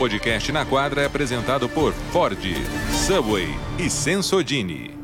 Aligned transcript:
podcast 0.00 0.50
Na 0.50 0.64
Quadra 0.64 1.02
é 1.02 1.04
apresentado 1.04 1.68
por 1.68 1.92
Ford, 1.92 2.40
Subway 3.06 3.48
e 3.78 3.90
Sensodini. 3.90 4.98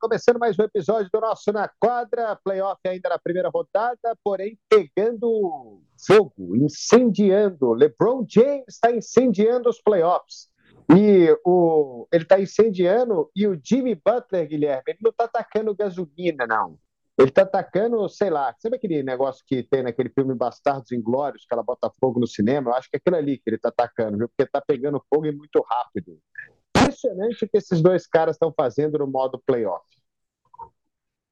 Começando 0.00 0.38
mais 0.38 0.58
um 0.58 0.62
episódio 0.62 1.10
do 1.12 1.20
nosso 1.20 1.52
Na 1.52 1.68
Quadra, 1.78 2.34
playoff 2.42 2.80
ainda 2.86 3.10
na 3.10 3.18
primeira 3.18 3.50
rodada, 3.50 4.16
porém 4.24 4.58
pegando 4.70 5.82
fogo, 6.06 6.56
incendiando. 6.56 7.74
LeBron 7.74 8.24
James 8.26 8.64
está 8.70 8.90
incendiando 8.90 9.68
os 9.68 9.82
playoffs. 9.82 10.48
E 10.96 11.38
o, 11.44 12.08
ele 12.10 12.22
está 12.22 12.40
incendiando 12.40 13.30
e 13.36 13.46
o 13.46 13.60
Jimmy 13.62 13.94
Butler, 13.94 14.48
Guilherme, 14.48 14.84
ele 14.88 14.98
não 15.02 15.10
está 15.10 15.24
atacando 15.24 15.76
gasolina, 15.76 16.46
não. 16.46 16.78
Ele 17.18 17.30
está 17.30 17.42
atacando, 17.42 18.06
sei 18.10 18.28
lá, 18.28 18.54
sabe 18.58 18.76
aquele 18.76 19.02
negócio 19.02 19.42
que 19.46 19.62
tem 19.62 19.82
naquele 19.82 20.10
filme 20.10 20.34
Bastardos 20.34 20.92
Inglórios, 20.92 21.46
que 21.46 21.54
ela 21.54 21.62
bota 21.62 21.90
fogo 21.98 22.20
no 22.20 22.26
cinema? 22.26 22.70
Eu 22.70 22.74
acho 22.74 22.90
que 22.90 22.96
é 22.96 22.98
aquilo 22.98 23.16
ali 23.16 23.38
que 23.38 23.44
ele 23.48 23.56
está 23.56 23.70
atacando, 23.70 24.18
viu? 24.18 24.28
Porque 24.28 24.42
está 24.42 24.60
pegando 24.60 25.02
fogo 25.08 25.24
e 25.24 25.32
muito 25.32 25.64
rápido. 25.66 26.18
Impressionante 26.76 27.44
o 27.44 27.48
que 27.48 27.56
esses 27.56 27.80
dois 27.80 28.06
caras 28.06 28.36
estão 28.36 28.52
fazendo 28.54 28.98
no 28.98 29.06
modo 29.06 29.42
playoff. 29.46 29.84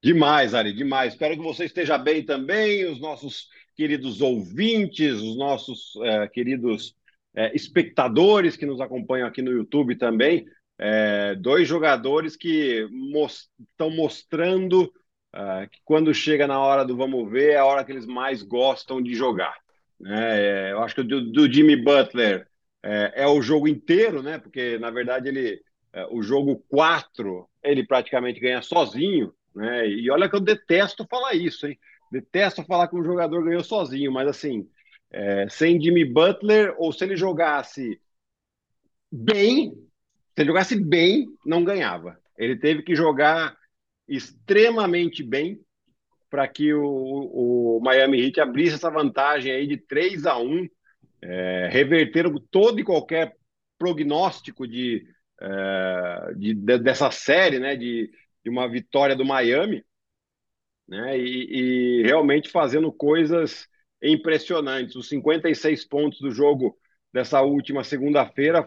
Demais, 0.02 0.54
Ari, 0.54 0.72
demais. 0.72 1.12
Espero 1.12 1.36
que 1.36 1.42
você 1.42 1.66
esteja 1.66 1.98
bem 1.98 2.24
também, 2.24 2.86
os 2.86 3.00
nossos 3.00 3.48
queridos 3.76 4.22
ouvintes, 4.22 5.20
os 5.20 5.36
nossos 5.36 5.96
é, 6.02 6.28
queridos 6.28 6.94
é, 7.34 7.54
espectadores 7.54 8.56
que 8.56 8.66
nos 8.66 8.80
acompanham 8.80 9.26
aqui 9.26 9.42
no 9.42 9.50
YouTube 9.50 9.96
também. 9.96 10.46
É, 10.78 11.34
dois 11.36 11.68
jogadores 11.68 12.36
que 12.36 12.88
estão 13.70 13.90
mostrando 13.90 14.90
uh, 15.34 15.68
que 15.68 15.80
quando 15.84 16.14
chega 16.14 16.46
na 16.46 16.60
hora 16.60 16.84
do 16.84 16.96
vamos 16.96 17.30
ver, 17.30 17.52
é 17.52 17.56
a 17.56 17.64
hora 17.64 17.84
que 17.84 17.92
eles 17.92 18.06
mais 18.06 18.42
gostam 18.42 19.02
de 19.02 19.14
jogar. 19.14 19.56
Né? 20.00 20.68
É, 20.68 20.72
eu 20.72 20.82
acho 20.82 20.94
que 20.94 21.02
do, 21.02 21.32
do 21.32 21.52
Jimmy 21.52 21.76
Butler 21.76 22.46
é, 22.82 23.22
é, 23.22 23.26
o 23.26 23.42
jogo 23.42 23.66
inteiro, 23.66 24.22
né? 24.22 24.38
Porque 24.38 24.78
na 24.78 24.90
verdade 24.90 25.28
ele 25.28 25.60
é, 25.92 26.06
o 26.10 26.22
jogo 26.22 26.62
4 26.68 27.48
ele 27.62 27.86
praticamente 27.86 28.40
ganha 28.40 28.62
sozinho, 28.62 29.32
né? 29.54 29.88
E 29.88 30.10
olha 30.10 30.28
que 30.28 30.36
eu 30.36 30.40
detesto 30.40 31.06
falar 31.08 31.34
isso, 31.34 31.66
hein? 31.66 31.78
Detesto 32.12 32.62
falar 32.64 32.88
que 32.88 32.96
um 32.96 33.04
jogador 33.04 33.42
ganhou 33.42 33.64
sozinho, 33.64 34.12
mas 34.12 34.28
assim, 34.28 34.68
é, 35.10 35.48
sem 35.48 35.80
Jimmy 35.80 36.04
Butler, 36.04 36.74
ou 36.78 36.92
se 36.92 37.04
ele 37.04 37.16
jogasse 37.16 38.00
bem, 39.10 39.70
se 39.70 40.42
ele 40.42 40.48
jogasse 40.48 40.76
bem, 40.76 41.26
não 41.46 41.64
ganhava. 41.64 42.18
Ele 42.36 42.56
teve 42.56 42.82
que 42.82 42.94
jogar 42.94 43.56
extremamente 44.08 45.22
bem 45.22 45.60
para 46.30 46.48
que 46.48 46.74
o, 46.74 47.76
o, 47.76 47.80
Miami 47.80 48.20
Heat 48.20 48.40
abrisse 48.40 48.74
essa 48.74 48.90
vantagem 48.90 49.52
aí 49.52 49.66
de 49.66 49.76
3 49.76 50.26
a 50.26 50.36
1 50.36 50.68
é, 51.22 51.68
reverteram 51.70 52.34
todo 52.50 52.80
e 52.80 52.84
qualquer 52.84 53.36
prognóstico 53.78 54.66
de, 54.66 55.06
é, 55.40 56.34
de, 56.36 56.54
de, 56.54 56.78
dessa 56.78 57.10
série, 57.10 57.58
né, 57.58 57.76
de, 57.76 58.10
de 58.42 58.50
uma 58.50 58.68
vitória 58.68 59.14
do 59.14 59.24
Miami, 59.24 59.84
né, 60.88 61.18
e, 61.18 62.00
e 62.00 62.02
realmente 62.02 62.50
fazendo 62.50 62.92
coisas 62.92 63.68
impressionantes. 64.02 64.96
Os 64.96 65.08
56 65.08 65.84
pontos 65.86 66.20
do 66.20 66.30
jogo 66.30 66.76
dessa 67.12 67.40
última 67.42 67.84
segunda-feira 67.84 68.66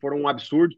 foram 0.00 0.20
um 0.20 0.28
absurdo, 0.28 0.74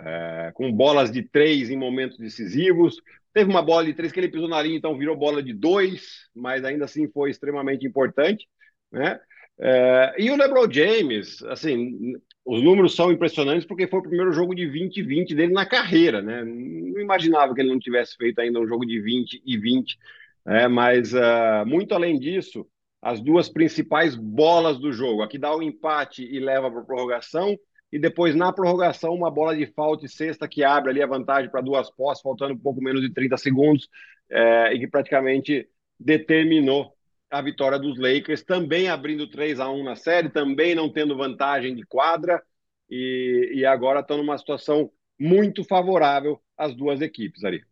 é, 0.00 0.52
com 0.54 0.72
bolas 0.72 1.10
de 1.10 1.22
três 1.22 1.70
em 1.70 1.76
momentos 1.76 2.18
decisivos, 2.18 3.00
Teve 3.32 3.50
uma 3.50 3.62
bola 3.62 3.84
de 3.84 3.94
três 3.94 4.12
que 4.12 4.20
ele 4.20 4.28
pisou 4.28 4.48
na 4.48 4.60
linha, 4.60 4.76
então 4.76 4.96
virou 4.96 5.16
bola 5.16 5.42
de 5.42 5.52
dois, 5.52 6.28
mas 6.34 6.64
ainda 6.64 6.84
assim 6.84 7.08
foi 7.08 7.30
extremamente 7.30 7.86
importante, 7.86 8.46
né? 8.90 9.18
É, 9.58 10.14
e 10.18 10.30
o 10.30 10.36
LeBron 10.36 10.70
James, 10.70 11.42
assim, 11.44 12.16
os 12.44 12.62
números 12.62 12.94
são 12.96 13.12
impressionantes 13.12 13.66
porque 13.66 13.86
foi 13.86 14.00
o 14.00 14.02
primeiro 14.02 14.32
jogo 14.32 14.54
de 14.54 14.66
20 14.66 14.96
e 14.96 15.02
20 15.02 15.34
dele 15.34 15.52
na 15.52 15.64
carreira, 15.64 16.20
né? 16.20 16.44
Não 16.44 17.00
imaginava 17.00 17.54
que 17.54 17.60
ele 17.60 17.70
não 17.70 17.78
tivesse 17.78 18.16
feito 18.16 18.40
ainda 18.40 18.60
um 18.60 18.66
jogo 18.66 18.84
de 18.84 19.00
20 19.00 19.42
e 19.44 19.56
20, 19.56 19.98
né? 20.44 20.68
mas 20.68 21.12
uh, 21.14 21.64
muito 21.66 21.94
além 21.94 22.18
disso, 22.18 22.66
as 23.00 23.20
duas 23.20 23.48
principais 23.48 24.14
bolas 24.14 24.78
do 24.78 24.92
jogo, 24.92 25.22
aqui 25.22 25.38
dá 25.38 25.54
o 25.54 25.62
empate 25.62 26.24
e 26.24 26.38
leva 26.38 26.70
para 26.70 26.80
a 26.80 26.84
prorrogação, 26.84 27.56
e 27.92 27.98
depois 27.98 28.34
na 28.34 28.50
prorrogação 28.50 29.14
uma 29.14 29.30
bola 29.30 29.54
de 29.54 29.66
falta 29.66 30.06
e 30.06 30.08
sexta 30.08 30.48
que 30.48 30.64
abre 30.64 30.90
ali 30.90 31.02
a 31.02 31.06
vantagem 31.06 31.50
para 31.50 31.60
duas 31.60 31.90
postes, 31.90 32.22
faltando 32.22 32.54
um 32.54 32.58
pouco 32.58 32.82
menos 32.82 33.02
de 33.02 33.12
30 33.12 33.36
segundos, 33.36 33.88
é, 34.30 34.72
e 34.72 34.78
que 34.78 34.88
praticamente 34.88 35.68
determinou 36.00 36.94
a 37.30 37.42
vitória 37.42 37.78
dos 37.78 37.98
Lakers, 37.98 38.42
também 38.42 38.88
abrindo 38.88 39.30
3 39.30 39.60
a 39.60 39.70
1 39.70 39.84
na 39.84 39.94
série, 39.94 40.30
também 40.30 40.74
não 40.74 40.90
tendo 40.90 41.16
vantagem 41.16 41.74
de 41.74 41.84
quadra, 41.84 42.42
e, 42.88 43.52
e 43.54 43.66
agora 43.66 44.00
estão 44.00 44.16
numa 44.16 44.36
situação 44.38 44.90
muito 45.18 45.62
favorável 45.64 46.40
às 46.56 46.74
duas 46.74 47.00
equipes 47.00 47.44
ali. 47.44 47.62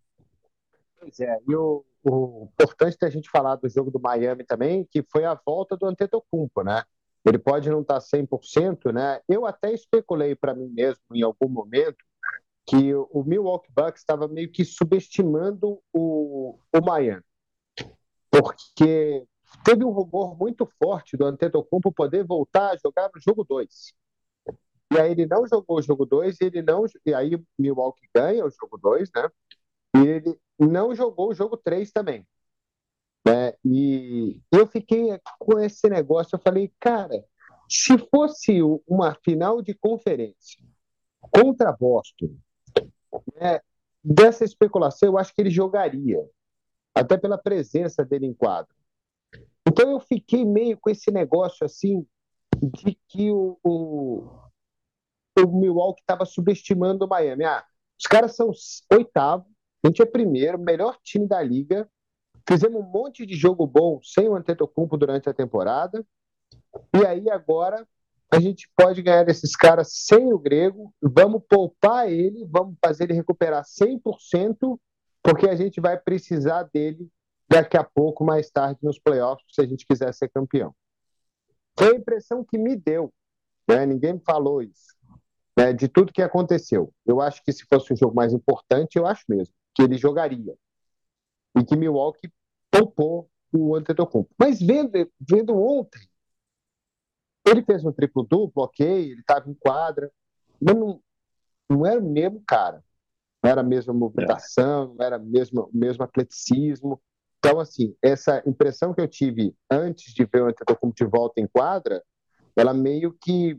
Pois 0.98 1.19
é, 1.20 1.38
e 1.48 1.54
o, 1.54 1.84
o 2.04 2.48
importante 2.52 2.98
da 2.98 3.08
gente 3.08 3.31
falar 3.31 3.56
do 3.56 3.69
jogo 3.69 3.91
do 3.91 4.00
Miami 4.00 4.44
também, 4.44 4.87
que 4.91 5.02
foi 5.10 5.25
a 5.25 5.38
volta 5.47 5.76
do 5.76 5.87
Antetokounmpo, 5.87 6.62
né? 6.62 6.82
Ele 7.25 7.38
pode 7.38 7.69
não 7.69 7.82
estar 7.82 8.00
100%, 8.00 8.92
né? 8.92 9.20
Eu 9.28 9.47
até 9.47 9.72
especulei 9.72 10.34
para 10.34 10.54
mim 10.54 10.69
mesmo 10.69 11.03
em 11.12 11.22
algum 11.22 11.48
momento 11.48 11.98
que 12.66 12.94
o 12.94 13.25
Milwaukee 13.25 13.72
Bucks 13.75 14.00
estava 14.00 14.28
meio 14.28 14.50
que 14.50 14.64
subestimando 14.64 15.82
o, 15.92 16.58
o 16.72 16.84
Miami. 16.84 17.22
Porque 18.31 19.26
teve 19.64 19.84
um 19.84 19.91
rumor 19.91 20.38
muito 20.38 20.66
forte 20.82 21.16
do 21.16 21.26
Antetokounmpo 21.26 21.92
poder 21.92 22.25
voltar 22.25 22.70
a 22.70 22.76
jogar 22.76 23.10
no 23.14 23.20
jogo 23.20 23.44
2. 23.44 23.92
E 24.92 24.98
aí 24.98 25.12
ele 25.12 25.26
não 25.26 25.47
jogou 25.47 25.78
o 25.78 25.82
jogo 25.82 26.06
2 26.06 26.41
e 26.41 26.44
ele 26.44 26.62
não 26.62 26.84
e 27.04 27.14
aí 27.14 27.41
Milwaukee 27.58 28.08
ganha 28.14 28.44
o 28.44 28.50
jogo 28.50 28.78
2, 28.78 29.10
né? 29.14 29.28
E 29.97 30.06
ele 30.06 30.38
não 30.58 30.94
jogou 30.94 31.31
o 31.31 31.34
jogo 31.34 31.56
3 31.56 31.91
também. 31.91 32.26
Né? 33.26 33.53
E 33.64 34.41
eu 34.53 34.66
fiquei 34.66 35.19
com 35.38 35.58
esse 35.58 35.88
negócio, 35.88 36.36
eu 36.36 36.41
falei, 36.41 36.72
cara, 36.81 37.25
se 37.69 37.97
fosse 38.12 38.60
uma 38.86 39.14
final 39.25 39.62
de 39.62 39.75
conferência 39.75 40.64
contra 41.31 41.72
Boston, 41.72 42.34
né, 43.36 43.60
dessa 44.03 44.44
especulação, 44.44 45.10
eu 45.10 45.19
acho 45.19 45.34
que 45.34 45.41
ele 45.41 45.50
jogaria, 45.50 46.19
até 46.94 47.16
pela 47.16 47.38
presença 47.38 48.04
dele 48.04 48.26
em 48.26 48.34
quadro. 48.34 48.75
Então 49.69 49.91
eu 49.91 50.00
fiquei 50.00 50.44
meio 50.44 50.78
com 50.78 50.91
esse 50.91 51.10
negócio 51.10 51.64
assim, 51.64 52.06
de 52.60 52.98
que 53.08 53.31
o, 53.31 53.58
o, 53.62 54.26
o 55.38 55.58
Milwaukee 55.58 56.00
estava 56.00 56.25
subestimando 56.25 57.04
o 57.04 57.08
Miami. 57.08 57.44
Ah, 57.44 57.64
os 57.98 58.06
caras 58.06 58.34
são 58.34 58.50
oitavo, 58.92 59.47
a 59.84 59.88
gente 59.88 60.02
é 60.02 60.06
primeiro, 60.06 60.58
melhor 60.58 60.98
time 61.02 61.28
da 61.28 61.42
liga, 61.42 61.88
Fizemos 62.50 62.81
um 62.81 62.91
monte 62.91 63.25
de 63.25 63.37
jogo 63.37 63.65
bom 63.65 64.00
sem 64.03 64.28
o 64.28 64.34
Antetokounmpo 64.34 64.97
durante 64.97 65.28
a 65.28 65.33
temporada. 65.33 66.05
E 66.93 67.06
aí 67.06 67.31
agora 67.31 67.87
a 68.28 68.41
gente 68.41 68.69
pode 68.77 69.00
ganhar 69.03 69.22
desses 69.22 69.55
caras 69.55 69.93
sem 69.93 70.33
o 70.33 70.38
Grego. 70.38 70.93
Vamos 71.00 71.43
poupar 71.49 72.11
ele, 72.11 72.44
vamos 72.50 72.77
fazer 72.84 73.05
ele 73.05 73.12
recuperar 73.12 73.62
100%, 73.62 74.77
porque 75.22 75.49
a 75.49 75.55
gente 75.55 75.81
vai 75.81 75.97
precisar 75.97 76.65
dele 76.65 77.09
daqui 77.49 77.77
a 77.77 77.84
pouco, 77.84 78.25
mais 78.25 78.50
tarde, 78.50 78.81
nos 78.82 78.99
playoffs, 78.99 79.47
se 79.53 79.61
a 79.61 79.67
gente 79.67 79.87
quiser 79.87 80.12
ser 80.12 80.28
campeão. 80.28 80.75
Foi 81.78 81.93
a 81.93 81.97
impressão 81.97 82.44
que 82.44 82.59
me 82.59 82.75
deu. 82.75 83.12
Né? 83.69 83.87
Ninguém 83.87 84.15
me 84.15 84.22
falou 84.27 84.61
isso. 84.61 84.97
Né? 85.56 85.72
De 85.72 85.87
tudo 85.87 86.12
que 86.12 86.22
aconteceu. 86.22 86.93
Eu 87.06 87.21
acho 87.21 87.44
que 87.44 87.53
se 87.53 87.65
fosse 87.65 87.93
um 87.93 87.97
jogo 87.97 88.15
mais 88.15 88.32
importante, 88.32 88.97
eu 88.97 89.06
acho 89.06 89.25
mesmo 89.28 89.55
que 89.72 89.82
ele 89.82 89.97
jogaria 89.97 90.56
e 91.56 91.65
que 91.65 91.77
Milwaukee 91.77 92.31
poupou 92.70 93.28
o 93.52 93.75
Antetokounmpo. 93.75 94.31
Mas 94.38 94.61
vendo, 94.61 94.90
vendo 95.20 95.56
ontem, 95.56 96.00
ele 97.46 97.62
fez 97.64 97.84
um 97.84 97.93
triplo-duplo, 97.93 98.62
ok, 98.62 98.87
ele 98.87 99.20
estava 99.20 99.50
em 99.50 99.55
quadra, 99.55 100.11
mas 100.61 100.76
não, 100.76 101.00
não 101.69 101.87
era 101.87 102.00
o 102.00 102.08
mesmo 102.08 102.43
cara. 102.46 102.82
Não 103.43 103.50
era 103.50 103.62
a 103.62 103.64
mesma 103.64 103.94
movimentação, 103.94 104.94
não 104.94 105.05
era 105.05 105.19
mesmo, 105.19 105.62
o 105.62 105.76
mesmo 105.76 106.05
atleticismo. 106.05 107.00
Então, 107.38 107.58
assim, 107.58 107.96
essa 108.02 108.43
impressão 108.46 108.93
que 108.93 109.00
eu 109.00 109.08
tive 109.08 109.56
antes 109.70 110.12
de 110.12 110.25
ver 110.26 110.43
o 110.43 110.46
Antetokounmpo 110.46 110.94
de 110.94 111.11
volta 111.11 111.40
em 111.40 111.46
quadra, 111.46 112.02
ela 112.55 112.75
meio 112.75 113.12
que 113.12 113.58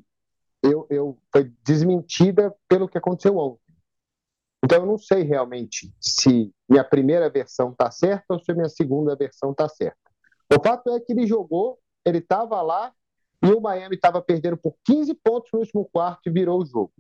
eu, 0.62 0.86
eu 0.90 1.18
foi 1.32 1.52
desmentida 1.64 2.54
pelo 2.68 2.88
que 2.88 2.98
aconteceu 2.98 3.36
ontem. 3.38 3.61
Então, 4.64 4.80
eu 4.80 4.86
não 4.86 4.98
sei 4.98 5.24
realmente 5.24 5.94
se 6.00 6.54
minha 6.70 6.84
primeira 6.84 7.30
versão 7.30 7.72
está 7.72 7.90
certa 7.90 8.26
ou 8.34 8.40
se 8.40 8.54
minha 8.54 8.70
segunda 8.70 9.16
versão 9.16 9.52
está 9.52 9.68
certa. 9.68 9.98
O 10.52 10.62
fato 10.62 10.90
é 10.92 11.00
que 11.00 11.12
ele 11.14 11.26
jogou, 11.26 11.80
ele 12.06 12.20
estava 12.20 12.62
lá 12.62 12.94
e 13.44 13.48
o 13.48 13.60
Miami 13.60 13.96
estava 13.96 14.22
perdendo 14.22 14.58
por 14.58 14.76
15 14.86 15.14
pontos 15.16 15.50
no 15.52 15.60
último 15.60 15.86
quarto 15.86 16.28
e 16.28 16.32
virou 16.32 16.62
o 16.62 16.66
jogo. 16.66 16.94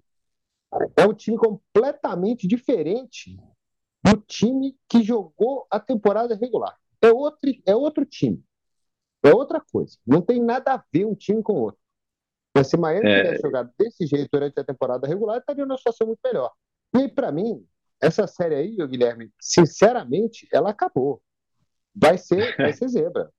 É 0.95 1.05
um 1.05 1.13
time 1.13 1.37
completamente 1.37 2.47
diferente 2.47 3.37
do 4.03 4.17
time 4.21 4.75
que 4.89 5.03
jogou 5.03 5.67
a 5.69 5.79
temporada 5.79 6.35
regular. 6.35 6.75
É 7.01 7.11
outro, 7.11 7.51
é 7.65 7.75
outro 7.75 8.05
time. 8.05 8.43
É 9.23 9.33
outra 9.33 9.61
coisa. 9.61 9.97
Não 10.05 10.21
tem 10.21 10.41
nada 10.41 10.73
a 10.73 10.83
ver 10.91 11.05
um 11.05 11.13
time 11.13 11.43
com 11.43 11.53
o 11.53 11.61
outro. 11.61 11.81
Mas 12.55 12.67
se 12.67 12.77
Miami 12.77 13.07
é... 13.07 13.23
tivesse 13.23 13.41
jogado 13.41 13.71
desse 13.77 14.05
jeito 14.07 14.29
durante 14.31 14.59
a 14.59 14.63
temporada 14.63 15.07
regular, 15.07 15.37
estaria 15.37 15.65
numa 15.65 15.77
situação 15.77 16.07
muito 16.07 16.19
melhor. 16.23 16.51
E 16.93 17.07
para 17.07 17.31
mim, 17.31 17.65
essa 18.01 18.27
série 18.27 18.55
aí, 18.55 18.75
Guilherme, 18.87 19.31
sinceramente, 19.39 20.47
ela 20.51 20.71
acabou. 20.71 21.21
Vai 21.95 22.17
ser, 22.17 22.55
vai 22.57 22.73
ser 22.73 22.87
zebra. 22.89 23.31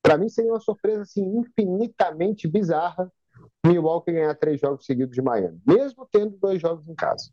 Para 0.00 0.18
mim, 0.18 0.28
seria 0.28 0.52
uma 0.52 0.60
surpresa 0.60 1.02
assim, 1.02 1.22
infinitamente 1.38 2.48
bizarra 2.48 3.10
Milwaukee 3.64 4.12
ganhar 4.12 4.34
três 4.34 4.60
jogos 4.60 4.84
seguidos 4.84 5.14
de 5.14 5.22
Miami, 5.22 5.60
mesmo 5.66 6.06
tendo 6.10 6.36
dois 6.38 6.60
jogos 6.60 6.88
em 6.88 6.94
casa. 6.94 7.30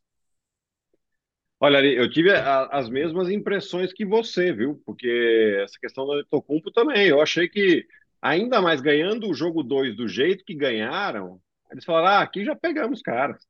Olha, 1.59 1.83
eu 1.83 2.09
tive 2.09 2.31
a, 2.31 2.67
as 2.67 2.89
mesmas 2.89 3.29
impressões 3.29 3.91
que 3.91 4.05
você, 4.05 4.53
viu? 4.53 4.81
Porque 4.85 5.57
essa 5.61 5.77
questão 5.79 6.05
do 6.05 6.23
Tocumpo 6.25 6.71
também. 6.71 7.07
Eu 7.07 7.21
achei 7.21 7.49
que, 7.49 7.85
ainda 8.21 8.61
mais 8.61 8.79
ganhando 8.79 9.27
o 9.29 9.33
jogo 9.33 9.61
2 9.61 9.95
do 9.95 10.07
jeito 10.07 10.45
que 10.45 10.55
ganharam, 10.55 11.41
eles 11.69 11.83
falaram: 11.83 12.07
ah, 12.07 12.21
aqui 12.21 12.45
já 12.45 12.55
pegamos 12.55 13.01
caras, 13.01 13.45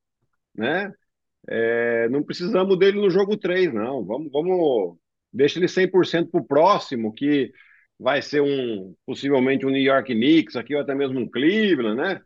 né? 0.55 0.91
É, 1.47 2.09
não 2.09 2.23
precisamos 2.23 2.77
dele 2.77 2.99
no 2.99 3.09
jogo 3.09 3.37
3, 3.37 3.73
não. 3.73 4.05
Vamos, 4.05 4.31
vamos 4.31 4.97
deixa 5.31 5.59
ele 5.59 5.67
100% 5.67 6.29
para 6.29 6.41
o 6.41 6.45
próximo, 6.45 7.13
que 7.13 7.51
vai 7.99 8.21
ser 8.21 8.41
um 8.41 8.95
possivelmente 9.05 9.65
um 9.65 9.69
New 9.69 9.81
York 9.81 10.13
Knicks, 10.13 10.55
aqui 10.55 10.75
ou 10.75 10.81
até 10.81 10.95
mesmo 10.95 11.19
um 11.19 11.29
Cleveland, 11.29 11.97
né? 11.97 12.21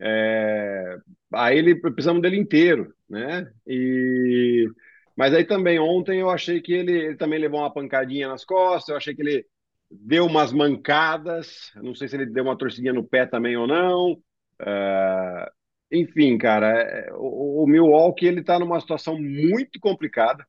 É, 0.00 0.98
aí 1.34 1.58
ele 1.58 1.76
precisamos 1.76 2.20
dele 2.22 2.36
inteiro, 2.36 2.92
né? 3.08 3.50
E 3.66 4.68
mas 5.16 5.34
aí 5.34 5.44
também 5.44 5.78
ontem 5.78 6.20
eu 6.20 6.30
achei 6.30 6.60
que 6.60 6.72
ele, 6.72 6.92
ele, 6.92 7.16
também 7.16 7.38
levou 7.38 7.60
uma 7.60 7.72
pancadinha 7.72 8.28
nas 8.28 8.44
costas, 8.44 8.88
eu 8.88 8.96
achei 8.96 9.14
que 9.14 9.22
ele 9.22 9.46
deu 9.90 10.26
umas 10.26 10.52
mancadas, 10.52 11.70
não 11.76 11.94
sei 11.94 12.08
se 12.08 12.16
ele 12.16 12.26
deu 12.26 12.44
uma 12.44 12.56
torcidinha 12.56 12.92
no 12.92 13.04
pé 13.04 13.26
também 13.26 13.56
ou 13.56 13.66
não. 13.66 14.12
Uh, 14.60 15.50
enfim, 15.92 16.38
cara, 16.38 16.68
é, 16.68 17.12
o, 17.12 17.64
o 17.64 17.66
Milwaukee 17.66 18.26
ele 18.26 18.40
está 18.40 18.58
numa 18.58 18.80
situação 18.80 19.18
muito 19.20 19.78
complicada. 19.78 20.46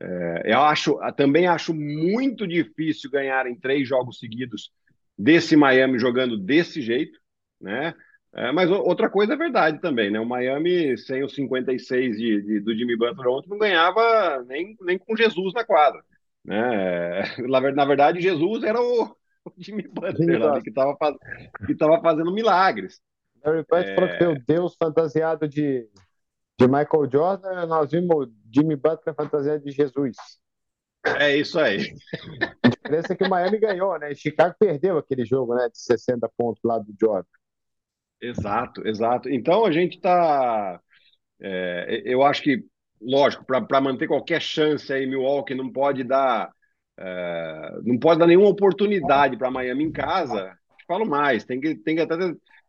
É, 0.00 0.42
eu 0.52 0.60
acho, 0.60 0.98
também 1.16 1.46
acho 1.46 1.72
muito 1.72 2.46
difícil 2.46 3.10
ganhar 3.10 3.46
em 3.46 3.54
três 3.54 3.88
jogos 3.88 4.18
seguidos 4.18 4.72
desse 5.16 5.56
Miami 5.56 5.98
jogando 5.98 6.36
desse 6.36 6.82
jeito, 6.82 7.18
né? 7.60 7.94
É, 8.36 8.50
mas 8.50 8.68
outra 8.68 9.08
coisa 9.08 9.34
é 9.34 9.36
verdade 9.36 9.80
também, 9.80 10.10
né? 10.10 10.18
O 10.18 10.26
Miami, 10.26 10.98
sem 10.98 11.22
os 11.22 11.34
56 11.36 12.18
de, 12.18 12.42
de, 12.42 12.60
do 12.60 12.74
Jimmy 12.74 12.96
Butler 12.96 13.28
ontem, 13.28 13.48
não 13.48 13.58
ganhava 13.58 14.44
nem, 14.48 14.76
nem 14.80 14.98
com 14.98 15.16
Jesus 15.16 15.54
na 15.54 15.64
quadra. 15.64 16.02
Né? 16.44 17.22
Na 17.74 17.84
verdade, 17.84 18.20
Jesus 18.20 18.64
era 18.64 18.80
o, 18.80 19.04
o 19.46 19.52
Jimmy 19.56 19.86
Butler 19.86 20.40
lá, 20.40 20.60
que 20.60 20.70
estava 20.70 20.96
faz, 20.96 21.16
fazendo 22.02 22.34
milagres. 22.34 23.00
Larry 23.44 23.64
Bird 23.70 23.90
é... 23.90 23.94
falou 23.94 24.10
que 24.10 24.18
tem 24.18 24.28
o 24.28 24.44
Deus 24.44 24.76
fantasiado 24.76 25.48
de, 25.48 25.88
de 26.58 26.66
Michael 26.66 27.10
Jordan, 27.10 27.66
nós 27.66 27.90
vimos 27.90 28.26
o 28.26 28.32
Jimmy 28.52 28.76
Butler 28.76 29.14
fantasiado 29.14 29.62
de 29.62 29.70
Jesus. 29.70 30.16
É 31.18 31.36
isso 31.36 31.58
aí. 31.60 31.94
A 32.62 32.68
diferença 32.68 33.12
é 33.12 33.16
que 33.16 33.24
o 33.24 33.28
Miami 33.28 33.58
ganhou, 33.58 33.98
né? 33.98 34.14
Chicago 34.14 34.54
perdeu 34.58 34.96
aquele 34.96 35.24
jogo, 35.24 35.54
né? 35.54 35.68
De 35.68 35.78
60 35.78 36.28
pontos 36.36 36.62
lá 36.64 36.78
do 36.78 36.94
Jordan. 36.98 37.28
Exato, 38.20 38.86
exato. 38.86 39.28
Então 39.28 39.66
a 39.66 39.70
gente 39.70 39.96
está. 39.96 40.80
É, 41.40 42.02
eu 42.06 42.22
acho 42.22 42.42
que, 42.42 42.64
lógico, 43.00 43.44
para 43.44 43.80
manter 43.80 44.06
qualquer 44.06 44.40
chance 44.40 44.90
aí, 44.90 45.06
Milwaukee 45.06 45.54
não 45.54 45.70
pode 45.70 46.02
dar. 46.04 46.50
É, 46.98 47.70
não 47.82 47.98
pode 47.98 48.20
dar 48.20 48.26
nenhuma 48.26 48.48
oportunidade 48.48 49.36
para 49.36 49.50
Miami 49.50 49.84
em 49.84 49.92
casa. 49.92 50.56
Falo 50.86 51.04
mais, 51.04 51.44
tem 51.44 51.60
que, 51.60 51.74
tem 51.74 51.96
que 51.96 52.02
até. 52.02 52.14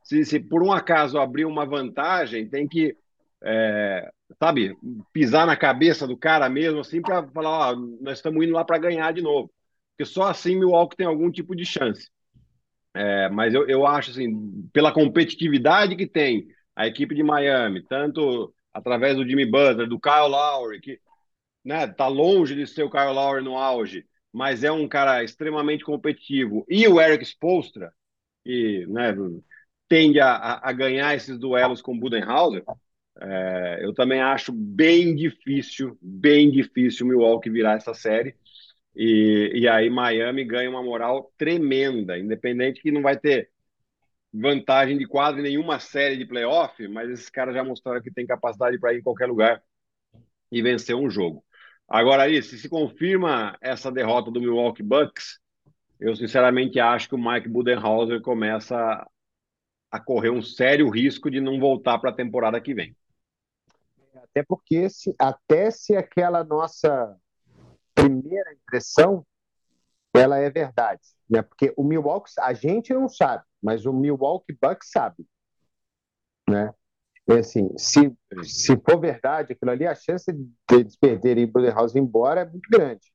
Se, 0.05 0.23
se 0.23 0.39
por 0.39 0.63
um 0.63 0.71
acaso 0.71 1.17
abrir 1.17 1.45
uma 1.45 1.65
vantagem, 1.65 2.47
tem 2.47 2.67
que, 2.67 2.95
é, 3.43 4.07
sabe, 4.39 4.77
pisar 5.11 5.47
na 5.47 5.57
cabeça 5.57 6.05
do 6.07 6.15
cara 6.15 6.47
mesmo, 6.47 6.79
assim, 6.79 7.01
para 7.01 7.27
falar: 7.27 7.71
ó, 7.71 7.75
nós 7.75 8.19
estamos 8.19 8.45
indo 8.45 8.53
lá 8.53 8.63
para 8.63 8.77
ganhar 8.77 9.11
de 9.11 9.21
novo. 9.21 9.51
Porque 9.97 10.09
só 10.09 10.29
assim 10.29 10.55
Milwaukee 10.55 10.95
tem 10.95 11.07
algum 11.07 11.31
tipo 11.31 11.55
de 11.55 11.65
chance. 11.65 12.09
É, 12.93 13.29
mas 13.29 13.53
eu, 13.53 13.67
eu 13.67 13.85
acho 13.87 14.11
assim, 14.11 14.69
pela 14.71 14.93
competitividade 14.93 15.95
que 15.95 16.07
tem 16.07 16.47
a 16.75 16.85
equipe 16.87 17.15
de 17.15 17.23
Miami, 17.23 17.83
tanto 17.83 18.53
através 18.73 19.17
do 19.17 19.27
Jimmy 19.27 19.45
Butler, 19.45 19.87
do 19.87 19.99
Kyle 19.99 20.29
Lowry, 20.29 20.79
que 20.81 20.99
né, 21.63 21.87
tá 21.87 22.07
longe 22.07 22.53
de 22.55 22.67
ser 22.67 22.83
o 22.83 22.91
Kyle 22.91 23.13
Lowry 23.13 23.43
no 23.43 23.57
auge, 23.57 24.05
mas 24.31 24.63
é 24.63 24.71
um 24.71 24.87
cara 24.87 25.23
extremamente 25.23 25.83
competitivo, 25.83 26.65
e 26.69 26.87
o 26.87 27.01
Eric 27.01 27.25
Spolstra, 27.25 27.91
que 28.43 28.85
né, 28.87 29.15
tende 29.87 30.19
a, 30.19 30.59
a 30.63 30.71
ganhar 30.71 31.15
esses 31.15 31.37
duelos 31.37 31.81
com 31.81 31.97
Budenhauser, 31.97 32.63
é, 33.21 33.79
eu 33.81 33.93
também 33.93 34.21
acho 34.21 34.51
bem 34.51 35.15
difícil, 35.15 35.97
bem 36.01 36.51
difícil 36.51 37.05
Milwaukee 37.05 37.49
virar 37.49 37.75
essa 37.75 37.93
série. 37.93 38.35
E, 38.95 39.51
e 39.53 39.67
aí 39.67 39.89
Miami 39.89 40.43
ganha 40.45 40.69
uma 40.69 40.83
moral 40.83 41.31
tremenda, 41.37 42.17
independente 42.17 42.81
que 42.81 42.91
não 42.91 43.01
vai 43.01 43.17
ter 43.17 43.49
vantagem 44.33 44.97
de 44.97 45.07
quase 45.07 45.41
nenhuma 45.41 45.79
série 45.79 46.17
de 46.17 46.25
playoff, 46.25 46.87
mas 46.87 47.09
esses 47.09 47.29
caras 47.29 47.55
já 47.55 47.63
mostraram 47.63 48.01
que 48.01 48.11
tem 48.11 48.25
capacidade 48.25 48.77
para 48.79 48.93
ir 48.93 48.99
em 48.99 49.03
qualquer 49.03 49.27
lugar 49.27 49.61
e 50.51 50.61
vencer 50.61 50.95
um 50.95 51.09
jogo. 51.09 51.43
Agora, 51.87 52.23
aí, 52.23 52.41
se 52.41 52.57
se 52.57 52.67
confirma 52.67 53.57
essa 53.61 53.91
derrota 53.91 54.31
do 54.31 54.41
Milwaukee 54.41 54.83
Bucks, 54.83 55.39
eu 55.99 56.15
sinceramente 56.15 56.79
acho 56.79 57.09
que 57.09 57.15
o 57.15 57.17
Mike 57.17 57.47
Budenholzer 57.47 58.21
começa 58.21 59.05
a 59.91 59.99
correr 59.99 60.29
um 60.29 60.41
sério 60.41 60.89
risco 60.89 61.29
de 61.29 61.39
não 61.39 61.59
voltar 61.59 61.97
para 61.99 62.09
a 62.09 62.15
temporada 62.15 62.59
que 62.59 62.73
vem. 62.73 62.95
Até 64.15 64.43
porque 64.43 64.89
se, 64.89 65.15
até 65.17 65.71
se 65.71 65.95
aquela 65.95 66.43
nossa 66.43 67.17
primeira 67.93 68.53
impressão, 68.53 69.25
ela 70.13 70.37
é 70.37 70.49
verdade, 70.49 71.01
né? 71.29 71.41
Porque 71.41 71.73
o 71.77 71.83
Milwaukee, 71.83 72.31
a 72.39 72.53
gente 72.53 72.93
não 72.93 73.07
sabe, 73.07 73.43
mas 73.61 73.85
o 73.85 73.93
Milwaukee 73.93 74.57
Bucks 74.61 74.89
sabe, 74.91 75.25
né? 76.49 76.73
Assim, 77.27 77.69
se, 77.77 78.15
se 78.43 78.77
for 78.77 78.99
verdade 78.99 79.53
aquilo 79.53 79.71
ali, 79.71 79.87
a 79.87 79.95
chance 79.95 80.31
de 80.31 80.47
eles 80.71 80.95
perderem 80.95 81.51
House 81.73 81.95
embora 81.95 82.41
é 82.41 82.45
muito 82.45 82.69
grande. 82.69 83.11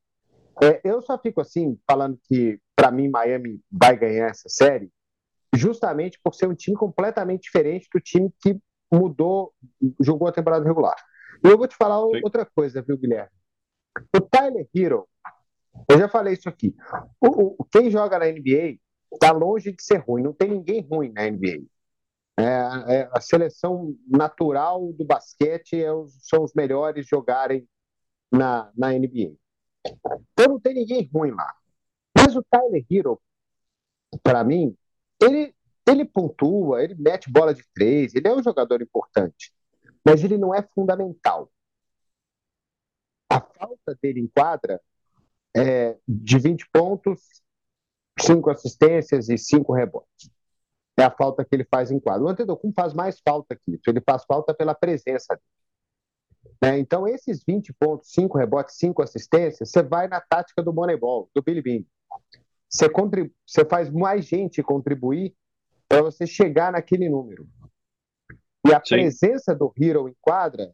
É, 0.62 0.81
eu 0.84 1.00
só 1.00 1.17
fico 1.17 1.40
assim, 1.40 1.78
falando 1.88 2.19
que, 2.25 2.61
para 2.75 2.90
mim, 2.90 3.08
Miami 3.08 3.61
vai 3.70 3.96
ganhar 3.96 4.29
essa 4.29 4.48
série, 4.48 4.91
justamente 5.54 6.19
por 6.22 6.34
ser 6.34 6.48
um 6.48 6.54
time 6.54 6.76
completamente 6.76 7.42
diferente 7.42 7.88
do 7.92 8.00
time 8.00 8.32
que 8.40 8.58
mudou, 8.92 9.52
jogou 10.00 10.28
a 10.28 10.32
temporada 10.32 10.64
regular. 10.64 10.96
E 11.44 11.48
eu 11.48 11.56
vou 11.56 11.66
te 11.66 11.76
falar 11.76 12.00
Sim. 12.06 12.20
outra 12.22 12.44
coisa, 12.44 12.82
viu, 12.82 12.98
Guilherme? 12.98 13.30
O 14.14 14.20
Tyler 14.20 14.69
Hero, 14.74 15.08
eu 15.88 15.98
já 15.98 16.08
falei 16.08 16.34
isso 16.34 16.48
aqui. 16.48 16.74
O, 17.20 17.62
o 17.62 17.64
quem 17.64 17.90
joga 17.90 18.19
na 18.19 18.26
NBA 18.26 18.78
está 19.12 19.32
longe 19.32 19.72
de 19.72 19.82
ser 19.82 19.98
ruim. 19.98 20.22
Não 20.22 20.32
tem 20.32 20.50
ninguém 20.50 20.86
ruim 20.88 21.12
na 21.12 21.28
NBA. 21.28 21.64
É, 22.38 22.94
é, 22.94 23.10
a 23.12 23.20
seleção 23.20 23.94
natural 24.06 24.92
do 24.92 25.04
basquete 25.04 25.82
é 25.82 25.92
os, 25.92 26.16
são 26.22 26.42
os 26.42 26.54
melhores 26.54 27.06
jogarem 27.06 27.69
na, 28.32 28.70
na 28.76 28.92
NBA. 28.92 29.34
Então 30.32 30.48
não 30.48 30.60
tem 30.60 30.74
ninguém 30.74 31.08
ruim 31.12 31.32
lá. 31.32 31.52
Mas 32.16 32.36
o 32.36 32.44
Tyler 32.50 32.84
Hero, 32.90 33.20
para 34.22 34.44
mim, 34.44 34.76
ele, 35.20 35.55
ele 35.89 36.05
pontua, 36.05 36.82
ele 36.82 36.94
mete 36.94 37.31
bola 37.31 37.55
de 37.55 37.65
três, 37.74 38.15
ele 38.15 38.29
é 38.29 38.34
um 38.34 38.43
jogador 38.43 38.82
importante, 38.82 39.53
mas 40.05 40.22
ele 40.24 40.39
não 40.39 40.55
é 40.55 40.62
fundamental. 40.74 41.50
A 43.29 43.41
falta 43.41 43.96
dele 44.03 44.20
em 44.20 44.27
quadra 44.27 44.81
é 45.56 45.96
de 46.06 46.39
20 46.39 46.69
pontos, 46.72 47.20
5 48.19 48.50
assistências 48.50 49.29
e 49.29 49.39
5 49.39 49.72
rebotes. 49.72 50.31
É 50.96 51.05
a 51.05 51.10
falta 51.10 51.44
que 51.44 51.55
ele 51.55 51.65
faz 51.65 51.91
em 51.91 51.98
quadra. 51.98 52.24
O 52.24 52.29
Antetokounmpo 52.29 52.74
faz 52.74 52.93
mais 52.93 53.20
falta 53.20 53.56
que 53.56 53.72
isso. 53.72 53.84
Ele 53.86 54.00
faz 54.00 54.24
falta 54.24 54.53
pela 54.53 54.74
presença 54.74 55.34
dele. 55.34 55.60
Né? 56.62 56.79
Então, 56.79 57.06
esses 57.06 57.43
20 57.46 57.72
pontos, 57.72 58.10
5 58.12 58.36
rebotes, 58.36 58.77
5 58.77 59.03
assistências, 59.03 59.70
você 59.70 59.82
vai 59.82 60.08
na 60.08 60.20
tática 60.20 60.62
do 60.62 60.72
Moneyball, 60.72 61.31
do 61.34 61.43
Billy 61.43 61.62
Bean. 61.62 61.84
Você, 62.70 62.89
você 63.46 63.65
faz 63.65 63.91
mais 63.91 64.27
gente 64.27 64.62
contribuir 64.62 65.34
para 65.89 66.03
você 66.03 66.27
chegar 66.27 66.72
naquele 66.72 67.08
número. 67.08 67.46
E 68.67 68.72
a 68.72 68.81
Sim. 68.84 68.94
presença 68.94 69.55
do 69.55 69.72
Hero 69.77 70.08
em 70.08 70.15
quadra 70.20 70.72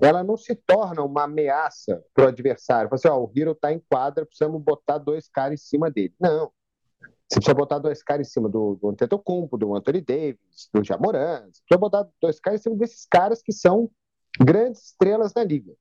ela 0.00 0.24
não 0.24 0.36
se 0.36 0.54
torna 0.54 1.02
uma 1.02 1.24
ameaça 1.24 2.02
para 2.14 2.24
o 2.24 2.28
adversário. 2.28 2.88
Você, 2.90 3.06
assim, 3.06 3.16
ó, 3.16 3.22
o 3.22 3.30
Hero 3.36 3.52
está 3.52 3.72
em 3.72 3.78
quadra, 3.78 4.24
precisamos 4.24 4.62
botar 4.62 4.98
dois 4.98 5.28
caras 5.28 5.60
em 5.60 5.62
cima 5.62 5.90
dele. 5.90 6.14
Não. 6.18 6.50
Você 7.28 7.36
precisa 7.36 7.54
botar 7.54 7.78
dois 7.78 8.02
caras 8.02 8.26
em 8.26 8.30
cima 8.30 8.48
do, 8.48 8.76
do 8.76 8.88
Antetokounmpo, 8.88 9.56
do 9.56 9.76
Anthony 9.76 10.00
Davis, 10.00 10.68
do 10.72 10.82
Jamoran. 10.82 11.42
Você 11.42 11.62
precisa 11.62 11.78
botar 11.78 12.08
dois 12.20 12.40
caras 12.40 12.60
em 12.60 12.62
cima 12.62 12.76
desses 12.76 13.06
caras 13.06 13.42
que 13.42 13.52
são 13.52 13.90
grandes 14.40 14.86
estrelas 14.86 15.32
da 15.32 15.44
liga. 15.44 15.72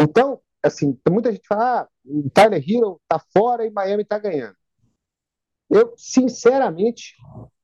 Então, 0.00 0.40
assim, 0.62 0.98
muita 1.08 1.32
gente 1.32 1.46
fala, 1.46 1.82
ah, 1.82 1.88
o 2.04 2.30
Tyler 2.30 2.62
Hero 2.66 3.00
está 3.02 3.24
fora 3.32 3.66
e 3.66 3.70
Miami 3.70 4.02
está 4.02 4.18
ganhando. 4.18 4.56
Eu, 5.70 5.92
sinceramente, 5.96 7.14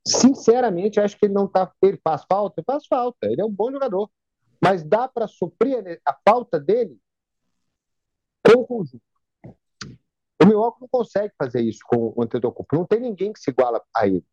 Sinceramente, 0.07 1.01
acho 1.01 1.19
que 1.19 1.25
ele 1.25 1.33
não 1.33 1.49
tá. 1.49 1.73
Ele 1.83 1.99
faz 2.05 2.25
falta? 2.29 2.61
Ele 2.61 2.65
faz 2.67 2.87
falta. 2.87 3.27
Ele 3.27 3.41
é 3.41 3.45
um 3.45 3.51
bom 3.51 3.71
jogador. 3.71 4.11
Mas 4.63 4.85
dá 4.85 5.09
para 5.09 5.27
suprir 5.27 6.01
a 6.05 6.15
falta 6.27 6.61
dele 6.61 6.99
com 8.47 8.61
o 8.61 8.67
conjunto. 8.67 9.03
O 10.43 10.47
Milwaukee 10.47 10.83
não 10.83 10.89
consegue 10.89 11.33
fazer 11.39 11.63
isso 11.63 11.81
com 11.87 12.13
o 12.15 12.23
Antetokounmpo. 12.23 12.77
Não 12.77 12.87
tem 12.87 13.01
ninguém 13.01 13.33
que 13.33 13.41
se 13.41 13.51
iguala 13.51 13.83
a 13.97 14.07
ele. 14.07 14.25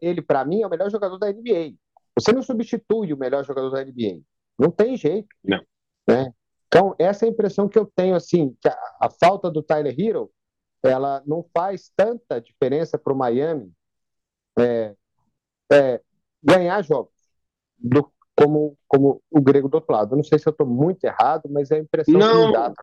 Ele, 0.00 0.20
para 0.20 0.44
mim, 0.44 0.62
é 0.62 0.66
o 0.66 0.70
melhor 0.70 0.90
jogador 0.90 1.16
da 1.18 1.32
NBA. 1.32 1.74
Você 2.18 2.32
não 2.32 2.42
substitui 2.42 3.12
o 3.12 3.16
melhor 3.16 3.44
jogador 3.44 3.70
da 3.70 3.84
NBA. 3.84 4.20
Não 4.58 4.70
tem 4.70 4.96
jeito. 4.96 5.28
Não. 5.44 5.60
Né? 6.08 6.32
Então, 6.74 6.92
essa 6.98 7.24
é 7.24 7.28
a 7.28 7.30
impressão 7.30 7.68
que 7.68 7.78
eu 7.78 7.86
tenho, 7.94 8.16
assim, 8.16 8.52
que 8.60 8.66
a, 8.66 8.76
a 9.02 9.08
falta 9.08 9.48
do 9.48 9.62
Tyler 9.62 9.94
Hero, 9.96 10.28
ela 10.82 11.22
não 11.24 11.46
faz 11.56 11.92
tanta 11.94 12.40
diferença 12.40 12.98
para 12.98 13.12
o 13.12 13.16
Miami 13.16 13.70
é, 14.58 14.92
é, 15.72 16.00
ganhar 16.42 16.82
jogos 16.82 17.12
do, 17.78 18.10
como, 18.36 18.76
como 18.88 19.22
o 19.30 19.40
grego 19.40 19.68
do 19.68 19.76
outro 19.76 19.92
lado. 19.92 20.12
Eu 20.12 20.16
não 20.16 20.24
sei 20.24 20.36
se 20.36 20.48
eu 20.48 20.50
estou 20.50 20.66
muito 20.66 21.04
errado, 21.04 21.48
mas 21.48 21.70
é 21.70 21.76
a 21.76 21.80
impressão 21.80 22.18
não, 22.18 22.40
que 22.40 22.46
me 22.48 22.52
dá. 22.52 22.74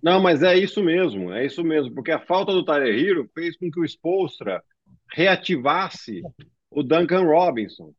Não, 0.00 0.22
mas 0.22 0.44
é 0.44 0.56
isso 0.56 0.80
mesmo, 0.80 1.32
é 1.32 1.44
isso 1.44 1.64
mesmo, 1.64 1.92
porque 1.96 2.12
a 2.12 2.24
falta 2.24 2.52
do 2.52 2.64
Tyler 2.64 2.96
Hero 2.96 3.28
fez 3.34 3.56
com 3.56 3.68
que 3.68 3.80
o 3.80 3.84
Spolstra 3.84 4.62
reativasse 5.10 6.22
o 6.70 6.84
Duncan 6.84 7.24
Robinson. 7.24 7.92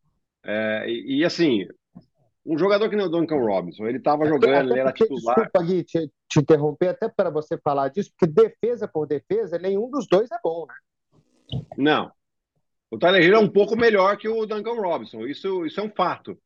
É, 0.46 0.86
e, 0.88 1.18
e, 1.18 1.26
assim, 1.26 1.68
um 2.46 2.58
jogador 2.58 2.90
que 2.90 2.96
nem 2.96 3.06
o 3.06 3.10
Duncan 3.10 3.38
Robinson, 3.38 3.86
ele 3.86 3.98
estava 3.98 4.26
jogando, 4.26 4.72
ele 4.72 4.80
era 4.80 4.92
titular. 4.92 5.36
Desculpa, 5.36 5.64
Gui, 5.64 5.84
te, 5.84 6.12
te 6.28 6.40
interromper, 6.40 6.90
até 6.90 7.10
para 7.10 7.30
você 7.30 7.58
falar 7.58 7.90
disso, 7.90 8.12
porque 8.18 8.32
defesa 8.32 8.88
por 8.88 9.06
defesa, 9.06 9.58
nenhum 9.58 9.90
dos 9.90 10.08
dois 10.08 10.32
é 10.32 10.38
bom, 10.44 10.66
né? 10.68 11.62
Não. 11.78 12.12
O 12.92 12.98
Tyler 12.98 13.24
Hero 13.24 13.36
é 13.36 13.40
um 13.40 13.50
pouco 13.50 13.76
melhor 13.76 14.18
que 14.18 14.28
o 14.28 14.46
Duncan 14.46 14.82
Robinson, 14.82 15.26
isso, 15.26 15.66
isso 15.66 15.80
é 15.80 15.84
um 15.84 15.92
fato. 15.92 16.38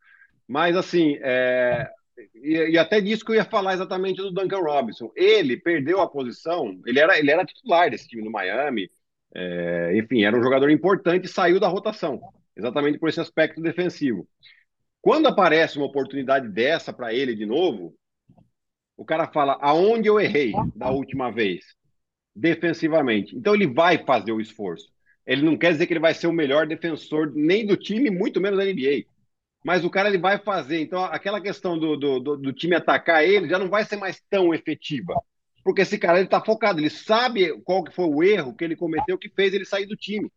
Mas, 0.47 0.75
assim, 0.75 1.17
é, 1.21 1.89
e, 2.35 2.71
e, 2.71 2.77
até 2.77 2.99
disso 2.99 3.23
que 3.23 3.31
eu 3.31 3.35
ia 3.35 3.45
falar 3.45 3.73
exatamente 3.73 4.17
do 4.17 4.31
Duncan 4.31 4.59
Robinson. 4.59 5.11
Ele 5.15 5.57
perdeu 5.57 6.01
a 6.01 6.09
posição, 6.09 6.79
ele 6.85 6.99
era, 6.99 7.17
ele 7.17 7.31
era 7.31 7.45
titular 7.45 7.89
desse 7.89 8.07
time 8.07 8.23
do 8.23 8.31
Miami, 8.31 8.89
é, 9.33 9.97
enfim, 9.97 10.23
era 10.23 10.37
um 10.37 10.43
jogador 10.43 10.69
importante 10.69 11.25
e 11.25 11.29
saiu 11.29 11.59
da 11.59 11.67
rotação, 11.67 12.21
exatamente 12.55 12.99
por 12.99 13.09
esse 13.09 13.21
aspecto 13.21 13.61
defensivo. 13.61 14.27
Quando 15.03 15.27
aparece 15.27 15.77
uma 15.77 15.85
oportunidade 15.85 16.49
dessa 16.49 16.91
para 16.91 17.13
ele 17.13 17.35
de 17.35 17.45
novo, 17.45 17.93
o 18.97 19.05
cara 19.05 19.27
fala 19.27 19.59
aonde 19.61 20.07
eu 20.07 20.19
errei 20.19 20.53
da 20.75 20.89
última 20.89 21.29
vez, 21.29 21.63
defensivamente. 22.35 23.35
Então 23.35 23.53
ele 23.53 23.67
vai 23.67 24.03
fazer 24.03 24.31
o 24.31 24.41
esforço. 24.41 24.91
Ele 25.27 25.43
não 25.43 25.55
quer 25.55 25.73
dizer 25.73 25.85
que 25.85 25.93
ele 25.93 25.99
vai 25.99 26.15
ser 26.15 26.27
o 26.27 26.33
melhor 26.33 26.65
defensor 26.65 27.31
nem 27.35 27.67
do 27.67 27.77
time, 27.77 28.09
muito 28.09 28.41
menos 28.41 28.57
da 28.57 28.65
NBA 28.65 29.05
mas 29.63 29.85
o 29.85 29.89
cara 29.89 30.09
ele 30.09 30.17
vai 30.17 30.37
fazer. 30.37 30.81
Então, 30.81 31.03
aquela 31.05 31.39
questão 31.39 31.79
do, 31.79 31.95
do, 31.95 32.19
do, 32.19 32.53
time 32.53 32.75
atacar 32.75 33.23
ele 33.23 33.47
já 33.47 33.57
não 33.57 33.69
vai 33.69 33.85
ser 33.85 33.95
mais 33.95 34.21
tão 34.29 34.53
efetiva. 34.53 35.15
Porque 35.63 35.81
esse 35.81 35.97
cara 35.97 36.19
ele 36.19 36.27
tá 36.27 36.43
focado, 36.43 36.79
ele 36.79 36.89
sabe 36.89 37.57
qual 37.61 37.83
que 37.83 37.95
foi 37.95 38.05
o 38.05 38.21
erro 38.21 38.53
que 38.53 38.65
ele 38.65 38.75
cometeu 38.75 39.17
que 39.17 39.29
fez 39.29 39.53
ele 39.53 39.63
sair 39.63 39.85
do 39.85 39.95
time. 39.95 40.29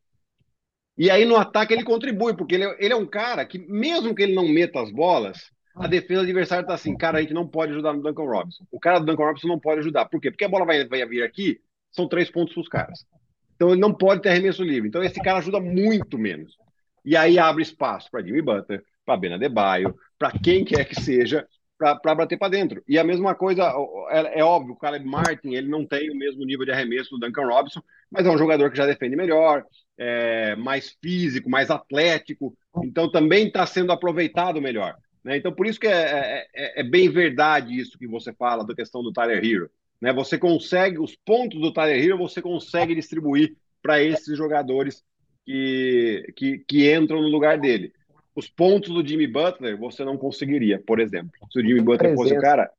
E 0.96 1.10
aí 1.10 1.24
no 1.24 1.36
ataque 1.36 1.74
ele 1.74 1.84
contribui, 1.84 2.34
porque 2.34 2.54
ele, 2.54 2.64
ele 2.78 2.92
é 2.92 2.96
um 2.96 3.06
cara 3.06 3.44
que, 3.44 3.58
mesmo 3.58 4.14
que 4.14 4.22
ele 4.22 4.34
não 4.34 4.48
meta 4.48 4.80
as 4.80 4.90
bolas, 4.90 5.50
a 5.76 5.86
defesa 5.86 6.22
adversária 6.22 6.66
tá 6.66 6.74
assim, 6.74 6.96
cara, 6.96 7.18
a 7.18 7.20
gente 7.20 7.34
não 7.34 7.46
pode 7.46 7.72
ajudar 7.72 7.92
no 7.92 8.02
Duncan 8.02 8.24
Robinson. 8.24 8.64
O 8.70 8.80
cara 8.80 8.98
do 8.98 9.04
Duncan 9.04 9.24
Robinson 9.24 9.48
não 9.48 9.60
pode 9.60 9.80
ajudar. 9.80 10.06
Por 10.06 10.20
quê? 10.20 10.30
Porque 10.30 10.44
a 10.44 10.48
bola 10.48 10.64
vai, 10.64 10.86
vai 10.86 11.04
vir 11.06 11.22
aqui, 11.22 11.60
são 11.92 12.08
três 12.08 12.30
pontos 12.30 12.54
para 12.54 12.60
os 12.62 12.68
caras. 12.68 13.06
Então 13.54 13.70
ele 13.70 13.80
não 13.80 13.92
pode 13.92 14.22
ter 14.22 14.30
arremesso 14.30 14.62
livre. 14.62 14.88
Então 14.88 15.02
esse 15.02 15.20
cara 15.20 15.38
ajuda 15.38 15.60
muito 15.60 16.18
menos. 16.18 16.56
E 17.04 17.14
aí 17.14 17.38
abre 17.38 17.62
espaço 17.62 18.10
para 18.10 18.22
Jimmy 18.22 18.40
Butler, 18.40 18.82
para 19.04 19.16
Bena 19.16 19.38
Debaio, 19.38 19.94
para 20.18 20.32
quem 20.32 20.64
quer 20.64 20.84
que 20.86 21.00
seja, 21.00 21.46
para 21.78 22.14
bater 22.14 22.38
para 22.38 22.49
dentro. 22.49 22.83
E 22.88 22.99
a 22.99 23.04
mesma 23.04 23.35
coisa, 23.35 23.62
é, 24.11 24.40
é, 24.40 24.45
óbvio, 24.45 24.75
o 24.75 24.76
Caleb 24.76 25.04
Martin, 25.04 25.54
ele 25.54 25.68
não 25.68 25.85
tem 25.87 26.11
o 26.11 26.16
mesmo 26.16 26.45
nível 26.45 26.64
de 26.64 26.73
arremesso 26.73 27.11
do 27.11 27.18
Duncan 27.18 27.47
Robinson, 27.47 27.83
mas 28.11 28.26
é 28.26 28.30
um 28.30 28.38
jogador 28.38 28.71
que 28.71 28.76
já 28.78 28.87
defende 28.87 29.16
melhor, 29.16 29.64
é, 29.99 30.56
mais 30.56 30.97
físico, 31.02 31.50
mais 31.50 31.71
atlético, 31.71 32.56
então 32.83 33.11
também 33.11 33.47
está 33.47 33.66
sendo 33.66 33.92
aproveitado 33.92 34.61
melhor. 34.61 34.97
Né? 35.23 35.37
Então, 35.37 35.52
por 35.52 35.66
isso 35.66 35.80
que 35.80 35.87
é, 35.87 35.92
é, 35.92 36.47
é, 36.54 36.80
é, 36.80 36.83
bem 36.83 37.11
verdade 37.11 37.78
isso 37.78 37.99
que 37.99 38.06
você 38.06 38.33
fala 38.33 38.64
da 38.64 38.75
questão 38.75 39.02
do 39.02 39.12
Tyler 39.12 39.45
Hero. 39.45 39.71
Né? 40.00 40.12
Você 40.12 40.38
consegue, 40.38 40.99
os 40.99 41.16
pontos 41.16 41.61
do 41.61 41.73
Tyler 41.73 42.02
Hero, 42.02 42.18
você 42.18 42.40
consegue 42.40 42.95
distribuir 42.95 43.54
para 43.83 44.02
esses 44.02 44.37
jogadores 44.37 45.02
que, 45.45 46.33
que, 46.37 46.59
que 46.66 46.95
entram 46.95 47.21
no 47.21 47.28
lugar 47.28 47.59
dele 47.59 47.92
os 48.36 48.50
pontos 48.50 48.92
do 48.92 49.04
Jimmy 49.04 49.26
Butler 49.26 49.78
você 49.78 50.04
não 50.04 50.18
conseguiria, 50.18 50.80
por 50.86 51.00
exemplo. 51.00 51.32
Se 51.50 51.58
o 51.58 51.66
Jimmy 51.66 51.80
Butler 51.80 52.14
fosse 52.14 52.36
o 52.36 52.40
cara, 52.40 52.70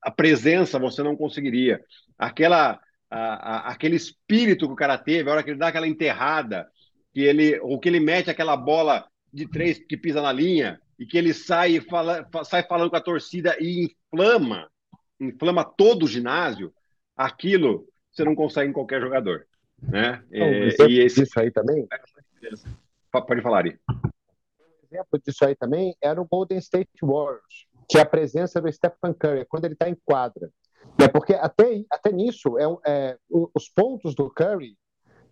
a 0.00 0.10
presença 0.10 0.78
você 0.78 1.02
não 1.02 1.14
conseguiria. 1.14 1.84
Aquela, 2.18 2.80
a, 3.10 3.18
a, 3.18 3.72
aquele 3.72 3.96
espírito 3.96 4.66
que 4.66 4.72
o 4.72 4.76
cara 4.76 4.96
teve, 4.96 5.28
a 5.28 5.32
hora 5.32 5.42
que 5.42 5.50
ele 5.50 5.58
dá 5.58 5.68
aquela 5.68 5.86
enterrada, 5.86 6.66
que 7.12 7.20
ele, 7.20 7.60
ou 7.60 7.78
que 7.78 7.86
ele 7.86 8.00
mete 8.00 8.30
aquela 8.30 8.56
bola 8.56 9.06
de 9.30 9.46
três 9.46 9.78
que 9.78 9.96
pisa 9.96 10.22
na 10.22 10.32
linha 10.32 10.80
e 10.98 11.04
que 11.04 11.18
ele 11.18 11.34
sai, 11.34 11.78
fala, 11.80 12.26
sai 12.42 12.62
falando 12.62 12.88
com 12.88 12.96
a 12.96 13.00
torcida 13.00 13.54
e 13.60 13.94
inflama, 14.10 14.70
inflama 15.20 15.64
todo 15.64 16.04
o 16.04 16.08
ginásio, 16.08 16.72
aquilo 17.14 17.86
você 18.10 18.24
não 18.24 18.34
consegue 18.34 18.70
em 18.70 18.74
qualquer 18.74 19.02
jogador. 19.02 19.46
Né? 19.82 20.22
Não, 20.30 20.46
é, 20.46 20.68
e 20.88 21.00
esse... 21.00 21.24
Isso 21.24 21.38
aí 21.38 21.50
também? 21.50 21.86
Pode 23.10 23.42
falar, 23.42 23.66
aí 23.66 23.76
exemplo 24.92 25.20
disso 25.24 25.44
aí 25.44 25.56
também 25.56 25.96
era 26.00 26.20
o 26.20 26.26
Golden 26.26 26.58
State 26.58 26.90
Warriors, 27.02 27.66
que 27.88 27.98
é 27.98 28.02
a 28.02 28.06
presença 28.06 28.60
do 28.60 28.70
Stephen 28.72 29.14
Curry, 29.14 29.46
quando 29.46 29.64
ele 29.64 29.74
está 29.74 29.88
em 29.88 29.96
quadra. 30.04 30.50
É 31.00 31.08
porque 31.08 31.34
até, 31.34 31.84
até 31.90 32.12
nisso, 32.12 32.58
é, 32.58 32.64
é, 32.86 33.18
os 33.30 33.68
pontos 33.68 34.14
do 34.14 34.30
Curry, 34.30 34.76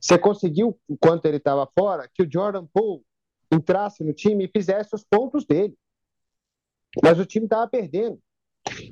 você 0.01 0.19
conseguiu, 0.19 0.79
enquanto 0.89 1.27
ele 1.27 1.37
estava 1.37 1.69
fora, 1.79 2.09
que 2.13 2.23
o 2.23 2.31
Jordan 2.31 2.67
Poole 2.73 3.05
entrasse 3.53 4.03
no 4.03 4.15
time 4.15 4.45
e 4.45 4.51
fizesse 4.51 4.95
os 4.95 5.05
pontos 5.05 5.45
dele. 5.45 5.77
Mas 7.03 7.19
o 7.19 7.27
time 7.27 7.47
estava 7.47 7.69
perdendo. 7.69 8.19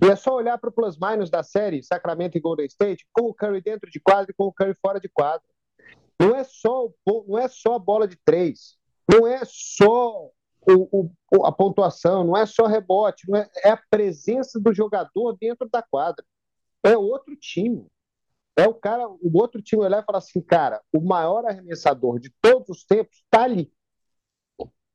E 0.02 0.06
é 0.06 0.16
só 0.16 0.34
olhar 0.34 0.58
para 0.58 0.68
o 0.70 0.72
plus-minus 0.72 1.30
da 1.30 1.42
série 1.42 1.82
Sacramento 1.82 2.36
e 2.36 2.40
Golden 2.40 2.66
State, 2.66 3.06
com 3.12 3.26
o 3.26 3.34
Curry 3.34 3.60
dentro 3.60 3.90
de 3.90 4.00
quadra 4.00 4.30
e 4.30 4.34
com 4.34 4.44
o 4.44 4.52
Curry 4.52 4.74
fora 4.80 5.00
de 5.00 5.08
quadra. 5.08 5.46
Não 6.18 6.34
é 6.34 6.42
só, 6.42 6.90
não 7.26 7.38
é 7.38 7.48
só 7.48 7.74
a 7.74 7.78
bola 7.78 8.06
de 8.06 8.16
três. 8.24 8.76
Não 9.10 9.26
é 9.26 9.40
só 9.44 10.30
o, 10.74 11.10
o, 11.32 11.46
a 11.46 11.52
pontuação, 11.52 12.24
não 12.24 12.36
é 12.36 12.44
só 12.46 12.66
rebote, 12.66 13.26
é, 13.34 13.68
é, 13.68 13.70
a 13.70 13.82
presença 13.90 14.60
do 14.60 14.72
jogador 14.74 15.36
dentro 15.40 15.68
da 15.68 15.82
quadra. 15.82 16.24
É 16.82 16.96
outro 16.96 17.36
time. 17.36 17.86
É 18.56 18.66
o 18.66 18.74
cara, 18.74 19.08
o 19.08 19.30
outro 19.34 19.62
time 19.62 19.82
olhar 19.82 20.02
e 20.02 20.04
falar 20.04 20.18
assim, 20.18 20.40
cara, 20.40 20.82
o 20.92 21.00
maior 21.00 21.44
arremessador 21.44 22.18
de 22.18 22.32
todos 22.40 22.68
os 22.68 22.84
tempos 22.84 23.16
está 23.16 23.44
ali. 23.44 23.72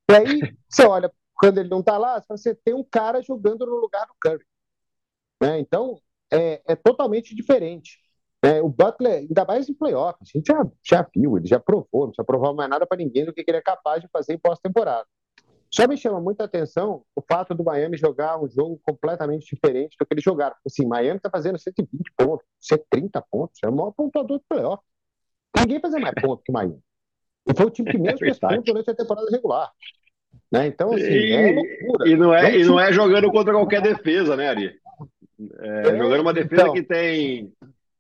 E 0.09 0.13
aí, 0.13 0.55
você 0.69 0.85
olha, 0.85 1.11
quando 1.35 1.59
ele 1.59 1.69
não 1.69 1.79
está 1.79 1.97
lá, 1.97 2.21
você 2.27 2.53
tem 2.53 2.73
um 2.73 2.83
cara 2.83 3.21
jogando 3.21 3.65
no 3.65 3.75
lugar 3.75 4.05
do 4.05 4.13
Curry. 4.21 4.45
Né? 5.41 5.59
Então, 5.59 5.99
é, 6.31 6.61
é 6.67 6.75
totalmente 6.75 7.35
diferente. 7.35 7.99
É, 8.43 8.61
o 8.61 8.67
Butler, 8.67 9.19
ainda 9.19 9.45
mais 9.45 9.69
em 9.69 9.73
playoffs, 9.73 10.29
a 10.29 10.37
gente 10.37 10.47
já, 10.47 10.67
já 10.83 11.09
viu, 11.15 11.37
ele 11.37 11.47
já 11.47 11.59
provou, 11.59 12.01
não 12.01 12.07
precisa 12.07 12.25
provar 12.25 12.53
mais 12.53 12.69
nada 12.69 12.85
para 12.85 12.97
ninguém 12.97 13.23
do 13.23 13.33
que 13.33 13.43
ele 13.47 13.57
é 13.57 13.61
capaz 13.61 14.01
de 14.01 14.09
fazer 14.09 14.33
em 14.33 14.37
pós-temporada. 14.37 15.07
Só 15.73 15.87
me 15.87 15.97
chama 15.97 16.21
muita 16.21 16.43
atenção 16.43 17.03
o 17.15 17.21
fato 17.27 17.55
do 17.55 17.63
Miami 17.63 17.97
jogar 17.97 18.39
um 18.39 18.47
jogo 18.47 18.79
completamente 18.83 19.55
diferente 19.55 19.95
do 19.99 20.05
que 20.05 20.13
eles 20.13 20.23
jogaram. 20.23 20.55
Assim, 20.63 20.85
Miami 20.85 21.17
está 21.17 21.31
fazendo 21.31 21.57
120 21.57 22.13
pontos, 22.15 22.45
130 22.59 23.19
pontos, 23.31 23.59
é 23.63 23.69
o 23.69 23.75
maior 23.75 23.91
pontuador 23.91 24.37
do 24.37 24.43
playoff. 24.47 24.83
Ninguém 25.57 25.79
fazia 25.79 25.99
mais 25.99 26.13
pontos 26.21 26.43
que 26.45 26.51
Miami. 26.51 26.77
E 27.49 27.57
foi 27.57 27.65
o 27.65 27.69
time 27.71 27.89
que 27.89 27.97
menos 27.97 28.19
fez 28.19 28.37
pontos 28.37 28.63
durante 28.63 28.91
a 28.91 28.95
temporada 28.95 29.27
regular. 29.31 29.71
Né? 30.51 30.67
Então, 30.67 30.93
assim, 30.93 31.05
e, 31.05 31.31
é 31.31 31.51
loucura. 31.53 32.07
E 32.07 32.15
não 32.15 32.33
é, 32.35 32.55
e 32.55 32.63
não 32.65 32.79
é 32.79 32.93
jogando 32.93 33.31
contra 33.31 33.51
qualquer 33.51 33.81
defesa, 33.81 34.35
né, 34.35 34.49
Ari? 34.49 34.79
É, 35.59 35.89
é, 35.89 35.97
jogando 35.97 36.21
uma 36.21 36.33
defesa 36.33 36.61
então, 36.61 36.73
que 36.73 36.83
tem 36.83 37.51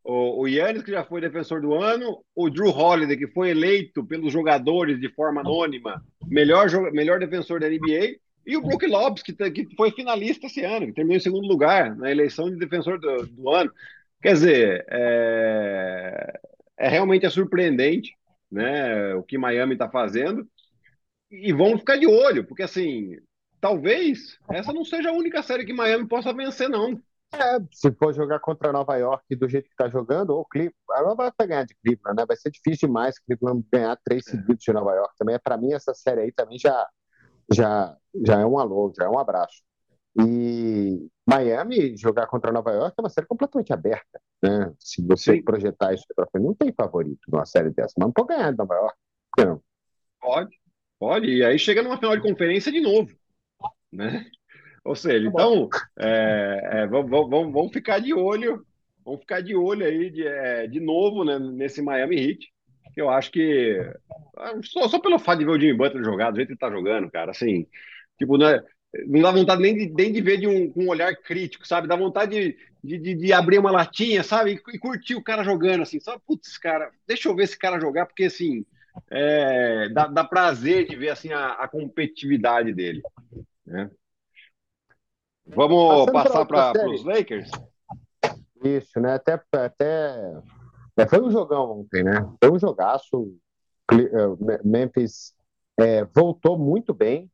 o, 0.03 0.41
o 0.41 0.47
Yannis, 0.47 0.83
que 0.83 0.91
já 0.91 1.03
foi 1.03 1.21
defensor 1.21 1.59
do 1.59 1.73
ano, 1.73 2.23
o 2.35 2.51
Drew 2.51 2.69
Holiday, 2.69 3.17
que 3.17 3.27
foi 3.29 3.49
eleito 3.49 4.05
pelos 4.05 4.31
jogadores 4.31 4.99
de 4.99 5.09
forma 5.09 5.41
anônima, 5.41 6.03
melhor, 6.27 6.69
melhor 6.91 7.19
defensor 7.19 7.59
da 7.59 7.69
NBA, 7.69 8.17
e 8.45 8.57
o 8.57 8.61
Brook 8.61 8.85
Lopes, 8.85 9.23
que, 9.23 9.33
que 9.33 9.75
foi 9.75 9.91
finalista 9.91 10.47
esse 10.47 10.63
ano, 10.63 10.87
que 10.87 10.93
terminou 10.93 11.17
em 11.17 11.21
segundo 11.21 11.47
lugar 11.47 11.95
na 11.95 12.11
eleição 12.11 12.49
de 12.49 12.57
defensor 12.57 12.99
do, 12.99 13.25
do 13.27 13.49
ano. 13.49 13.71
Quer 14.21 14.33
dizer, 14.33 14.85
é, 14.89 16.39
é 16.77 16.89
realmente 16.89 17.25
é 17.25 17.29
surpreendente 17.29 18.13
né, 18.51 19.15
o 19.15 19.23
que 19.23 19.37
Miami 19.37 19.73
está 19.73 19.89
fazendo. 19.89 20.47
E 21.31 21.51
vamos 21.53 21.79
ficar 21.79 21.97
de 21.97 22.05
olho, 22.05 22.45
porque 22.45 22.63
assim, 22.63 23.17
talvez 23.59 24.37
essa 24.51 24.73
não 24.73 24.83
seja 24.85 25.09
a 25.09 25.13
única 25.13 25.41
série 25.41 25.65
que 25.65 25.73
Miami 25.73 26.07
possa 26.07 26.33
vencer, 26.33 26.69
não. 26.69 27.01
É, 27.33 27.59
se 27.71 27.91
for 27.93 28.13
jogar 28.13 28.39
contra 28.39 28.71
Nova 28.71 28.95
York 28.95 29.35
do 29.35 29.49
jeito 29.49 29.65
que 29.65 29.73
está 29.73 29.89
jogando, 29.89 30.29
ou 30.31 30.45
Cleveland, 30.45 30.75
a 30.91 31.01
Nova 31.01 31.23
York 31.23 31.35
vai 31.37 31.47
ganhar 31.47 31.65
de 31.65 31.75
Cleveland, 31.83 32.15
né? 32.15 32.25
Vai 32.27 32.37
ser 32.37 32.51
difícil 32.51 32.87
demais 32.87 33.17
Cleveland 33.19 33.65
ganhar 33.71 33.97
três 34.03 34.27
é. 34.27 34.31
seguidos 34.31 34.63
de 34.63 34.71
Nova 34.73 34.93
York. 34.93 35.15
Também, 35.17 35.39
para 35.43 35.57
mim, 35.57 35.73
essa 35.73 35.93
série 35.93 36.21
aí 36.21 36.31
também 36.31 36.59
já, 36.59 36.87
já, 37.51 37.97
já 38.23 38.39
é 38.39 38.45
um 38.45 38.59
alô, 38.59 38.93
já 38.95 39.05
é 39.05 39.09
um 39.09 39.17
abraço. 39.17 39.63
E 40.19 41.09
Miami 41.25 41.97
jogar 41.97 42.27
contra 42.27 42.51
Nova 42.51 42.71
York 42.71 42.93
é 42.97 43.01
uma 43.01 43.09
série 43.09 43.25
completamente 43.25 43.73
aberta, 43.73 44.21
né? 44.43 44.71
Se 44.77 45.01
você 45.01 45.33
Sim. 45.33 45.43
projetar 45.43 45.93
isso 45.93 46.05
para 46.15 46.27
frente, 46.27 46.45
não 46.45 46.53
tem 46.53 46.71
favorito 46.71 47.21
numa 47.27 47.45
série 47.45 47.71
dessa, 47.71 47.93
mas 47.97 48.07
não 48.07 48.13
pode 48.13 48.27
ganhar 48.27 48.51
de 48.51 48.57
Nova 48.57 48.75
York, 48.75 48.95
não? 49.39 49.61
Pode, 50.21 50.55
pode. 50.99 51.27
E 51.27 51.43
aí 51.43 51.57
chega 51.57 51.81
numa 51.81 51.97
final 51.97 52.15
de 52.15 52.21
conferência 52.21 52.71
de 52.71 52.79
novo, 52.79 53.11
né? 53.91 54.29
Ou 54.83 54.95
seja, 54.95 55.23
tá 55.23 55.29
então, 55.29 55.69
é, 55.97 56.69
é, 56.73 56.87
vamos, 56.87 57.09
vamos, 57.09 57.53
vamos 57.53 57.71
ficar 57.71 57.99
de 57.99 58.13
olho, 58.13 58.65
vamos 59.03 59.21
ficar 59.21 59.41
de 59.41 59.55
olho 59.55 59.85
aí 59.85 60.09
de, 60.09 60.27
é, 60.27 60.67
de 60.67 60.79
novo 60.79 61.23
né, 61.23 61.39
nesse 61.39 61.81
Miami 61.81 62.17
Heat, 62.17 62.53
que 62.93 63.01
eu 63.01 63.09
acho 63.09 63.31
que 63.31 63.79
ah, 64.37 64.53
só, 64.63 64.87
só, 64.89 64.99
pelo 64.99 65.17
fato 65.17 65.39
de 65.39 65.45
ver 65.45 65.51
o 65.51 65.59
Jimmy 65.59 65.73
Butler 65.73 66.03
jogar, 66.03 66.31
do 66.31 66.35
jeito 66.35 66.47
que 66.47 66.53
ele 66.53 66.59
tá 66.59 66.69
jogando, 66.69 67.09
cara, 67.09 67.31
assim, 67.31 67.65
tipo, 68.17 68.37
não, 68.37 68.47
é, 68.47 68.61
não 69.07 69.21
dá 69.21 69.31
vontade 69.31 69.61
nem 69.61 69.75
de, 69.75 69.93
nem 69.93 70.11
de 70.11 70.21
ver 70.21 70.37
de 70.37 70.47
um, 70.47 70.71
um 70.75 70.89
olhar 70.89 71.15
crítico, 71.15 71.65
sabe? 71.65 71.87
Dá 71.87 71.95
vontade 71.95 72.55
de, 72.83 72.99
de, 72.99 73.15
de, 73.15 73.33
abrir 73.33 73.59
uma 73.59 73.71
latinha, 73.71 74.21
sabe? 74.21 74.53
E, 74.53 74.75
e 74.75 74.79
curtir 74.79 75.15
o 75.15 75.23
cara 75.23 75.43
jogando, 75.43 75.83
assim, 75.83 75.99
só, 75.99 76.19
putz, 76.19 76.57
cara, 76.57 76.91
deixa 77.07 77.29
eu 77.29 77.35
ver 77.35 77.43
esse 77.43 77.57
cara 77.57 77.79
jogar, 77.79 78.05
porque, 78.05 78.25
assim, 78.25 78.65
é, 79.09 79.89
dá, 79.89 80.07
dá 80.07 80.23
prazer 80.23 80.87
de 80.87 80.95
ver, 80.95 81.09
assim, 81.09 81.31
a, 81.31 81.53
a 81.53 81.67
competitividade 81.67 82.73
dele, 82.73 83.01
né? 83.65 83.89
Vamos 85.47 86.11
passar 86.11 86.45
para 86.45 86.89
os 86.89 87.03
Lakers? 87.03 87.49
Isso, 88.63 88.99
né? 88.99 89.15
Até, 89.15 89.41
até 89.51 90.41
é, 90.97 91.07
foi 91.07 91.21
um 91.21 91.31
jogão 91.31 91.79
ontem, 91.79 92.03
né? 92.03 92.27
Foi 92.41 92.51
um 92.51 92.59
jogaço. 92.59 93.35
É, 93.91 94.63
Memphis 94.63 95.33
é, 95.77 96.05
voltou 96.05 96.57
muito 96.57 96.93
bem, 96.93 97.29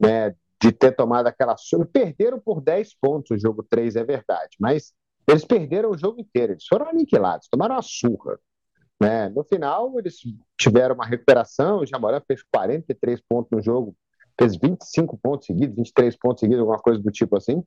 né? 0.00 0.34
De 0.60 0.72
ter 0.72 0.92
tomado 0.92 1.26
aquela 1.26 1.56
surra. 1.56 1.86
Perderam 1.86 2.40
por 2.40 2.60
10 2.60 2.94
pontos 2.94 3.30
o 3.32 3.38
jogo 3.38 3.62
3, 3.62 3.96
é 3.96 4.04
verdade, 4.04 4.56
mas 4.58 4.94
eles 5.28 5.44
perderam 5.44 5.90
o 5.90 5.98
jogo 5.98 6.20
inteiro. 6.20 6.52
Eles 6.52 6.66
foram 6.66 6.88
aniquilados, 6.88 7.48
tomaram 7.48 7.74
uma 7.74 7.82
surra. 7.82 8.38
Né? 9.00 9.28
No 9.28 9.42
final, 9.44 9.98
eles 9.98 10.16
tiveram 10.56 10.94
uma 10.94 11.04
recuperação. 11.04 11.80
O 11.80 11.86
Jamoran 11.86 12.22
fez 12.26 12.42
43 12.42 13.20
pontos 13.28 13.50
no 13.50 13.62
jogo 13.62 13.94
fez 14.38 14.56
25 14.56 15.16
pontos 15.18 15.46
seguidos, 15.46 15.76
23 15.76 16.16
pontos 16.16 16.40
seguidos, 16.40 16.60
alguma 16.60 16.78
coisa 16.78 17.00
do 17.00 17.10
tipo 17.10 17.36
assim, 17.36 17.62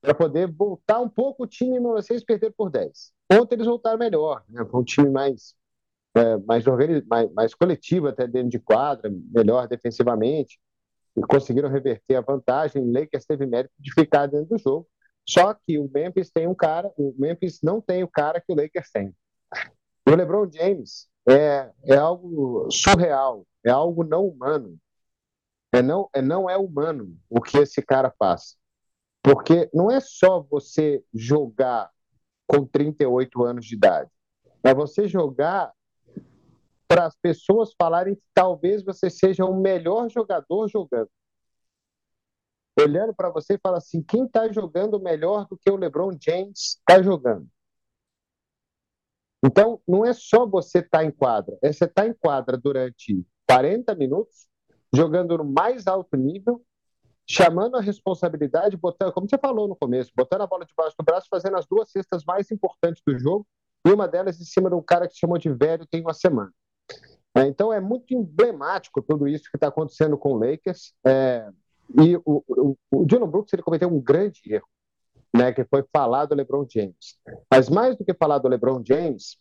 para 0.00 0.14
poder 0.14 0.46
voltar 0.46 1.00
um 1.00 1.08
pouco 1.08 1.44
o 1.44 1.46
time 1.46 1.80
vocês 1.80 2.24
perderam 2.24 2.54
por 2.56 2.70
10. 2.70 3.12
Ontem 3.32 3.56
eles 3.56 3.66
voltaram 3.66 3.98
melhor, 3.98 4.44
né? 4.48 4.64
um 4.72 4.84
time 4.84 5.10
mais, 5.10 5.54
é, 6.14 6.36
mais, 6.38 6.66
organiz... 6.66 7.04
mais, 7.06 7.32
mais 7.32 7.54
coletivo 7.54 8.08
até 8.08 8.26
dentro 8.26 8.50
de 8.50 8.58
quadra, 8.58 9.10
melhor 9.34 9.66
defensivamente, 9.66 10.60
e 11.16 11.20
conseguiram 11.22 11.68
reverter 11.68 12.16
a 12.16 12.20
vantagem. 12.20 12.82
O 12.82 12.92
Lakers 12.92 13.24
teve 13.24 13.46
mérito 13.46 13.74
de 13.78 13.92
ficar 13.92 14.26
dentro 14.26 14.56
do 14.56 14.58
jogo. 14.58 14.86
Só 15.28 15.54
que 15.54 15.76
o 15.76 15.90
Memphis 15.92 16.30
tem 16.30 16.46
um 16.46 16.54
cara, 16.54 16.92
o 16.96 17.12
Memphis 17.18 17.58
não 17.62 17.80
tem 17.80 18.04
o 18.04 18.08
cara 18.08 18.40
que 18.40 18.52
o 18.52 18.54
Lakers 18.54 18.90
tem. 18.92 19.12
O 20.08 20.14
LeBron 20.14 20.48
James 20.52 21.08
é, 21.28 21.68
é 21.84 21.96
algo 21.96 22.68
surreal, 22.70 23.44
é 23.64 23.70
algo 23.70 24.04
não 24.04 24.28
humano. 24.28 24.78
É 25.76 25.82
não, 25.82 26.08
é 26.14 26.22
não 26.22 26.48
é 26.48 26.56
humano 26.56 27.14
o 27.28 27.38
que 27.38 27.58
esse 27.58 27.82
cara 27.82 28.10
faz. 28.18 28.56
Porque 29.22 29.68
não 29.74 29.90
é 29.90 30.00
só 30.00 30.40
você 30.40 31.04
jogar 31.12 31.90
com 32.46 32.64
38 32.64 33.44
anos 33.44 33.66
de 33.66 33.74
idade. 33.74 34.10
É 34.64 34.72
você 34.72 35.06
jogar 35.06 35.70
para 36.88 37.04
as 37.04 37.14
pessoas 37.16 37.74
falarem 37.76 38.14
que 38.14 38.22
talvez 38.32 38.82
você 38.82 39.10
seja 39.10 39.44
o 39.44 39.60
melhor 39.60 40.08
jogador 40.08 40.66
jogando. 40.66 41.10
Olhando 42.80 43.14
para 43.14 43.28
você 43.28 43.54
e 43.54 43.60
fala 43.62 43.76
assim: 43.76 44.02
quem 44.02 44.24
está 44.24 44.50
jogando 44.50 44.98
melhor 44.98 45.46
do 45.46 45.58
que 45.58 45.70
o 45.70 45.76
LeBron 45.76 46.12
James 46.18 46.78
está 46.78 47.02
jogando? 47.02 47.46
Então, 49.44 49.78
não 49.86 50.06
é 50.06 50.14
só 50.14 50.46
você 50.46 50.78
estar 50.78 51.00
tá 51.00 51.04
em 51.04 51.10
quadra, 51.10 51.58
é 51.62 51.70
você 51.70 51.84
estar 51.84 52.02
tá 52.02 52.08
em 52.08 52.14
quadra 52.14 52.56
durante 52.56 53.22
40 53.46 53.94
minutos 53.94 54.48
jogando 54.94 55.38
no 55.38 55.44
mais 55.44 55.86
alto 55.86 56.16
nível, 56.16 56.62
chamando 57.28 57.76
a 57.76 57.80
responsabilidade, 57.80 58.76
botando, 58.76 59.12
como 59.12 59.28
você 59.28 59.36
falou 59.36 59.66
no 59.66 59.76
começo, 59.76 60.12
botando 60.16 60.42
a 60.42 60.46
bola 60.46 60.64
debaixo 60.64 60.94
do 60.98 61.04
braço, 61.04 61.26
fazendo 61.28 61.56
as 61.56 61.66
duas 61.66 61.90
cestas 61.90 62.24
mais 62.24 62.50
importantes 62.50 63.02
do 63.06 63.18
jogo, 63.18 63.46
e 63.86 63.92
uma 63.92 64.06
delas 64.06 64.40
em 64.40 64.44
cima 64.44 64.68
de 64.68 64.76
um 64.76 64.82
cara 64.82 65.08
que 65.08 65.16
chamou 65.16 65.38
de 65.38 65.52
velho 65.52 65.86
tem 65.86 66.00
uma 66.00 66.14
semana. 66.14 66.52
É, 67.36 67.46
então 67.46 67.72
é 67.72 67.80
muito 67.80 68.14
emblemático 68.14 69.02
tudo 69.02 69.28
isso 69.28 69.50
que 69.50 69.56
está 69.56 69.68
acontecendo 69.68 70.16
com 70.16 70.32
o 70.32 70.38
Lakers. 70.38 70.94
É, 71.06 71.48
e 72.00 72.16
o, 72.16 72.42
o, 72.48 72.76
o 72.90 73.04
Dylan 73.04 73.28
Brooks 73.28 73.52
ele 73.52 73.62
cometeu 73.62 73.88
um 73.88 74.00
grande 74.00 74.40
erro, 74.46 74.66
né, 75.36 75.52
que 75.52 75.64
foi 75.64 75.84
falar 75.92 76.26
do 76.26 76.34
LeBron 76.34 76.66
James. 76.68 77.18
Mas 77.50 77.68
mais 77.68 77.96
do 77.96 78.04
que 78.04 78.14
falar 78.14 78.38
do 78.38 78.48
LeBron 78.48 78.82
James, 78.84 79.36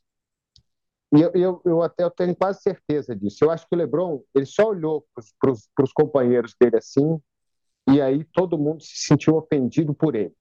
e 1.13 1.22
eu, 1.22 1.32
eu, 1.34 1.62
eu, 1.65 1.82
até 1.82 2.04
eu 2.04 2.12
tenho 2.12 2.36
quase 2.36 2.62
certeza 2.62 3.15
disso. 3.15 3.44
Eu 3.44 3.52
acho 3.52 3.68
que 3.68 3.76
o 3.76 3.78
LeBron 3.78 4.22
ele 4.34 4.46
só 4.46 4.70
olhou 4.70 5.06
para 5.39 5.52
os 5.84 5.94
companheiros 5.94 6.56
dele 6.60 6.78
assim, 6.78 7.20
e 7.89 8.02
aí 8.02 8.24
todo 8.34 8.58
mundo 8.58 8.82
se 8.82 9.06
sentiu 9.08 9.36
ofendido 9.36 9.94
por 9.94 10.15
ele. 10.15 10.34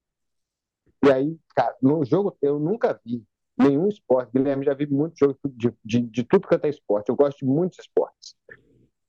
E 1.03 1.11
aí, 1.11 1.37
cara, 1.55 1.75
no 1.81 2.03
jogo 2.03 2.35
eu 2.41 2.59
nunca 2.59 2.99
vi 3.05 3.23
nenhum 3.57 3.87
esporte. 3.87 4.31
Guilherme 4.33 4.65
já 4.65 4.73
vi 4.73 4.87
muito 4.87 5.17
jogo 5.17 5.37
de, 5.45 5.71
de, 5.83 6.01
de 6.01 6.23
tudo 6.23 6.47
que 6.47 6.55
é 6.55 6.69
esporte. 6.69 7.09
Eu 7.09 7.15
gosto 7.15 7.39
de 7.39 7.45
muitos 7.45 7.79
esportes. 7.79 8.35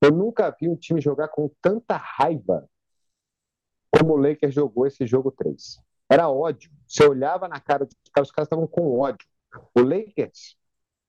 Eu 0.00 0.10
nunca 0.10 0.54
vi 0.60 0.68
um 0.68 0.76
time 0.76 1.00
jogar 1.00 1.28
com 1.28 1.50
tanta 1.60 1.96
raiva 1.96 2.68
como 3.90 4.12
o 4.12 4.16
Lakers 4.16 4.54
jogou 4.54 4.86
esse 4.86 5.06
jogo 5.06 5.30
3. 5.30 5.80
Era 6.08 6.28
ódio. 6.28 6.70
Você 6.86 7.04
olhava 7.04 7.48
na 7.48 7.58
cara 7.58 7.86
dos 7.86 7.96
caras, 8.12 8.28
os 8.28 8.32
caras 8.34 8.46
estavam 8.46 8.66
com 8.66 8.98
ódio. 8.98 9.26
O 9.74 9.80
Lakers 9.80 10.56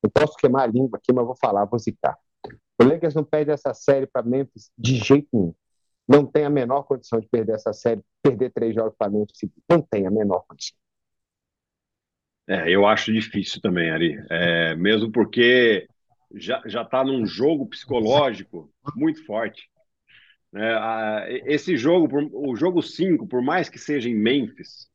eu 0.03 0.09
posso 0.09 0.35
queimar 0.37 0.63
a 0.63 0.71
língua 0.71 0.97
aqui, 0.97 1.11
mas 1.11 1.25
vou 1.25 1.35
falar, 1.35 1.65
vou 1.65 1.79
zicar. 1.79 2.17
O 2.79 2.83
Lakers 2.83 3.15
não 3.15 3.23
perde 3.23 3.51
essa 3.51 3.73
série 3.73 4.05
para 4.05 4.25
Memphis 4.25 4.71
de 4.77 4.95
jeito 4.95 5.27
nenhum. 5.33 5.53
Não 6.07 6.25
tem 6.25 6.45
a 6.45 6.49
menor 6.49 6.83
condição 6.83 7.19
de 7.19 7.27
perder 7.27 7.55
essa 7.55 7.73
série, 7.73 8.01
perder 8.21 8.51
três 8.51 8.73
jogos 8.73 8.93
para 8.97 9.11
Memphis. 9.11 9.49
Não 9.69 9.81
tem 9.81 10.05
a 10.07 10.11
menor 10.11 10.45
condição. 10.47 10.77
É, 12.47 12.69
eu 12.69 12.87
acho 12.87 13.11
difícil 13.11 13.59
também, 13.61 13.89
Ari. 13.89 14.17
É, 14.29 14.75
mesmo 14.75 15.11
porque 15.11 15.87
já 16.31 16.61
está 16.81 17.03
num 17.03 17.25
jogo 17.25 17.67
psicológico 17.67 18.71
muito 18.95 19.25
forte. 19.25 19.69
É, 20.55 20.73
a, 20.73 21.25
esse 21.45 21.75
jogo, 21.75 22.07
o 22.33 22.55
jogo 22.55 22.81
5, 22.81 23.27
por 23.27 23.41
mais 23.41 23.67
que 23.67 23.77
seja 23.77 24.09
em 24.09 24.15
Memphis, 24.15 24.89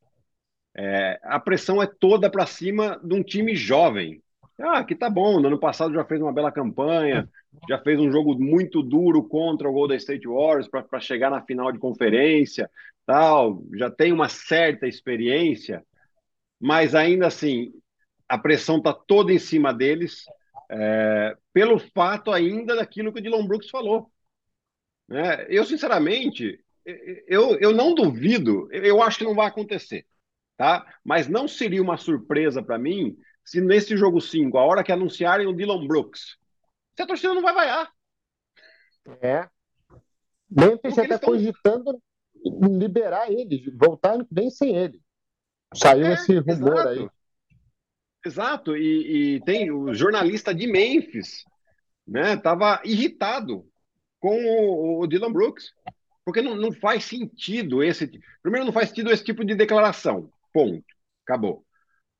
é, 0.75 1.21
a 1.23 1.39
pressão 1.39 1.83
é 1.83 1.87
toda 1.87 2.31
para 2.31 2.47
cima 2.47 2.99
de 3.05 3.15
um 3.15 3.23
time 3.23 3.55
jovem, 3.55 4.23
ah, 4.63 4.85
que 4.85 4.95
tá 4.95 5.11
bom, 5.11 5.41
no 5.41 5.49
ano 5.49 5.59
passado 5.59 5.93
já 5.93 6.05
fez 6.05 6.21
uma 6.21 6.33
bela 6.33 6.53
campanha, 6.53 7.29
já 7.69 7.79
fez 7.79 7.99
um 7.99 8.11
jogo 8.11 8.35
muito 8.39 8.83
duro 8.83 9.25
contra 9.25 9.69
o 9.69 9.73
Golden 9.73 9.97
State 9.97 10.27
Warriors 10.27 10.69
para 10.69 11.01
chegar 11.01 11.31
na 11.31 11.43
final 11.43 11.73
de 11.73 11.79
conferência, 11.79 12.71
tal, 13.05 13.63
já 13.75 13.91
tem 13.91 14.13
uma 14.13 14.29
certa 14.29 14.87
experiência, 14.87 15.85
mas 16.61 16.95
ainda 16.95 17.27
assim 17.27 17.73
a 18.29 18.39
pressão 18.39 18.79
está 18.79 18.95
toda 18.95 19.33
em 19.33 19.39
cima 19.39 19.75
deles, 19.75 20.25
é, 20.71 21.37
pelo 21.53 21.79
fato 21.79 22.31
ainda 22.31 22.77
daquilo 22.77 23.13
que 23.13 23.19
o 23.19 23.23
Dylan 23.23 23.47
Brooks 23.47 23.69
falou. 23.69 24.11
É, 25.11 25.47
eu, 25.51 25.65
sinceramente, 25.67 26.59
eu, 27.27 27.59
eu 27.59 27.73
não 27.73 27.95
duvido, 27.95 28.69
eu 28.73 29.03
acho 29.03 29.19
que 29.19 29.25
não 29.25 29.35
vai 29.35 29.49
acontecer, 29.49 30.07
tá? 30.57 30.87
Mas 31.05 31.29
não 31.29 31.47
seria 31.47 31.83
uma 31.83 31.97
surpresa 31.97 32.63
para 32.63 32.79
mim 32.79 33.17
se 33.45 33.61
nesse 33.61 33.97
jogo 33.97 34.21
5, 34.21 34.57
a 34.57 34.65
hora 34.65 34.85
que 34.85 34.93
anunciarem 34.93 35.47
o 35.47 35.53
Dylan 35.53 35.87
Brooks, 35.87 36.37
se 36.95 37.03
a 37.03 37.07
torcida 37.07 37.35
não 37.35 37.43
vai 37.43 37.55
vaiar. 37.55 37.93
É. 39.21 39.49
Memphis 40.49 40.95
já 40.95 41.03
está 41.03 41.15
estão... 41.17 41.31
cogitando 41.31 42.03
liberar 42.45 43.31
ele, 43.31 43.71
voltar 43.77 44.19
bem 44.31 44.51
sem 44.51 44.77
ele. 44.77 45.01
Saiu 45.75 46.07
é, 46.07 46.15
esse 46.15 46.39
rumor 46.39 46.73
exato. 46.73 46.89
aí. 46.89 47.09
Exato, 48.25 48.77
e, 48.77 49.37
e, 49.37 49.41
tem 49.45 49.71
o 49.73 49.93
jornalista 49.93 50.55
de 50.55 50.67
Memphis, 50.67 51.45
né? 52.07 52.37
Tava 52.37 52.81
irritado 52.85 53.67
com 54.21 54.37
o, 54.45 55.01
o 55.01 55.07
Dylan 55.09 55.33
Brooks, 55.33 55.73
porque 56.25 56.41
não, 56.41 56.55
não 56.55 56.73
faz 56.73 57.05
sentido 57.05 57.83
esse. 57.83 58.21
Primeiro, 58.41 58.67
não 58.67 58.73
faz 58.73 58.91
sentido 58.91 59.11
esse 59.11 59.25
tipo 59.25 59.45
de 59.45 59.57
declaração. 59.57 60.31
Ponto. 60.53 60.85
Acabou. 61.25 61.65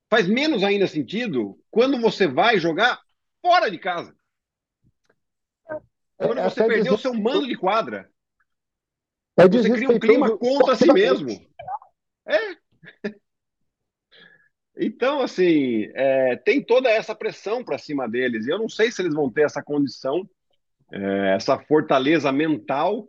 Faz 0.09 0.27
menos 0.27 0.63
ainda 0.63 0.87
sentido 0.87 1.59
quando 1.71 1.99
você 1.99 2.27
vai 2.27 2.59
jogar 2.59 3.01
fora 3.41 3.69
de 3.69 3.77
casa. 3.77 4.15
Quando 6.17 6.39
é, 6.39 6.43
você 6.43 6.65
perdeu 6.65 6.93
o 6.93 6.97
seu 6.97 7.13
mando 7.13 7.47
de 7.47 7.57
quadra. 7.57 8.09
É 9.35 9.47
você 9.47 9.69
cria 9.69 9.89
um 9.89 9.99
clima 9.99 10.37
contra 10.37 10.75
si 10.75 10.91
mesmo. 10.91 11.29
É. 12.25 12.37
Então, 14.75 15.21
assim, 15.21 15.87
é, 15.93 16.35
tem 16.35 16.59
toda 16.59 16.89
essa 16.89 17.13
pressão 17.13 17.63
para 17.63 17.77
cima 17.77 18.09
deles. 18.09 18.47
E 18.47 18.49
eu 18.49 18.57
não 18.57 18.67
sei 18.67 18.91
se 18.91 19.03
eles 19.03 19.13
vão 19.13 19.29
ter 19.29 19.43
essa 19.43 19.61
condição, 19.61 20.27
é, 20.91 21.35
essa 21.35 21.59
fortaleza 21.59 22.31
mental 22.31 23.07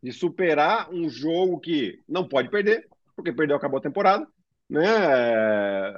de 0.00 0.12
superar 0.12 0.88
um 0.92 1.08
jogo 1.08 1.58
que 1.58 2.00
não 2.08 2.28
pode 2.28 2.48
perder, 2.48 2.88
porque 3.16 3.32
perdeu, 3.32 3.56
acabou 3.56 3.78
a 3.78 3.82
temporada. 3.82 4.24
Né? 4.70 4.86
É, 4.86 5.92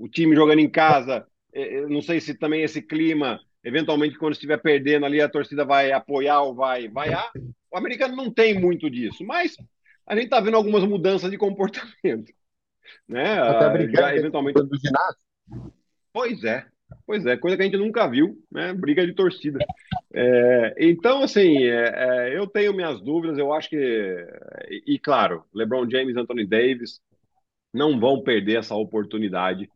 o 0.00 0.08
time 0.10 0.34
jogando 0.34 0.58
em 0.58 0.68
casa, 0.68 1.24
é, 1.52 1.82
não 1.86 2.02
sei 2.02 2.20
se 2.20 2.34
também 2.34 2.62
esse 2.62 2.82
clima, 2.82 3.40
eventualmente, 3.62 4.18
quando 4.18 4.32
estiver 4.32 4.58
perdendo 4.58 5.06
ali, 5.06 5.20
a 5.20 5.28
torcida 5.28 5.64
vai 5.64 5.92
apoiar 5.92 6.42
ou 6.42 6.54
vai 6.54 6.88
vaiar. 6.88 7.30
O 7.70 7.78
americano 7.78 8.16
não 8.16 8.32
tem 8.32 8.58
muito 8.58 8.90
disso, 8.90 9.24
mas 9.24 9.56
a 10.04 10.14
gente 10.16 10.24
está 10.24 10.40
vendo 10.40 10.56
algumas 10.56 10.82
mudanças 10.82 11.30
de 11.30 11.38
comportamento. 11.38 12.32
Né? 13.06 13.38
Até 13.38 13.68
brigar 13.70 14.16
eventualmente 14.16 14.60
do 14.60 14.76
ginásio. 14.76 15.72
Pois 16.10 16.42
é, 16.42 16.64
pois 17.06 17.24
é, 17.26 17.36
coisa 17.36 17.56
que 17.56 17.62
a 17.62 17.66
gente 17.66 17.76
nunca 17.76 18.08
viu, 18.08 18.42
né? 18.50 18.72
Briga 18.72 19.06
de 19.06 19.12
torcida. 19.12 19.58
É, 20.12 20.74
então, 20.78 21.22
assim, 21.22 21.64
é, 21.64 22.30
é, 22.30 22.38
eu 22.38 22.46
tenho 22.46 22.72
minhas 22.72 22.98
dúvidas, 23.00 23.36
eu 23.36 23.52
acho 23.52 23.68
que. 23.68 24.26
E, 24.86 24.98
claro, 24.98 25.44
LeBron 25.54 25.88
James 25.88 26.16
Anthony 26.16 26.46
Davis 26.46 27.00
não 27.78 27.98
vão 27.98 28.22
perder 28.22 28.58
essa 28.58 28.74
oportunidade, 28.74 29.70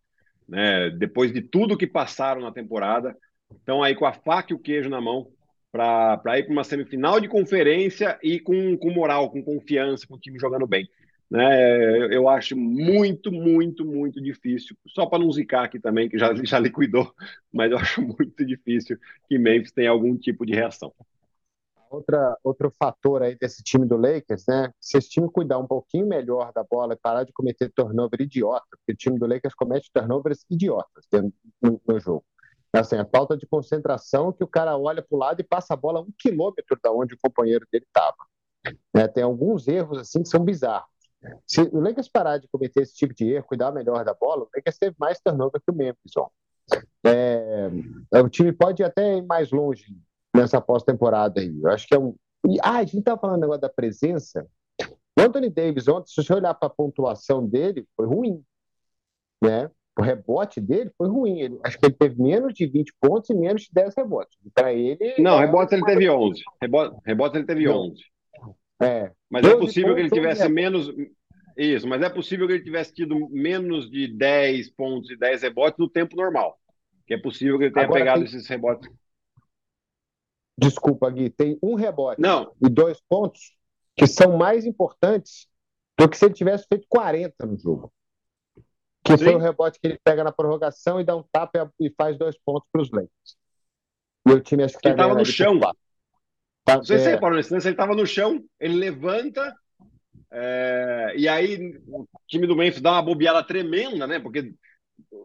né? 0.48 0.90
Depois 0.90 1.32
de 1.32 1.40
tudo 1.40 1.78
que 1.78 1.86
passaram 1.86 2.42
na 2.42 2.52
temporada, 2.52 3.16
estão 3.50 3.82
aí 3.82 3.94
com 3.94 4.04
a 4.04 4.12
faca 4.12 4.52
e 4.52 4.56
o 4.56 4.58
queijo 4.58 4.90
na 4.90 5.00
mão 5.00 5.28
para 5.70 6.38
ir 6.38 6.44
para 6.44 6.52
uma 6.52 6.64
semifinal 6.64 7.18
de 7.18 7.28
conferência 7.28 8.18
e 8.22 8.38
com, 8.38 8.76
com 8.76 8.90
moral, 8.90 9.30
com 9.30 9.42
confiança, 9.42 10.06
com 10.06 10.16
o 10.16 10.20
time 10.20 10.38
jogando 10.38 10.66
bem. 10.66 10.86
Né? 11.30 12.14
Eu 12.14 12.28
acho 12.28 12.54
muito, 12.54 13.32
muito, 13.32 13.86
muito 13.86 14.20
difícil. 14.20 14.76
Só 14.88 15.06
para 15.06 15.20
não 15.20 15.32
zicar 15.32 15.64
aqui 15.64 15.80
também, 15.80 16.10
que 16.10 16.18
já, 16.18 16.34
já 16.44 16.58
liquidou, 16.58 17.10
mas 17.50 17.72
eu 17.72 17.78
acho 17.78 18.02
muito 18.02 18.44
difícil 18.44 18.98
que 19.26 19.38
Memphis 19.38 19.72
tenha 19.72 19.90
algum 19.90 20.14
tipo 20.14 20.44
de 20.44 20.52
reação. 20.52 20.92
Outra, 21.92 22.38
outro 22.42 22.70
fator 22.70 23.22
aí 23.22 23.36
desse 23.36 23.62
time 23.62 23.86
do 23.86 23.98
Lakers, 23.98 24.46
né? 24.48 24.72
Se 24.80 24.96
esse 24.96 25.10
time 25.10 25.30
cuidar 25.30 25.58
um 25.58 25.66
pouquinho 25.66 26.06
melhor 26.06 26.50
da 26.54 26.64
bola 26.64 26.94
e 26.94 26.96
parar 26.96 27.24
de 27.24 27.32
cometer 27.34 27.70
turnover 27.70 28.22
idiota, 28.22 28.64
porque 28.70 28.92
o 28.92 28.96
time 28.96 29.18
do 29.18 29.26
Lakers 29.26 29.54
comete 29.54 29.90
turnovers 29.92 30.46
idiotas 30.50 31.04
no, 31.60 31.78
no 31.86 32.00
jogo. 32.00 32.24
Assim, 32.72 32.96
a 32.96 33.04
falta 33.04 33.36
de 33.36 33.46
concentração 33.46 34.32
que 34.32 34.42
o 34.42 34.46
cara 34.46 34.78
olha 34.78 35.02
para 35.02 35.14
o 35.14 35.18
lado 35.18 35.40
e 35.40 35.44
passa 35.44 35.74
a 35.74 35.76
bola 35.76 36.00
um 36.00 36.10
quilômetro 36.18 36.78
da 36.82 36.90
onde 36.90 37.12
o 37.12 37.18
companheiro 37.20 37.66
dele 37.70 37.84
estava. 37.84 38.16
Né? 38.94 39.06
Tem 39.08 39.22
alguns 39.22 39.68
erros 39.68 39.98
assim 39.98 40.22
que 40.22 40.30
são 40.30 40.42
bizarros. 40.42 40.88
Se 41.46 41.60
o 41.60 41.78
Lakers 41.78 42.08
parar 42.08 42.38
de 42.38 42.48
cometer 42.48 42.80
esse 42.80 42.94
tipo 42.94 43.12
de 43.12 43.30
erro, 43.30 43.44
cuidar 43.44 43.70
melhor 43.70 44.02
da 44.02 44.14
bola, 44.14 44.44
o 44.44 44.48
Lakers 44.56 44.78
teve 44.78 44.96
mais 44.98 45.20
turnover 45.20 45.60
que 45.60 45.70
o 45.70 45.74
Memphis. 45.74 46.12
É, 47.04 47.68
o 48.18 48.28
time 48.30 48.50
pode 48.50 48.82
ir 48.82 48.86
até 48.86 49.18
ir 49.18 49.22
mais 49.22 49.50
longe 49.50 49.94
nessa 50.34 50.60
pós-temporada 50.60 51.40
aí. 51.40 51.60
Eu 51.62 51.70
acho 51.70 51.86
que 51.86 51.94
é 51.94 51.98
um. 51.98 52.14
Ah, 52.62 52.78
a 52.78 52.84
gente 52.84 52.98
estava 52.98 53.20
falando 53.20 53.40
negócio 53.40 53.60
da 53.60 53.68
presença. 53.68 54.46
O 55.18 55.20
Anthony 55.20 55.50
Davis 55.50 55.86
ontem, 55.88 56.10
se 56.10 56.22
você 56.22 56.32
olhar 56.32 56.54
para 56.54 56.66
a 56.66 56.70
pontuação 56.70 57.46
dele, 57.46 57.86
foi 57.96 58.06
ruim. 58.06 58.42
Né? 59.42 59.70
O 59.98 60.02
rebote 60.02 60.60
dele 60.60 60.90
foi 60.96 61.08
ruim. 61.08 61.40
Ele, 61.40 61.60
acho 61.64 61.78
que 61.78 61.86
ele 61.86 61.94
teve 61.94 62.20
menos 62.20 62.54
de 62.54 62.66
20 62.66 62.94
pontos 63.00 63.30
e 63.30 63.34
menos 63.34 63.62
de 63.62 63.68
10 63.72 63.94
rebotes. 63.94 64.38
Para 64.54 64.72
ele. 64.72 65.14
Não, 65.18 65.38
rebote 65.38 65.74
ele 65.74 65.84
teve 65.84 66.08
11. 66.08 66.42
Rebote, 66.60 66.96
rebote 67.04 67.36
ele 67.36 67.46
teve 67.46 67.68
11. 67.68 68.02
É. 68.80 69.12
Mas 69.30 69.46
é 69.46 69.56
possível 69.56 69.94
que 69.94 70.00
ele 70.00 70.10
tivesse 70.10 70.48
menos. 70.48 70.90
Isso, 71.56 71.86
mas 71.86 72.02
é 72.02 72.08
possível 72.08 72.46
que 72.46 72.54
ele 72.54 72.64
tivesse 72.64 72.94
tido 72.94 73.28
menos 73.30 73.90
de 73.90 74.08
10 74.08 74.70
pontos 74.70 75.10
e 75.10 75.16
10 75.16 75.42
rebotes 75.42 75.78
no 75.78 75.88
tempo 75.88 76.16
normal. 76.16 76.58
Que 77.06 77.14
é 77.14 77.18
possível 77.18 77.58
que 77.58 77.64
ele 77.64 77.74
tenha 77.74 77.84
Agora 77.84 78.00
pegado 78.00 78.20
tem... 78.20 78.28
esses 78.28 78.48
rebotes. 78.48 78.88
Desculpa, 80.56 81.10
Gui, 81.10 81.30
tem 81.30 81.58
um 81.62 81.74
rebote 81.74 82.20
Não. 82.20 82.52
e 82.62 82.68
dois 82.68 83.00
pontos 83.08 83.56
que 83.96 84.06
são 84.06 84.36
mais 84.36 84.64
importantes 84.64 85.48
do 85.98 86.08
que 86.08 86.16
se 86.16 86.24
ele 86.24 86.34
tivesse 86.34 86.66
feito 86.68 86.86
40 86.88 87.46
no 87.46 87.58
jogo. 87.58 87.92
Que 89.04 89.16
Sim. 89.16 89.24
foi 89.24 89.34
o 89.34 89.38
rebote 89.38 89.80
que 89.80 89.86
ele 89.86 89.98
pega 90.02 90.22
na 90.22 90.32
prorrogação 90.32 91.00
e 91.00 91.04
dá 91.04 91.16
um 91.16 91.24
tapa 91.32 91.70
e 91.80 91.90
faz 91.96 92.16
dois 92.16 92.36
pontos 92.44 92.68
para 92.70 92.82
os 92.82 92.90
Lakers. 92.90 93.36
E 94.26 94.32
o 94.32 94.40
time 94.40 94.62
acho 94.62 94.76
que 94.76 94.82
tá 94.82 94.90
estava 94.90 95.14
no 95.14 95.24
chão. 95.24 95.58
Tá, 96.64 96.76
não 96.76 96.84
sei 96.84 96.96
é... 96.96 96.98
se 96.98 97.04
você 97.04 97.10
reparou 97.10 97.36
nesse 97.36 97.52
lance, 97.52 97.66
ele 97.66 97.74
estava 97.74 97.94
no 97.94 98.06
chão, 98.06 98.42
ele 98.60 98.74
levanta, 98.74 99.54
é... 100.30 101.14
e 101.16 101.26
aí 101.26 101.76
o 101.88 102.06
time 102.28 102.46
do 102.46 102.54
Memphis 102.54 102.80
dá 102.80 102.92
uma 102.92 103.02
bobeada 103.02 103.42
tremenda, 103.42 104.06
né? 104.06 104.20
Porque 104.20 104.54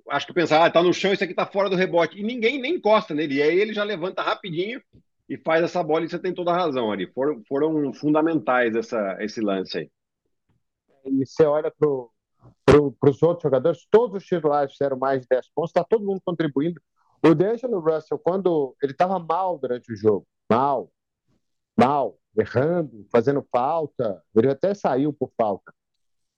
acho 0.09 0.25
que 0.25 0.33
pensava, 0.33 0.65
ah, 0.65 0.71
tá 0.71 0.81
no 0.81 0.93
chão, 0.93 1.13
isso 1.13 1.23
aqui 1.23 1.35
tá 1.35 1.45
fora 1.45 1.69
do 1.69 1.75
rebote. 1.75 2.19
E 2.19 2.23
ninguém 2.23 2.59
nem 2.59 2.75
encosta 2.75 3.13
nele. 3.13 3.35
E 3.35 3.41
aí 3.43 3.59
ele 3.59 3.73
já 3.73 3.83
levanta 3.83 4.23
rapidinho 4.23 4.81
e 5.29 5.37
faz 5.37 5.63
essa 5.63 5.83
bola, 5.83 6.05
e 6.05 6.09
você 6.09 6.19
tem 6.19 6.33
toda 6.33 6.51
a 6.51 6.55
razão 6.55 6.91
ali. 6.91 7.11
Foram, 7.11 7.41
foram 7.47 7.93
fundamentais 7.93 8.75
essa, 8.75 9.17
esse 9.19 9.41
lance 9.41 9.77
aí. 9.79 9.91
E 11.05 11.25
você 11.25 11.43
olha 11.43 11.71
para 11.71 13.09
os 13.09 13.21
outros 13.23 13.43
jogadores, 13.43 13.87
todos 13.89 14.17
os 14.17 14.25
titulares 14.25 14.71
fizeram 14.71 14.97
mais 14.97 15.21
de 15.21 15.27
10 15.29 15.49
pontos, 15.53 15.71
está 15.71 15.83
todo 15.83 16.05
mundo 16.05 16.21
contribuindo. 16.23 16.81
O 17.25 17.33
D'Angelo 17.33 17.79
Russell, 17.79 18.19
quando 18.19 18.75
ele 18.81 18.91
estava 18.91 19.19
mal 19.19 19.57
durante 19.57 19.91
o 19.91 19.95
jogo, 19.95 20.27
mal, 20.49 20.91
mal, 21.75 22.17
errando, 22.37 23.05
fazendo 23.11 23.45
falta. 23.51 24.21
Ele 24.35 24.49
até 24.49 24.73
saiu 24.73 25.11
por 25.11 25.31
falta. 25.35 25.73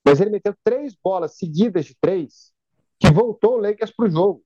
Mas 0.05 0.19
ele 0.21 0.29
meteu 0.29 0.55
três 0.63 0.95
bolas 0.95 1.37
seguidas 1.37 1.85
de 1.85 1.95
três 1.99 2.53
que 2.99 3.11
voltou 3.11 3.55
o 3.55 3.61
Lakers 3.61 3.91
para 3.91 4.07
o 4.07 4.09
jogo. 4.09 4.43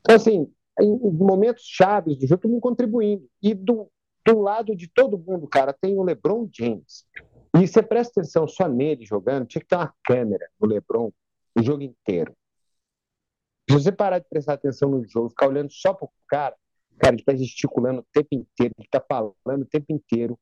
Então, 0.00 0.16
assim, 0.16 0.52
em 0.78 1.10
momentos 1.12 1.64
chaves 1.64 2.16
do 2.16 2.26
jogo, 2.26 2.42
todo 2.42 2.50
mundo 2.50 2.60
contribuindo. 2.60 3.26
E 3.42 3.54
do, 3.54 3.90
do 4.24 4.40
lado 4.40 4.76
de 4.76 4.88
todo 4.88 5.18
mundo, 5.18 5.48
cara, 5.48 5.72
tem 5.72 5.98
o 5.98 6.02
LeBron 6.02 6.48
James. 6.52 7.04
E 7.56 7.66
você 7.66 7.82
presta 7.82 8.20
atenção 8.20 8.46
só 8.46 8.68
nele 8.68 9.04
jogando, 9.04 9.46
tinha 9.46 9.60
que 9.60 9.68
ter 9.68 9.76
uma 9.76 9.92
câmera 10.04 10.48
no 10.60 10.68
LeBron 10.68 11.10
o 11.58 11.62
jogo 11.62 11.82
inteiro. 11.82 12.34
Se 13.68 13.74
você 13.74 13.90
parar 13.90 14.18
de 14.18 14.28
prestar 14.28 14.54
atenção 14.54 14.88
no 14.88 15.04
jogo, 15.04 15.30
ficar 15.30 15.48
olhando 15.48 15.72
só 15.72 15.92
para 15.92 16.06
o 16.06 16.10
cara, 16.28 16.56
Cara, 17.00 17.14
ele 17.14 17.22
está 17.22 17.34
gesticulando 17.34 18.00
o 18.00 18.06
tempo 18.12 18.28
inteiro, 18.32 18.74
ele 18.76 18.86
está 18.86 19.00
falando 19.00 19.62
o 19.62 19.66
tempo 19.66 19.86
inteiro, 19.88 20.38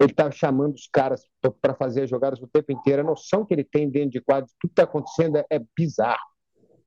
ele 0.00 0.12
está 0.12 0.30
chamando 0.30 0.74
os 0.74 0.86
caras 0.86 1.22
para 1.60 1.74
fazer 1.74 2.04
as 2.04 2.10
jogadas 2.10 2.40
o 2.40 2.46
tempo 2.46 2.70
inteiro. 2.70 3.02
A 3.02 3.04
noção 3.04 3.44
que 3.44 3.52
ele 3.52 3.64
tem 3.64 3.90
dentro 3.90 4.10
de 4.10 4.20
quadro, 4.20 4.48
tudo 4.60 4.70
que 4.70 4.72
está 4.72 4.84
acontecendo 4.84 5.36
é, 5.38 5.44
é 5.50 5.58
bizarro. 5.76 6.35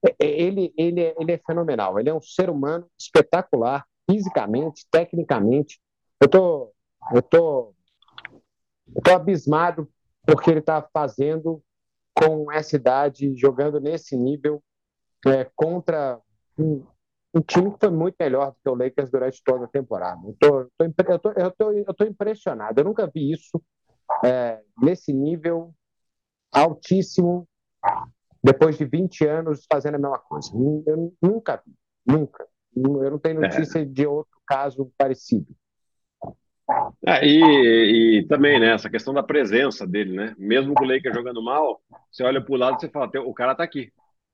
É, 0.06 0.16
é, 0.20 0.42
ele, 0.42 0.74
ele, 0.78 1.02
é, 1.02 1.16
ele 1.20 1.32
é 1.32 1.38
fenomenal. 1.46 2.00
Ele 2.00 2.10
é 2.10 2.14
um 2.14 2.22
ser 2.22 2.50
humano 2.50 2.90
espetacular, 2.98 3.86
fisicamente, 4.10 4.86
tecnicamente. 4.90 5.80
Eu 6.22 6.28
tô, 6.28 6.74
eu 7.14 7.22
tô, 7.22 7.74
eu 8.96 9.02
tô 9.02 9.12
abismado 9.12 9.90
porque 10.26 10.50
ele 10.50 10.60
está 10.60 10.82
fazendo 10.94 11.62
com 12.14 12.52
essa 12.52 12.76
idade, 12.76 13.36
jogando 13.36 13.80
nesse 13.80 14.18
nível 14.18 14.62
é, 15.26 15.46
contra 15.56 16.20
um, 16.58 16.86
um 17.34 17.42
time 17.42 17.72
que 17.72 17.80
foi 17.80 17.90
muito 17.90 18.16
melhor 18.20 18.52
do 18.52 18.58
que 18.64 18.70
o 18.70 18.76
Lakers 18.76 19.12
durante 19.12 19.44
toda 19.44 19.66
a 19.66 19.70
temporada. 19.70 20.20
Eu 20.26 20.36
tô, 20.40 20.66
tô, 20.78 20.86
eu, 20.86 21.20
tô, 21.20 21.32
eu, 21.32 21.52
tô, 21.52 21.72
eu 21.72 21.94
tô 21.94 22.04
impressionado. 22.06 22.80
Eu 22.80 22.86
nunca 22.86 23.08
vi 23.08 23.32
isso 23.32 23.62
é, 24.24 24.62
nesse 24.82 25.14
nível 25.14 25.74
altíssimo, 26.52 27.48
depois 28.43 28.78
de 28.78 28.86
20 28.86 29.25
anos 29.25 29.65
fazendo 29.71 29.95
a 29.95 29.99
mesma 29.99 30.19
coisa. 30.19 30.52
Eu 30.88 31.13
nunca 31.21 31.62
vi, 31.65 31.73
nunca. 32.06 32.47
Eu 32.75 33.12
não 33.12 33.19
tenho 33.19 33.43
é. 33.43 33.47
notícia 33.47 33.80
é. 33.80 33.86
de 33.86 34.06
outro 34.06 34.39
caso 34.47 34.91
parecido. 34.97 35.47
É, 37.06 37.25
e, 37.25 38.19
e, 38.19 38.28
também, 38.28 38.60
né, 38.60 38.73
essa 38.73 38.89
questão 38.89 39.13
da 39.13 39.23
presença 39.23 39.88
dele, 39.88 40.13
né? 40.13 40.36
Mesmo 40.38 40.73
com 40.75 40.84
o 40.84 40.88
Lakers 40.88 41.15
jogando 41.15 41.41
mal, 41.41 41.82
você 42.12 42.23
olha 42.23 42.39
para 42.43 42.54
o 42.54 42.58
lado 42.58 42.78
e 42.78 42.82
você 42.82 42.89
fala, 42.89 43.10
o 43.25 43.34
cara 43.34 43.56
tá 43.56 43.63
aqui. 43.63 43.91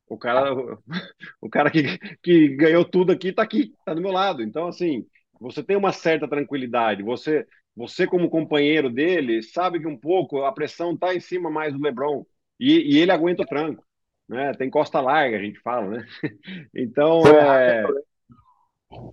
O 0.07 0.17
cara, 0.17 0.53
o 1.41 1.49
cara 1.49 1.71
que, 1.71 1.97
que 2.21 2.49
ganhou 2.49 2.83
tudo 2.83 3.11
aqui 3.11 3.29
está 3.29 3.41
aqui, 3.41 3.73
está 3.79 3.93
do 3.93 4.01
meu 4.01 4.11
lado. 4.11 4.43
Então, 4.43 4.67
assim, 4.67 5.05
você 5.39 5.63
tem 5.63 5.77
uma 5.77 5.91
certa 5.91 6.27
tranquilidade. 6.27 7.03
Você, 7.03 7.45
você 7.75 8.05
como 8.05 8.29
companheiro 8.29 8.89
dele, 8.89 9.41
sabe 9.41 9.79
que 9.79 9.87
um 9.87 9.97
pouco 9.97 10.43
a 10.43 10.51
pressão 10.51 10.93
está 10.93 11.15
em 11.15 11.19
cima 11.19 11.49
mais 11.49 11.73
do 11.73 11.81
LeBron 11.81 12.25
e, 12.59 12.95
e, 12.95 12.99
ele 12.99 13.11
aguenta 13.11 13.43
o 13.43 13.45
tranco, 13.45 13.83
né? 14.27 14.53
Tem 14.53 14.69
costa 14.69 14.99
larga, 14.99 15.37
a 15.37 15.41
gente 15.41 15.59
fala, 15.59 15.97
né? 15.97 16.07
Então, 16.73 17.21
é... 17.27 17.85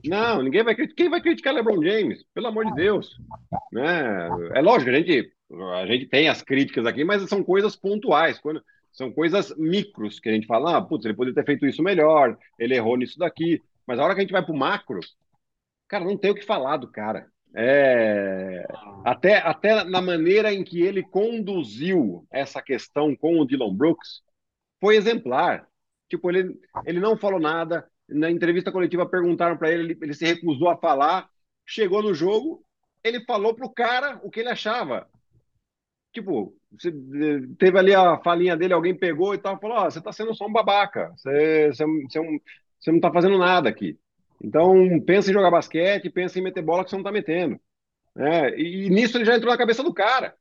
não, 0.05 0.42
ninguém 0.42 0.62
vai 0.62 0.75
criticar. 0.75 0.96
Quem 0.96 1.11
vai 1.11 1.20
criticar 1.20 1.55
LeBron 1.55 1.83
James? 1.83 2.25
Pelo 2.35 2.48
amor 2.48 2.66
de 2.66 2.75
Deus, 2.75 3.16
né? 3.72 4.29
É 4.55 4.61
lógico, 4.61 4.90
a 4.90 4.94
gente 4.94 5.33
a 5.55 5.87
gente 5.87 6.07
tem 6.07 6.29
as 6.29 6.42
críticas 6.42 6.87
aqui, 6.87 7.05
mas 7.05 7.29
são 7.29 7.42
coisas 7.42 7.77
pontuais. 7.77 8.38
Quando 8.38 8.62
são 8.90 9.12
coisas 9.12 9.55
micros 9.57 10.18
que 10.18 10.29
a 10.29 10.33
gente 10.33 10.46
fala, 10.46 10.77
ah, 10.77 10.83
putz, 10.83 11.05
ele 11.05 11.14
poderia 11.14 11.35
ter 11.35 11.44
feito 11.44 11.66
isso 11.66 11.83
melhor, 11.83 12.38
ele 12.59 12.75
errou 12.75 12.96
nisso 12.96 13.18
daqui. 13.18 13.61
Mas 13.87 13.98
a 13.98 14.05
hora 14.05 14.14
que 14.14 14.20
a 14.20 14.22
gente 14.22 14.33
vai 14.33 14.42
para 14.42 14.55
o 14.55 14.57
macro, 14.57 15.01
cara, 15.88 16.05
não 16.05 16.16
tem 16.16 16.31
o 16.31 16.35
que 16.35 16.44
falar 16.44 16.77
do 16.77 16.88
cara. 16.88 17.27
É... 17.55 18.66
Até, 19.05 19.37
até 19.38 19.85
na 19.85 20.01
maneira 20.01 20.53
em 20.53 20.64
que 20.64 20.81
ele 20.81 21.03
conduziu 21.03 22.27
essa 22.31 22.62
questão 22.62 23.14
com 23.14 23.38
o 23.38 23.46
Dylan 23.46 23.75
Brooks, 23.75 24.22
foi 24.83 24.97
exemplar. 24.97 25.68
Tipo, 26.09 26.29
ele, 26.29 26.61
ele 26.85 26.99
não 26.99 27.16
falou 27.16 27.38
nada. 27.38 27.88
Na 28.09 28.29
entrevista 28.29 28.73
coletiva 28.73 29.09
perguntaram 29.09 29.57
para 29.57 29.71
ele, 29.71 29.92
ele, 29.92 29.99
ele 30.03 30.14
se 30.14 30.27
recusou 30.27 30.68
a 30.68 30.77
falar. 30.77 31.31
Chegou 31.64 32.03
no 32.03 32.12
jogo, 32.12 32.64
ele 33.05 33.25
falou 33.25 33.55
pro 33.55 33.71
cara 33.71 34.21
o 34.25 34.31
que 34.31 34.40
ele 34.40 34.49
achava. 34.49 35.09
Tipo, 36.12 36.53
você, 36.73 36.92
teve 37.59 37.79
ali 37.79 37.95
a 37.95 38.18
falinha 38.18 38.57
dele, 38.57 38.75
alguém 38.75 38.95
pegou 38.95 39.35
e 39.35 39.38
tal, 39.38 39.59
falou: 39.61 39.79
oh, 39.79 39.85
você 39.90 40.01
tá 40.01 40.12
sendo 40.12 40.35
só 40.35 40.47
um 40.47 40.53
babaca, 40.53 41.11
você, 41.16 41.68
você, 41.68 41.85
você, 41.87 42.40
você 42.81 42.92
não 42.92 43.01
tá 43.01 43.12
fazendo 43.12 43.38
nada 43.38 43.68
aqui. 43.68 43.97
Então, 44.42 45.01
pensa 45.07 45.31
em 45.31 45.33
jogar 45.33 45.53
basquete, 45.53 46.11
pensa 46.11 46.38
em 46.38 46.42
meter 46.42 46.62
bola 46.62 46.83
que 46.83 46.90
você 46.90 46.97
não 46.97 47.05
tá 47.05 47.12
metendo. 47.12 47.59
É, 48.16 48.51
e, 48.61 48.87
e 48.87 48.90
nisso 48.90 49.16
ele 49.16 49.25
já 49.25 49.37
entrou 49.37 49.53
na 49.53 49.59
cabeça 49.59 49.83
do 49.85 49.95
cara. 49.95 50.37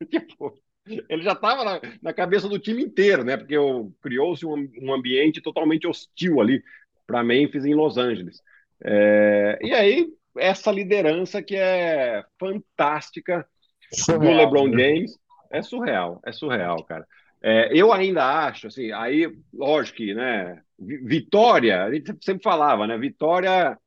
tipo, 0.10 0.54
ele 0.86 1.22
já 1.22 1.32
estava 1.32 1.64
na, 1.64 1.80
na, 2.02 2.12
cabeça 2.12 2.48
do 2.48 2.58
time 2.58 2.82
inteiro, 2.82 3.24
né? 3.24 3.36
Porque 3.36 3.54
criou-se 4.00 4.44
um, 4.46 4.70
um, 4.80 4.92
ambiente 4.92 5.40
totalmente 5.40 5.86
hostil 5.86 6.40
ali 6.40 6.62
para 7.06 7.22
Memphis 7.22 7.64
em 7.64 7.74
Los 7.74 7.96
Angeles. 7.96 8.42
É, 8.82 9.58
e 9.62 9.72
aí, 9.72 10.08
essa 10.36 10.70
liderança 10.70 11.42
que 11.42 11.56
é 11.56 12.24
fantástica 12.38 13.46
surreal, 13.92 14.32
do 14.32 14.38
LeBron 14.38 14.68
né? 14.68 14.82
James 14.82 15.18
é 15.50 15.62
surreal, 15.62 16.20
é 16.24 16.32
surreal, 16.32 16.82
cara. 16.84 17.06
É, 17.42 17.70
eu 17.72 17.92
ainda 17.92 18.46
acho, 18.46 18.66
assim, 18.66 18.92
aí, 18.92 19.30
lógico 19.52 19.98
que, 19.98 20.14
né? 20.14 20.62
Vitória, 20.78 21.84
a 21.84 21.92
gente 21.92 22.16
sempre 22.22 22.42
falava, 22.42 22.86
né? 22.86 22.96
Vitória, 22.98 23.78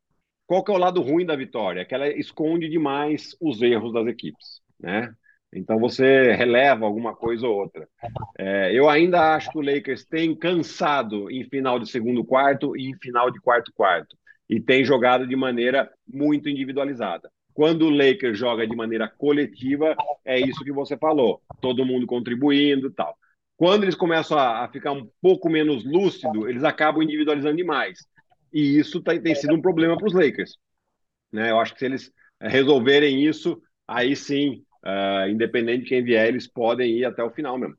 qual 0.46 0.64
que 0.64 0.72
é 0.72 0.76
o 0.76 0.80
lado 0.80 1.02
ruim 1.02 1.26
da 1.26 1.36
vitória? 1.36 1.82
É 1.82 1.86
que 1.86 1.94
ela 1.94 2.08
esconde 2.08 2.70
demais 2.70 3.36
os 3.40 3.62
erros 3.62 3.94
das 3.94 4.08
equipes, 4.08 4.62
né? 4.80 5.14
Então 5.56 5.80
você 5.80 6.32
releva 6.34 6.86
alguma 6.86 7.16
coisa 7.16 7.48
ou 7.48 7.56
outra. 7.56 7.88
É, 8.38 8.72
eu 8.74 8.90
ainda 8.90 9.36
acho 9.36 9.52
que 9.52 9.58
o 9.58 9.62
Lakers 9.62 10.06
tem 10.06 10.36
cansado 10.36 11.30
em 11.30 11.44
final 11.46 11.80
de 11.80 11.90
segundo 11.90 12.24
quarto 12.24 12.76
e 12.76 12.90
em 12.90 12.98
final 12.98 13.30
de 13.30 13.40
quarto 13.40 13.72
quarto 13.74 14.16
e 14.50 14.60
tem 14.60 14.84
jogado 14.84 15.26
de 15.26 15.36
maneira 15.36 15.90
muito 16.08 16.50
individualizada. 16.50 17.30
Quando 17.54 17.86
o 17.86 17.90
Lakers 17.90 18.38
joga 18.38 18.68
de 18.68 18.76
maneira 18.76 19.08
coletiva, 19.08 19.96
é 20.26 20.40
isso 20.40 20.64
que 20.64 20.72
você 20.72 20.98
falou, 20.98 21.42
todo 21.62 21.86
mundo 21.86 22.08
contribuindo 22.08 22.88
e 22.88 22.92
tal. 22.92 23.16
Quando 23.56 23.84
eles 23.84 23.96
começam 23.96 24.38
a, 24.38 24.66
a 24.66 24.70
ficar 24.70 24.92
um 24.92 25.08
pouco 25.22 25.50
menos 25.50 25.86
lúcido, 25.86 26.50
eles 26.50 26.64
acabam 26.64 27.04
individualizando 27.04 27.56
demais. 27.56 28.00
E 28.52 28.80
isso 28.80 29.02
tá, 29.02 29.18
tem 29.20 29.36
sido 29.36 29.54
um 29.54 29.62
problema 29.62 29.96
para 29.98 30.08
os 30.08 30.14
Lakers. 30.14 30.58
Né? 31.32 31.52
Eu 31.52 31.60
acho 31.60 31.74
que 31.74 31.80
se 31.80 31.86
eles 31.86 32.12
resolverem 32.42 33.24
isso, 33.24 33.62
aí 33.88 34.16
sim 34.16 34.64
uh, 34.84 35.30
independente 35.30 35.84
de 35.84 35.90
quem 35.90 36.04
vier, 36.04 36.28
eles 36.28 36.48
podem 36.48 36.92
ir 36.92 37.06
até 37.06 37.24
o 37.24 37.32
final 37.32 37.58
mesmo. 37.58 37.78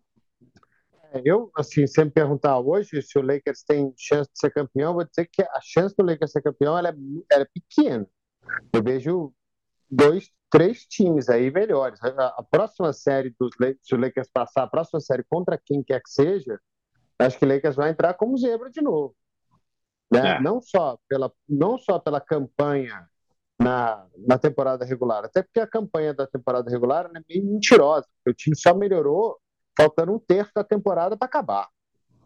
É, 1.13 1.23
eu, 1.25 1.51
assim, 1.57 1.87
sempre 1.87 2.15
perguntar 2.15 2.59
hoje 2.59 3.01
se 3.03 3.19
o 3.19 3.23
Lakers 3.23 3.63
tem 3.63 3.93
chance 3.97 4.31
de 4.33 4.39
ser 4.39 4.51
campeão, 4.51 4.95
vou 4.95 5.05
dizer 5.05 5.29
que 5.31 5.43
a 5.43 5.61
chance 5.63 5.95
do 5.97 6.05
Lakers 6.05 6.33
ser 6.33 6.43
campeão 6.43 6.77
ela 6.77 6.89
é, 6.89 6.95
ela 7.31 7.43
é 7.43 7.49
pequena. 7.53 8.07
Eu 8.73 8.83
vejo 8.83 9.33
dois, 9.91 10.31
três 10.51 10.85
times 10.87 11.29
aí 11.29 11.51
melhores. 11.51 12.03
A, 12.03 12.27
a 12.39 12.43
próxima 12.43 12.93
série 12.93 13.35
dos 13.39 13.53
Lakers, 13.61 13.81
se 13.83 13.95
o 13.95 13.99
Lakers 13.99 14.29
passar 14.33 14.65
a 14.65 14.69
próxima 14.69 15.01
série 15.01 15.25
contra 15.29 15.61
quem 15.63 15.83
quer 15.83 16.01
que 16.03 16.11
seja, 16.11 16.59
acho 17.19 17.39
que 17.39 17.45
o 17.45 17.49
Lakers 17.49 17.77
vai 17.77 17.91
entrar 17.91 18.15
como 18.15 18.37
zebra 18.37 18.71
de 18.71 18.83
novo. 18.83 19.15
Né? 20.13 20.37
É. 20.37 20.41
Não, 20.41 20.61
só 20.61 20.99
pela, 21.09 21.33
não 21.49 21.79
só 21.79 21.99
pela 21.99 22.21
campanha 22.21 23.09
na, 23.59 24.07
na 24.17 24.39
temporada 24.39 24.85
regular. 24.85 25.25
Até 25.25 25.43
porque 25.43 25.61
a 25.61 25.67
campanha 25.67 26.13
da 26.13 26.27
temporada 26.27 26.71
regular 26.71 27.11
é 27.15 27.21
meio 27.29 27.45
mentirosa. 27.45 28.07
O 28.27 28.33
time 28.33 28.57
só 28.57 28.75
melhorou 28.75 29.39
faltando 29.77 30.13
um 30.13 30.19
terço 30.19 30.53
da 30.55 30.65
temporada 30.65 31.17
para 31.17 31.27
acabar. 31.27 31.69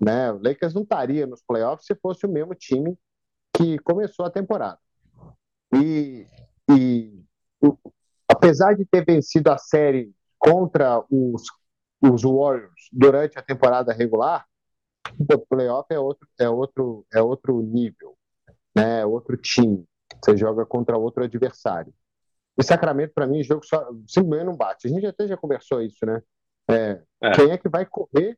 Né? 0.00 0.32
O 0.32 0.40
Lakers 0.42 0.74
não 0.74 0.82
estaria 0.82 1.26
nos 1.26 1.42
playoffs 1.42 1.86
se 1.86 1.94
fosse 1.96 2.24
o 2.26 2.30
mesmo 2.30 2.54
time 2.54 2.96
que 3.52 3.78
começou 3.80 4.24
a 4.24 4.30
temporada. 4.30 4.78
E, 5.74 6.26
e 6.70 7.24
o, 7.60 7.76
apesar 8.28 8.74
de 8.74 8.84
ter 8.84 9.04
vencido 9.04 9.50
a 9.50 9.58
série 9.58 10.12
contra 10.38 11.04
os, 11.10 11.42
os 12.00 12.22
Warriors 12.22 12.88
durante 12.92 13.38
a 13.38 13.42
temporada 13.42 13.92
regular, 13.92 14.46
o 15.18 15.38
playoff 15.38 15.86
é 15.90 15.98
outro, 15.98 16.28
é 16.38 16.48
outro, 16.48 17.06
é 17.12 17.20
outro 17.20 17.60
nível, 17.62 18.16
né? 18.76 19.00
É 19.00 19.06
outro 19.06 19.36
time. 19.36 19.84
Você 20.22 20.36
joga 20.36 20.66
contra 20.66 20.98
outro 20.98 21.24
adversário. 21.24 21.92
E 22.56 22.62
Sacramento, 22.62 23.12
para 23.14 23.26
mim, 23.26 23.42
jogo 23.42 23.64
só, 23.64 23.88
simplesmente 24.06 24.46
não 24.46 24.56
bate. 24.56 24.88
A 24.88 24.90
gente 24.90 25.06
até 25.06 25.28
já 25.28 25.36
conversou 25.36 25.80
isso, 25.80 26.04
né? 26.04 26.22
É, 26.68 27.02
é. 27.22 27.30
Quem 27.32 27.50
é 27.50 27.58
que 27.58 27.68
vai 27.68 27.86
correr 27.86 28.36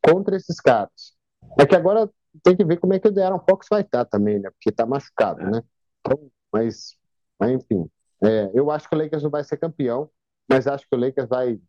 contra 0.00 0.36
esses 0.36 0.60
caras? 0.60 1.16
É 1.58 1.66
que 1.66 1.74
agora 1.74 2.08
tem 2.42 2.56
que 2.56 2.64
ver 2.64 2.78
como 2.78 2.94
é 2.94 3.00
que 3.00 3.08
o 3.08 3.10
De'Aaron 3.10 3.40
Fox 3.48 3.66
vai 3.68 3.80
estar 3.80 4.04
também, 4.04 4.38
né? 4.38 4.50
Porque 4.50 4.70
está 4.70 4.86
machucado, 4.86 5.42
é. 5.42 5.50
né? 5.50 5.62
Então, 6.00 6.30
mas, 6.52 6.96
mas, 7.38 7.50
enfim, 7.50 7.90
é, 8.22 8.50
eu 8.54 8.70
acho 8.70 8.88
que 8.88 8.94
o 8.94 8.98
Lakers 8.98 9.22
não 9.22 9.30
vai 9.30 9.42
ser 9.42 9.56
campeão, 9.56 10.08
mas 10.48 10.66
acho 10.66 10.88
que 10.88 10.94
o 10.94 10.98
Lakers 10.98 11.28
vai 11.28 11.60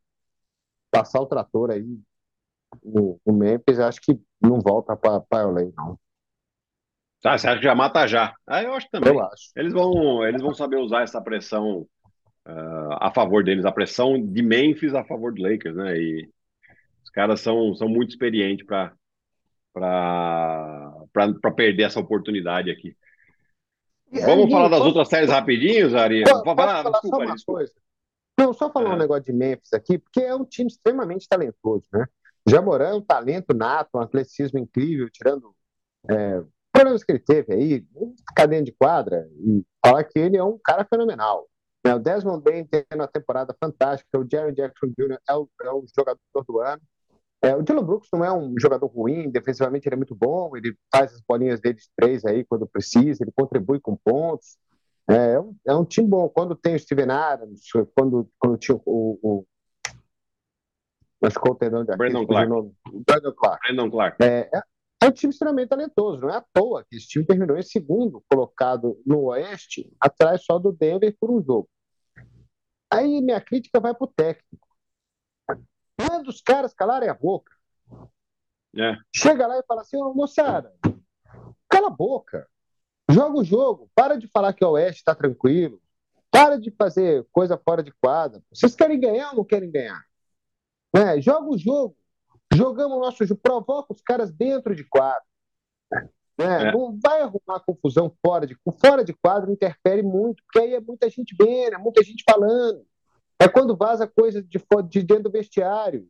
passar 0.91 1.20
o 1.20 1.26
trator 1.26 1.72
aí 1.72 2.00
no, 2.84 3.20
no 3.26 3.34
Memphis. 3.34 3.80
Acho 3.80 4.02
que 4.02 4.22
não 4.41 4.60
volta 4.60 4.96
para 4.96 5.48
o 5.48 5.52
LA, 5.52 5.72
não. 5.76 6.00
Tá, 7.21 7.38
você 7.38 7.47
acha 7.47 7.60
que 7.60 7.65
já 7.65 7.75
mata 7.75 8.08
já? 8.08 8.34
Ah, 8.45 8.62
eu 8.62 8.73
acho 8.73 8.88
também. 8.91 9.13
Eu 9.13 9.21
acho. 9.21 9.51
Eles 9.56 9.73
vão, 9.73 10.25
eles 10.25 10.41
vão 10.41 10.53
saber 10.53 10.77
usar 10.77 11.01
essa 11.01 11.21
pressão 11.21 11.88
uh, 12.47 12.93
a 12.99 13.12
favor 13.12 13.43
deles, 13.43 13.65
a 13.65 13.71
pressão 13.71 14.21
de 14.21 14.41
Memphis 14.41 14.93
a 14.93 15.03
favor 15.03 15.34
do 15.34 15.41
Lakers, 15.41 15.75
né? 15.75 15.97
E 15.97 16.30
os 17.03 17.10
caras 17.10 17.41
são, 17.41 17.73
são 17.75 17.89
muito 17.89 18.10
experientes 18.10 18.65
para 18.65 18.93
para 21.13 21.51
perder 21.56 21.84
essa 21.84 21.99
oportunidade 21.99 22.71
aqui. 22.71 22.95
Vamos 24.12 24.51
falar 24.51 24.69
das 24.69 24.82
outras 24.82 25.08
séries 25.08 25.30
rapidinhos, 25.30 25.93
Ari? 25.93 26.23
Posso, 26.23 26.43
falar, 26.43 26.84
falar 26.84 26.91
desculpa, 26.91 27.15
só 27.17 27.23
uma 27.23 27.36
desculpa. 27.36 27.60
coisa? 27.60 27.73
Não, 28.39 28.53
só 28.53 28.71
falar 28.71 28.91
é. 28.91 28.93
um 28.93 28.97
negócio 28.97 29.23
de 29.23 29.34
Memphis 29.34 29.73
aqui, 29.73 29.97
porque 29.97 30.21
é 30.21 30.34
um 30.34 30.45
time 30.45 30.67
extremamente 30.67 31.27
talentoso, 31.27 31.86
né? 31.91 32.06
Jamoran 32.47 32.89
é 32.89 32.93
um 32.93 33.01
talento 33.01 33.53
nato, 33.53 33.89
um 33.95 33.99
atleticismo 33.99 34.58
incrível, 34.58 35.10
tirando 35.10 35.53
é, 36.10 36.41
problemas 36.78 37.04
que 37.04 37.12
ele 37.12 37.20
teve 37.20 37.54
aí, 37.54 37.88
ficar 38.30 38.46
dentro 38.46 38.66
de 38.66 38.72
quadra 38.72 39.28
e 39.40 39.63
falar 39.84 40.04
que 40.04 40.20
ele 40.20 40.38
é 40.38 40.44
um 40.44 40.60
cara 40.63 40.86
fenomenal. 40.86 41.48
Né? 41.84 41.96
O 41.96 42.00
Desmond 42.00 42.44
Bain 42.44 42.66
tendo 42.66 42.86
uma 42.94 43.08
temporada 43.08 43.56
fantástica, 43.60 44.20
o 44.20 44.28
Jerry 44.30 44.54
Jackson 44.54 44.88
Jr. 44.88 45.18
é 45.28 45.34
o, 45.34 45.50
é 45.63 45.72
o 45.72 45.84
jogador 45.96 46.46
do 46.48 46.60
ano. 46.60 46.82
É, 47.42 47.56
o 47.56 47.63
Dylan 47.63 47.84
Brooks 47.84 48.10
não 48.13 48.24
é 48.24 48.32
um 48.32 48.56
jogador 48.60 48.88
ruim, 48.88 49.30
defensivamente 49.30 49.88
ele 49.88 49.96
é 49.96 49.98
muito 49.98 50.16
bom, 50.16 50.56
ele 50.56 50.76
faz 50.92 51.13
as 51.13 51.22
bolinhas 51.22 51.60
dele 51.60 51.76
de 51.76 51.88
três 51.96 52.26
aí 52.26 52.44
quando 52.44 52.68
precisa, 52.68 53.24
ele 53.24 53.32
contribui 53.32 53.80
com 53.80 53.96
pontos. 53.96 54.58
É, 55.10 55.34
é, 55.34 55.40
um, 55.40 55.56
é 55.68 55.76
um 55.76 55.86
time 55.86 56.08
bom. 56.08 56.28
Quando 56.30 56.56
tem 56.56 56.76
o 56.76 56.80
Steven 56.80 57.10
Adams, 57.10 57.62
quando, 57.96 58.30
quando 58.38 58.58
tinha 58.58 58.76
o. 58.86 59.20
o 59.22 59.46
machucou 61.22 61.54
o 61.54 61.56
tendão 61.56 61.84
de 61.84 61.96
Brandon 61.96 62.26
Clark. 62.26 62.50
Brandon 63.08 63.32
Clark. 63.34 63.68
Brandon 63.68 63.90
Clark. 63.90 64.24
É, 64.24 64.50
é 64.54 64.62
é 65.02 65.08
um 65.08 65.12
time 65.12 65.32
extremamente 65.32 65.70
talentoso, 65.70 66.22
não 66.22 66.30
é 66.30 66.38
à 66.38 66.42
toa 66.54 66.84
que 66.84 66.96
esse 66.96 67.08
time 67.08 67.26
terminou 67.26 67.58
em 67.58 67.64
segundo 67.64 68.24
colocado 68.30 69.00
no 69.06 69.26
Oeste, 69.26 69.92
atrás 70.00 70.44
só 70.44 70.58
do 70.58 70.72
Denver 70.72 71.16
por 71.20 71.30
um 71.30 71.42
jogo. 71.42 71.70
Aí 72.92 73.22
minha 73.22 73.40
crítica 73.40 73.80
vai 73.80 73.94
para 73.94 74.06
o 74.06 74.08
técnico. 74.08 74.68
Manda 76.00 76.30
os 76.30 76.42
caras 76.42 76.74
calarem 76.74 77.10
a 77.10 77.14
boca. 77.14 77.52
É. 78.76 78.96
Chega 79.16 79.48
lá 79.48 79.58
e 79.58 79.64
fala 79.68 79.82
assim, 79.82 79.98
oh, 79.98 80.14
moçada, 80.14 80.74
cala 81.70 81.88
a 81.88 81.92
boca. 81.92 82.48
Joga 83.10 83.38
o 83.38 83.44
jogo. 83.44 83.90
Para 83.96 84.18
de 84.18 84.28
falar 84.28 84.54
que 84.54 84.64
o 84.64 84.72
Oeste 84.72 85.00
está 85.00 85.16
tranquilo. 85.16 85.82
Para 86.30 86.60
de 86.60 86.72
fazer 86.72 87.26
coisa 87.32 87.58
fora 87.58 87.82
de 87.82 87.92
quadra. 88.02 88.42
Vocês 88.52 88.76
querem 88.76 89.00
ganhar 89.00 89.32
ou 89.32 89.38
não 89.38 89.46
querem 89.46 89.72
ganhar? 89.72 90.04
É, 90.96 91.20
joga 91.22 91.50
o 91.50 91.58
jogo. 91.58 91.96
Jogamos 92.54 92.98
o 92.98 93.02
nosso 93.02 93.26
jogo, 93.26 93.40
provoca 93.42 93.94
os 93.94 94.02
caras 94.02 94.32
dentro 94.32 94.76
de 94.76 94.84
quadro. 94.84 95.24
Né? 96.38 96.68
É. 96.68 96.72
Não 96.72 96.98
vai 97.02 97.22
arrumar 97.22 97.60
confusão 97.66 98.14
fora 98.24 98.46
de 98.46 98.56
fora 98.80 99.04
de 99.04 99.14
quadro, 99.14 99.52
interfere 99.52 100.04
muito, 100.04 100.44
porque 100.44 100.60
aí 100.60 100.74
é 100.76 100.80
muita 100.80 101.10
gente 101.10 101.36
vendo, 101.38 101.74
é 101.74 101.78
muita 101.78 102.04
gente 102.04 102.24
falando. 102.30 102.86
É 103.40 103.48
quando 103.48 103.76
vaza 103.76 104.08
coisa 104.08 104.42
de, 104.42 104.60
de 104.90 105.04
dentro 105.04 105.24
do 105.24 105.32
vestiário. 105.32 106.08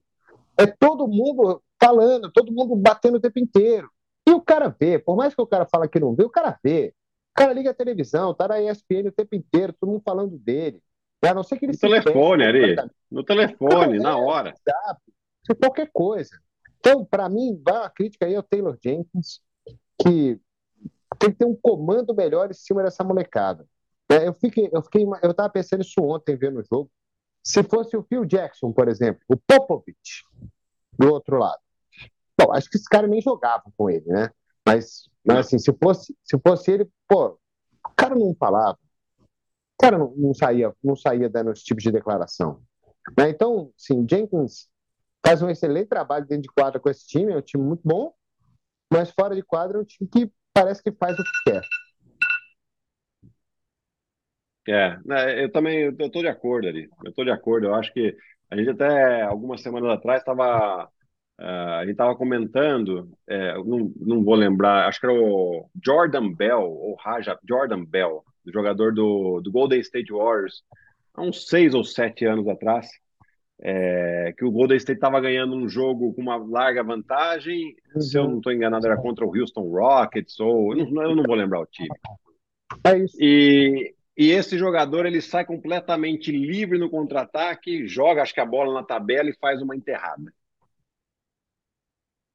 É 0.58 0.66
todo 0.66 1.08
mundo 1.08 1.62
falando, 1.82 2.32
todo 2.32 2.52
mundo 2.52 2.76
batendo 2.76 3.18
o 3.18 3.22
tempo 3.22 3.40
inteiro. 3.40 3.90
E 4.28 4.32
o 4.32 4.42
cara 4.42 4.76
vê, 4.78 5.00
por 5.00 5.16
mais 5.16 5.34
que 5.34 5.42
o 5.42 5.48
cara 5.48 5.66
fala 5.66 5.88
que 5.88 6.00
não 6.00 6.14
vê, 6.14 6.24
o 6.24 6.30
cara 6.30 6.58
vê. 6.64 6.94
O 7.32 7.38
cara 7.38 7.54
liga 7.54 7.70
a 7.70 7.74
televisão, 7.74 8.34
tá 8.34 8.48
na 8.48 8.62
ESPN 8.62 9.08
o 9.08 9.12
tempo 9.12 9.36
inteiro, 9.36 9.74
todo 9.80 9.90
mundo 9.90 10.02
falando 10.04 10.38
dele. 10.38 10.82
A 11.24 11.34
não 11.34 11.44
ser 11.44 11.58
que 11.58 11.66
ele 11.66 11.74
no 11.74 11.80
telefone, 11.80 12.44
Ari. 12.44 12.76
No 13.10 13.24
telefone, 13.24 14.00
na 14.00 14.18
hora. 14.18 14.54
Qualquer 15.56 15.90
coisa. 15.92 16.30
Então, 16.80 17.04
para 17.06 17.28
mim, 17.30 17.62
a 17.68 17.90
crítica 17.90 18.26
aí 18.26 18.36
ao 18.36 18.44
Taylor 18.44 18.78
Jenkins, 18.84 19.42
que 20.02 20.40
tem 21.20 21.32
que 21.32 21.38
ter 21.38 21.46
um 21.46 21.56
comando 21.56 22.14
melhor 22.14 22.50
em 22.50 22.54
cima 22.54 22.84
dessa 22.84 23.04
molecada. 23.04 23.66
É, 24.10 24.28
eu 24.28 24.34
fiquei, 24.34 24.70
eu 24.72 24.82
fiquei, 24.82 25.06
eu 25.22 25.32
estava 25.32 25.50
pensando 25.50 25.82
isso 25.82 26.02
ontem 26.02 26.36
vendo 26.36 26.60
o 26.60 26.64
jogo. 26.64 26.90
Se 27.44 27.64
fosse 27.64 27.96
o 27.96 28.04
Phil 28.04 28.26
Jackson, 28.26 28.72
por 28.72 28.88
exemplo, 28.88 29.22
o 29.28 29.38
Popovich 29.38 30.24
do 30.98 31.12
outro 31.12 31.38
lado, 31.38 31.62
Bom, 32.40 32.54
acho 32.54 32.70
que 32.70 32.78
esse 32.78 32.88
cara 32.88 33.08
nem 33.08 33.20
jogava 33.20 33.64
com 33.76 33.90
ele, 33.90 34.06
né? 34.06 34.30
Mas, 34.66 35.10
mas 35.26 35.40
assim, 35.40 35.58
se 35.58 35.74
fosse, 35.74 36.16
se 36.24 36.38
fosse 36.40 36.72
ele, 36.72 36.88
pô, 37.08 37.30
o 37.30 37.96
cara 37.96 38.14
não 38.14 38.36
falava. 38.36 38.78
O 39.20 39.82
cara 39.82 39.98
não, 39.98 40.14
não 40.16 40.34
saía, 40.34 40.74
não 40.84 40.96
saía 40.96 41.30
dando 41.30 41.52
esse 41.52 41.64
tipo 41.64 41.82
de 41.82 41.92
declaração. 41.92 42.62
Né? 43.18 43.30
Então, 43.30 43.72
sim, 43.76 44.06
Jenkins 44.10 44.68
faz 45.26 45.42
um 45.42 45.50
excelente 45.50 45.88
trabalho 45.88 46.26
dentro 46.26 46.44
de 46.44 46.50
quadra 46.50 46.80
com 46.80 46.90
esse 46.90 47.08
time, 47.08 47.34
é 47.34 47.38
um 47.38 47.42
time 47.42 47.64
muito 47.64 47.82
bom, 47.84 48.14
mas 48.92 49.12
fora 49.12 49.36
de 49.36 49.44
quadra 49.44 49.78
é 49.78 49.82
um 49.82 49.86
time 49.86 50.10
que 50.10 50.32
parece 50.54 50.82
que 50.82 50.92
faz 50.92 51.18
o 51.20 51.24
que 51.24 51.52
quer. 51.52 51.62
É, 54.70 55.00
né, 55.06 55.44
eu 55.44 55.52
também 55.52 55.96
eu 55.98 56.12
tô 56.12 56.22
de 56.22 56.28
acordo 56.28 56.68
ali. 56.68 56.90
Eu 57.06 57.14
tô 57.14 57.24
de 57.24 57.32
acordo. 57.32 57.68
Eu 57.68 57.76
acho 57.76 57.94
que 57.94 58.16
a 58.50 58.56
gente 58.58 58.70
até 58.70 59.22
algumas 59.22 59.62
semanas 59.62 59.90
atrás 59.92 60.20
estava 60.20 60.90
uh, 61.40 61.74
a 61.78 61.82
gente 61.82 61.92
estava 61.92 62.16
comentando, 62.16 63.10
é, 63.28 63.54
não, 63.56 63.92
não 63.96 64.24
vou 64.24 64.36
lembrar, 64.36 64.88
acho 64.88 65.00
que 65.00 65.06
era 65.06 65.16
o 65.16 65.70
Jordan 65.84 66.34
Bell 66.34 66.64
ou 66.64 66.96
Raja 66.96 67.38
Jordan 67.48 67.86
Bell, 67.86 68.24
jogador 68.46 68.94
do, 68.94 69.42
do 69.42 69.52
Golden 69.52 69.80
State 69.80 70.12
Warriors, 70.12 70.64
há 71.14 71.22
uns 71.22 71.48
seis 71.48 71.74
ou 71.74 71.84
sete 71.84 72.26
anos 72.26 72.48
atrás, 72.48 72.88
é, 73.60 74.34
que 74.38 74.46
o 74.46 74.52
Golden 74.52 74.78
State 74.78 74.98
estava 74.98 75.20
ganhando 75.20 75.56
um 75.56 75.68
jogo 75.68 76.14
com 76.14 76.22
uma 76.22 76.38
larga 76.38 76.84
vantagem, 76.84 77.76
uhum. 77.96 78.02
se 78.02 78.18
eu 78.18 78.28
não 78.28 78.38
estou 78.38 78.52
enganado 78.52 78.86
era 78.86 78.98
contra 78.98 79.26
o 79.26 79.36
Houston 79.36 79.70
Rockets 79.70 80.40
ou 80.40 80.76
eu 80.76 80.90
não, 80.90 81.04
eu 81.04 81.16
não 81.16 81.24
vou 81.24 81.36
lembrar 81.36 81.62
o 81.62 81.66
time. 81.66 81.90
É 82.84 82.98
isso. 82.98 83.18
E 83.20 83.96
e 84.18 84.32
esse 84.32 84.58
jogador 84.58 85.06
ele 85.06 85.22
sai 85.22 85.46
completamente 85.46 86.32
livre 86.32 86.80
no 86.80 86.90
contra-ataque, 86.90 87.88
joga, 87.88 88.24
acho 88.24 88.34
que 88.34 88.40
a 88.40 88.46
bola 88.46 88.74
na 88.74 88.84
tabela 88.84 89.30
e 89.30 89.38
faz 89.38 89.62
uma 89.62 89.76
enterrada. 89.76 90.34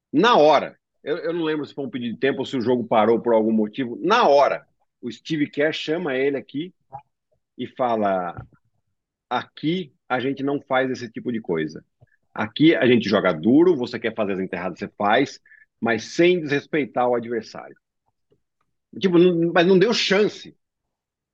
Na 0.09 0.37
hora, 0.37 0.79
eu, 1.03 1.17
eu, 1.17 1.33
não 1.33 1.43
lembro 1.43 1.65
se 1.65 1.73
foi 1.73 1.85
um 1.85 1.89
pedido 1.89 2.13
de 2.13 2.19
tempo 2.19 2.39
ou 2.39 2.45
se 2.45 2.55
o 2.55 2.61
jogo 2.61 2.85
parou 2.87 3.19
por 3.19 3.33
algum 3.33 3.51
motivo. 3.51 3.99
Na 4.01 4.29
hora, 4.29 4.65
o 5.01 5.11
Steve 5.11 5.49
Kerr 5.49 5.73
chama 5.73 6.15
ele 6.15 6.37
aqui 6.37 6.73
e 7.57 7.67
fala: 7.67 8.33
aqui 9.29 9.93
a 10.13 10.19
gente 10.19 10.43
não 10.43 10.61
faz 10.61 10.91
esse 10.91 11.09
tipo 11.11 11.31
de 11.31 11.41
coisa. 11.41 11.83
Aqui 12.33 12.75
a 12.75 12.85
gente 12.85 13.09
joga 13.09 13.33
duro, 13.33 13.75
você 13.75 13.99
quer 13.99 14.13
fazer 14.15 14.33
as 14.33 14.39
enterradas, 14.39 14.79
você 14.79 14.87
faz, 14.89 15.39
mas 15.79 16.03
sem 16.03 16.39
desrespeitar 16.39 17.07
o 17.07 17.15
adversário. 17.15 17.75
Tipo, 18.99 19.17
não, 19.17 19.51
mas 19.51 19.65
não 19.65 19.77
deu 19.77 19.93
chance. 19.93 20.55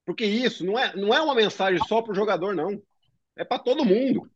Porque 0.05 0.25
isso 0.25 0.65
não 0.65 0.79
é, 0.79 0.95
não 0.95 1.13
é 1.13 1.21
uma 1.21 1.35
mensagem 1.35 1.79
só 1.87 2.01
para 2.01 2.13
o 2.13 2.15
jogador, 2.15 2.55
não. 2.55 2.81
É 3.35 3.43
para 3.43 3.59
todo 3.59 3.85
mundo. 3.85 4.29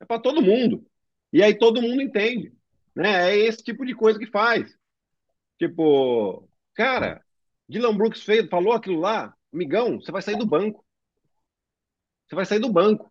É 0.00 0.04
para 0.04 0.20
todo 0.20 0.42
mundo. 0.42 0.84
E 1.32 1.42
aí 1.42 1.56
todo 1.56 1.82
mundo 1.82 2.02
entende. 2.02 2.52
Né? 2.94 3.30
É 3.30 3.36
esse 3.36 3.62
tipo 3.62 3.84
de 3.84 3.94
coisa 3.94 4.18
que 4.18 4.26
faz. 4.26 4.76
Tipo, 5.58 6.48
cara, 6.74 7.24
Dylan 7.68 7.96
Brooks 7.96 8.22
fez, 8.22 8.48
falou 8.48 8.72
aquilo 8.72 9.00
lá, 9.00 9.34
amigão, 9.52 10.00
você 10.00 10.12
vai 10.12 10.22
sair 10.22 10.36
do 10.36 10.46
banco. 10.46 10.85
Você 12.26 12.34
vai 12.34 12.44
sair 12.44 12.58
do 12.58 12.72
banco. 12.72 13.10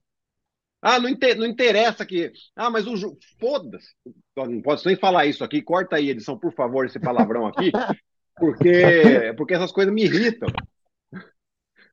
Ah, 0.81 0.99
não, 0.99 1.09
inter, 1.09 1.37
não 1.37 1.45
interessa 1.45 2.05
que. 2.05 2.31
Ah, 2.55 2.69
mas 2.69 2.85
o 2.85 2.95
jogo. 2.95 3.17
Foda-se. 3.39 3.93
Não 4.35 4.61
posso 4.61 4.87
nem 4.87 4.95
falar 4.95 5.25
isso 5.25 5.43
aqui. 5.43 5.61
Corta 5.61 5.95
aí, 5.95 6.09
edição, 6.09 6.37
por 6.37 6.53
favor, 6.53 6.85
esse 6.85 6.99
palavrão 6.99 7.45
aqui. 7.45 7.71
Porque, 8.37 9.33
porque 9.37 9.53
essas 9.53 9.71
coisas 9.71 9.93
me 9.93 10.03
irritam 10.03 10.49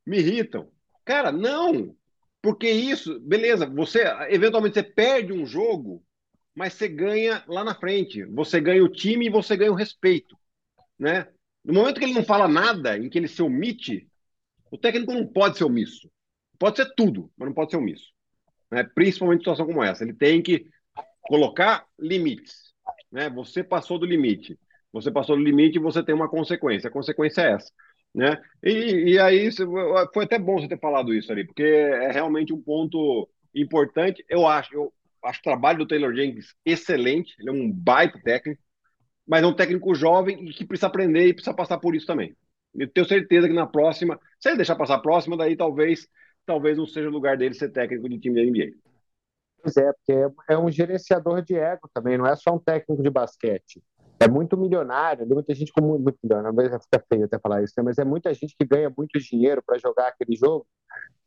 me 0.06 0.18
irritam. 0.18 0.70
Cara, 1.04 1.32
não. 1.32 1.94
Porque 2.40 2.68
isso, 2.68 3.20
beleza, 3.20 3.66
você 3.66 4.02
eventualmente 4.28 4.74
você 4.74 4.82
perde 4.82 5.32
um 5.32 5.46
jogo, 5.46 6.04
mas 6.54 6.74
você 6.74 6.88
ganha 6.88 7.44
lá 7.46 7.64
na 7.64 7.74
frente. 7.74 8.24
Você 8.26 8.60
ganha 8.60 8.82
o 8.82 8.88
time 8.88 9.26
e 9.26 9.30
você 9.30 9.56
ganha 9.56 9.72
o 9.72 9.76
respeito, 9.76 10.36
né? 10.98 11.28
No 11.64 11.74
momento 11.74 12.00
que 12.00 12.04
ele 12.04 12.14
não 12.14 12.24
fala 12.24 12.48
nada, 12.48 12.98
em 12.98 13.08
que 13.08 13.16
ele 13.16 13.28
se 13.28 13.40
omite, 13.40 14.08
o 14.70 14.76
técnico 14.76 15.12
não 15.12 15.24
pode 15.24 15.56
ser 15.56 15.64
omisso. 15.64 16.10
Pode 16.58 16.76
ser 16.76 16.92
tudo, 16.94 17.30
mas 17.36 17.48
não 17.48 17.54
pode 17.54 17.70
ser 17.70 17.76
omisso. 17.76 18.12
Né? 18.70 18.84
Principalmente 18.94 19.40
em 19.40 19.42
situação 19.42 19.66
como 19.66 19.82
essa. 19.82 20.04
Ele 20.04 20.14
tem 20.14 20.42
que 20.42 20.66
colocar 21.20 21.86
limites. 21.98 22.72
Né? 23.10 23.28
Você 23.30 23.62
passou 23.62 23.98
do 23.98 24.06
limite. 24.06 24.58
Você 24.92 25.10
passou 25.10 25.36
do 25.36 25.42
limite 25.42 25.78
e 25.78 25.82
você 25.82 26.02
tem 26.02 26.14
uma 26.14 26.28
consequência. 26.28 26.88
A 26.88 26.92
consequência 26.92 27.42
é 27.42 27.52
essa. 27.52 27.70
Né? 28.14 28.40
E, 28.62 29.12
e 29.12 29.18
aí 29.18 29.48
foi 30.12 30.24
até 30.24 30.38
bom 30.38 30.60
você 30.60 30.68
ter 30.68 30.78
falado 30.78 31.14
isso 31.14 31.32
ali, 31.32 31.46
porque 31.46 31.62
é 31.62 32.12
realmente 32.12 32.52
um 32.52 32.60
ponto 32.60 33.28
importante. 33.54 34.24
Eu 34.28 34.46
acho, 34.46 34.74
eu 34.74 34.92
acho 35.24 35.40
o 35.40 35.42
trabalho 35.42 35.78
do 35.78 35.86
Taylor 35.86 36.14
Jenkins 36.14 36.54
excelente, 36.64 37.34
ele 37.38 37.48
é 37.48 37.52
um 37.52 37.70
baita 37.72 38.20
técnico, 38.22 38.60
mas 39.26 39.42
é 39.42 39.46
um 39.46 39.54
técnico 39.54 39.94
jovem 39.94 40.46
e 40.46 40.52
que 40.52 40.64
precisa 40.66 40.88
aprender 40.88 41.26
e 41.26 41.32
precisa 41.32 41.54
passar 41.54 41.78
por 41.78 41.94
isso 41.94 42.06
também. 42.06 42.36
Eu 42.74 42.88
tenho 42.88 43.06
certeza 43.06 43.48
que 43.48 43.54
na 43.54 43.66
próxima, 43.66 44.18
se 44.38 44.48
ele 44.48 44.56
deixar 44.56 44.76
passar 44.76 44.96
a 44.96 45.00
próxima, 45.00 45.36
daí 45.36 45.56
talvez 45.56 46.06
talvez 46.46 46.78
não 46.78 46.86
seja 46.86 47.08
o 47.08 47.12
lugar 47.12 47.36
dele 47.36 47.54
ser 47.54 47.70
técnico 47.70 48.08
de 48.08 48.18
time 48.18 48.36
da 48.36 48.50
NBA. 48.50 48.76
Pois 49.62 49.76
é, 49.76 49.92
porque 49.92 50.34
é 50.48 50.58
um 50.58 50.70
gerenciador 50.70 51.42
de 51.42 51.54
ego 51.54 51.88
também, 51.94 52.18
não 52.18 52.26
é 52.26 52.34
só 52.34 52.54
um 52.54 52.58
técnico 52.58 53.02
de 53.02 53.10
basquete 53.10 53.82
é 54.22 54.28
muito 54.28 54.56
milionário, 54.56 55.26
muita 55.26 55.52
gente 55.54 55.72
com 55.72 55.82
muito, 55.82 56.02
muito 56.02 56.18
milionário, 56.22 56.80
fica 56.80 57.04
feio 57.08 57.24
até 57.24 57.38
falar 57.38 57.62
isso, 57.62 57.74
né? 57.76 57.82
mas 57.82 57.98
é 57.98 58.04
muita 58.04 58.32
gente 58.32 58.54
que 58.56 58.64
ganha 58.64 58.92
muito 58.96 59.18
dinheiro 59.18 59.62
para 59.66 59.78
jogar 59.78 60.08
aquele 60.08 60.36
jogo 60.36 60.64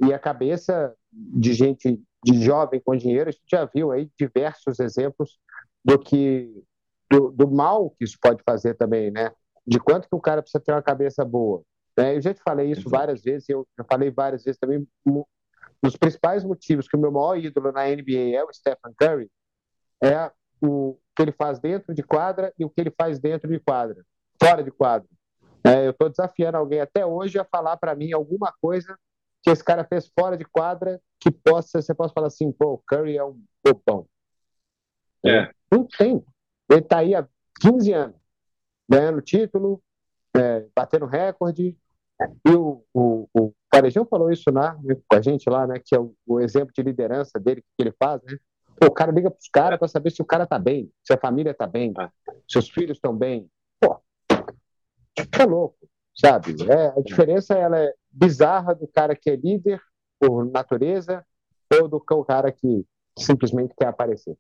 e 0.02 0.14
a 0.14 0.20
cabeça 0.20 0.96
de 1.12 1.54
gente, 1.54 2.02
de 2.24 2.42
jovem 2.42 2.80
com 2.80 2.96
dinheiro, 2.96 3.30
a 3.30 3.32
gente 3.32 3.44
já 3.50 3.66
viu 3.66 3.92
aí 3.92 4.10
diversos 4.18 4.80
exemplos 4.80 5.38
do 5.84 6.00
que 6.00 6.64
do, 7.12 7.32
do 7.32 7.52
mal 7.52 7.90
que 7.92 8.06
isso 8.06 8.18
pode 8.20 8.42
fazer 8.44 8.76
também, 8.76 9.12
né? 9.12 9.32
De 9.66 9.80
quanto 9.80 10.08
que 10.08 10.16
o 10.16 10.22
cara 10.22 10.42
precisa 10.42 10.64
ter 10.64 10.72
uma 10.72 10.82
cabeça 10.82 11.24
boa. 11.24 11.64
Né? 11.98 12.16
Eu 12.16 12.22
já 12.22 12.34
te 12.34 12.42
falei 12.42 12.72
isso 12.72 12.90
várias 12.90 13.22
vezes, 13.22 13.48
eu 13.50 13.68
já 13.78 13.84
falei 13.84 14.12
várias 14.12 14.44
vezes 14.44 14.60
também. 14.60 14.88
Um 15.06 15.24
dos 15.82 15.96
principais 15.96 16.44
motivos 16.44 16.88
que 16.88 16.96
o 16.96 17.00
meu 17.00 17.12
maior 17.12 17.38
ídolo 17.38 17.72
na 17.72 17.86
NBA 17.86 18.36
é 18.36 18.44
o 18.44 18.54
Stephen 18.54 18.94
Curry 18.98 19.30
é 20.04 20.32
o 20.62 20.98
que 21.16 21.22
ele 21.22 21.32
faz 21.32 21.60
dentro 21.60 21.94
de 21.94 22.04
quadra 22.04 22.54
e 22.58 22.66
o 22.66 22.70
que 22.70 22.82
ele 22.82 22.92
faz 22.92 23.20
dentro 23.20 23.50
de 23.50 23.60
quadra, 23.60 24.04
fora 24.42 24.64
de 24.64 24.72
quadra. 24.72 25.08
É, 25.64 25.88
eu 25.88 25.92
estou 25.92 26.10
desafiando 26.10 26.58
alguém 26.58 26.80
até 26.80 27.06
hoje 27.06 27.40
a 27.40 27.46
falar 27.46 27.78
para 27.78 27.96
mim 27.96 28.12
alguma 28.12 28.54
coisa 28.62 28.98
que 29.42 29.50
esse 29.50 29.64
cara 29.64 29.84
fez 29.84 30.08
fora 30.08 30.38
de 30.38 30.46
quadra 30.46 31.00
que 31.20 31.32
possa, 31.32 31.82
você 31.82 31.94
possa 31.94 32.14
falar 32.14 32.28
assim, 32.28 32.52
pô, 32.52 32.74
o 32.74 32.84
Curry 32.86 33.18
é 33.18 33.24
um 33.24 33.42
bobão. 33.64 34.08
É. 35.26 35.52
Não 35.72 35.86
tem. 35.86 36.24
Ele 36.70 36.80
está 36.80 37.00
aí 37.00 37.16
há 37.16 37.28
15 37.60 37.94
anos, 37.94 38.16
ganhando 38.90 39.22
título, 39.22 39.82
é, 40.36 40.68
batendo 40.76 41.06
recorde. 41.06 41.78
E 42.46 42.52
o, 42.52 42.84
o, 42.94 43.28
o 43.34 43.54
Parejão 43.70 44.06
falou 44.06 44.32
isso 44.32 44.52
né, 44.52 44.78
com 45.08 45.18
a 45.18 45.22
gente 45.22 45.50
lá, 45.50 45.68
né, 45.68 45.82
que 45.84 45.96
é 45.96 46.00
o, 46.00 46.16
o 46.26 46.40
exemplo 46.40 46.72
de 46.74 46.82
liderança 46.82 47.40
dele 47.40 47.62
que 47.62 47.84
ele 47.84 47.94
faz, 48.00 48.22
né? 48.24 48.38
Pô, 48.78 48.88
o 48.88 48.92
cara 48.92 49.12
liga 49.12 49.32
pros 49.32 49.48
caras 49.50 49.80
para 49.80 49.88
saber 49.88 50.12
se 50.12 50.22
o 50.22 50.26
cara 50.26 50.46
tá 50.46 50.60
bem, 50.60 50.92
se 51.04 51.14
a 51.14 51.18
família 51.18 51.54
tá 51.54 51.66
bem, 51.66 51.94
ah. 51.98 52.12
se 52.48 52.58
os 52.58 52.70
filhos 52.70 52.98
estão 52.98 53.16
bem. 53.16 53.50
Pô, 53.80 54.02
tá 55.32 55.46
louco, 55.46 55.78
sabe? 56.14 56.56
É, 56.70 56.88
a 56.98 57.02
diferença 57.02 57.54
ela 57.54 57.80
é 57.80 57.94
bizarra 58.12 58.76
do 58.76 58.88
cara 58.88 59.16
que 59.16 59.30
é 59.30 59.36
líder 59.36 59.82
por 60.20 60.46
natureza 60.46 61.26
ou 61.80 61.88
do 61.88 62.00
cara 62.00 62.52
que 62.52 62.86
simplesmente 63.18 63.74
quer 63.78 63.88
aparecer. 63.88 64.38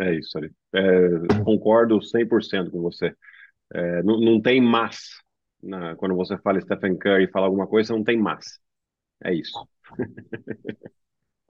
É 0.00 0.14
isso 0.14 0.36
ali. 0.36 0.52
É, 0.74 1.42
concordo 1.44 1.98
100% 1.98 2.70
com 2.70 2.82
você. 2.82 3.14
É, 3.72 4.02
não, 4.02 4.20
não 4.20 4.40
tem 4.40 4.60
mas. 4.60 5.22
Na, 5.62 5.96
quando 5.96 6.14
você 6.14 6.36
fala 6.38 6.60
Stephen 6.60 6.96
Curry 6.96 7.24
e 7.24 7.30
fala 7.30 7.46
alguma 7.46 7.66
coisa, 7.66 7.94
não 7.94 8.04
tem 8.04 8.18
mas. 8.18 8.60
É 9.22 9.32
isso. 9.32 9.66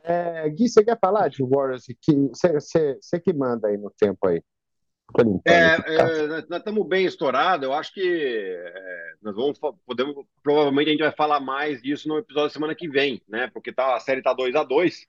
É, 0.09 0.49
Gui, 0.51 0.69
você 0.69 0.85
quer 0.85 0.97
falar 1.01 1.29
de 1.29 1.42
Warriors? 1.42 1.85
Você 1.85 3.21
que 3.21 3.33
manda 3.33 3.66
aí 3.66 3.76
no 3.76 3.91
tempo 3.91 4.28
aí. 4.28 4.41
É, 5.45 5.76
é, 5.95 6.26
nós 6.49 6.59
estamos 6.59 6.87
bem 6.87 7.05
estourados. 7.07 7.64
Eu 7.64 7.72
acho 7.72 7.93
que 7.93 8.03
é, 8.03 9.12
nós 9.22 9.35
vamos 9.35 9.59
podemos 9.87 10.14
provavelmente 10.43 10.89
a 10.89 10.91
gente 10.93 11.03
vai 11.03 11.12
falar 11.12 11.41
mais 11.41 11.81
disso 11.81 12.09
no 12.09 12.18
episódio 12.18 12.49
da 12.49 12.53
semana 12.53 12.74
que 12.74 12.89
vem, 12.89 13.20
né? 13.28 13.49
Porque 13.53 13.72
tá, 13.72 13.95
a 13.97 14.01
série 14.01 14.22
tá 14.22 14.33
2 14.33 14.55
a 14.55 14.64
2 14.64 15.07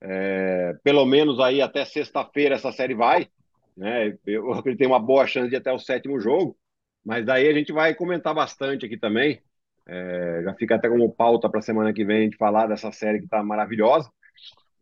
é, 0.00 0.74
Pelo 0.82 1.06
menos 1.06 1.40
aí 1.40 1.60
até 1.60 1.84
sexta-feira 1.84 2.54
essa 2.54 2.72
série 2.72 2.94
vai. 2.94 3.28
Né? 3.76 4.16
Eu 4.26 4.52
acredito 4.52 4.78
que 4.78 4.84
tem 4.84 4.86
uma 4.86 5.00
boa 5.00 5.26
chance 5.26 5.48
de 5.48 5.56
ir 5.56 5.58
até 5.58 5.72
o 5.72 5.78
sétimo 5.78 6.20
jogo. 6.20 6.56
Mas 7.04 7.24
daí 7.24 7.48
a 7.48 7.52
gente 7.52 7.72
vai 7.72 7.94
comentar 7.94 8.34
bastante 8.34 8.86
aqui 8.86 8.96
também. 8.96 9.42
É, 9.86 10.42
já 10.44 10.54
fica 10.54 10.76
até 10.76 10.88
como 10.88 11.12
pauta 11.12 11.48
para 11.48 11.58
a 11.60 11.62
semana 11.62 11.92
que 11.92 12.04
vem 12.04 12.18
a 12.18 12.22
gente 12.22 12.36
falar 12.36 12.66
dessa 12.66 12.90
série 12.90 13.18
que 13.18 13.24
está 13.24 13.42
maravilhosa. 13.42 14.10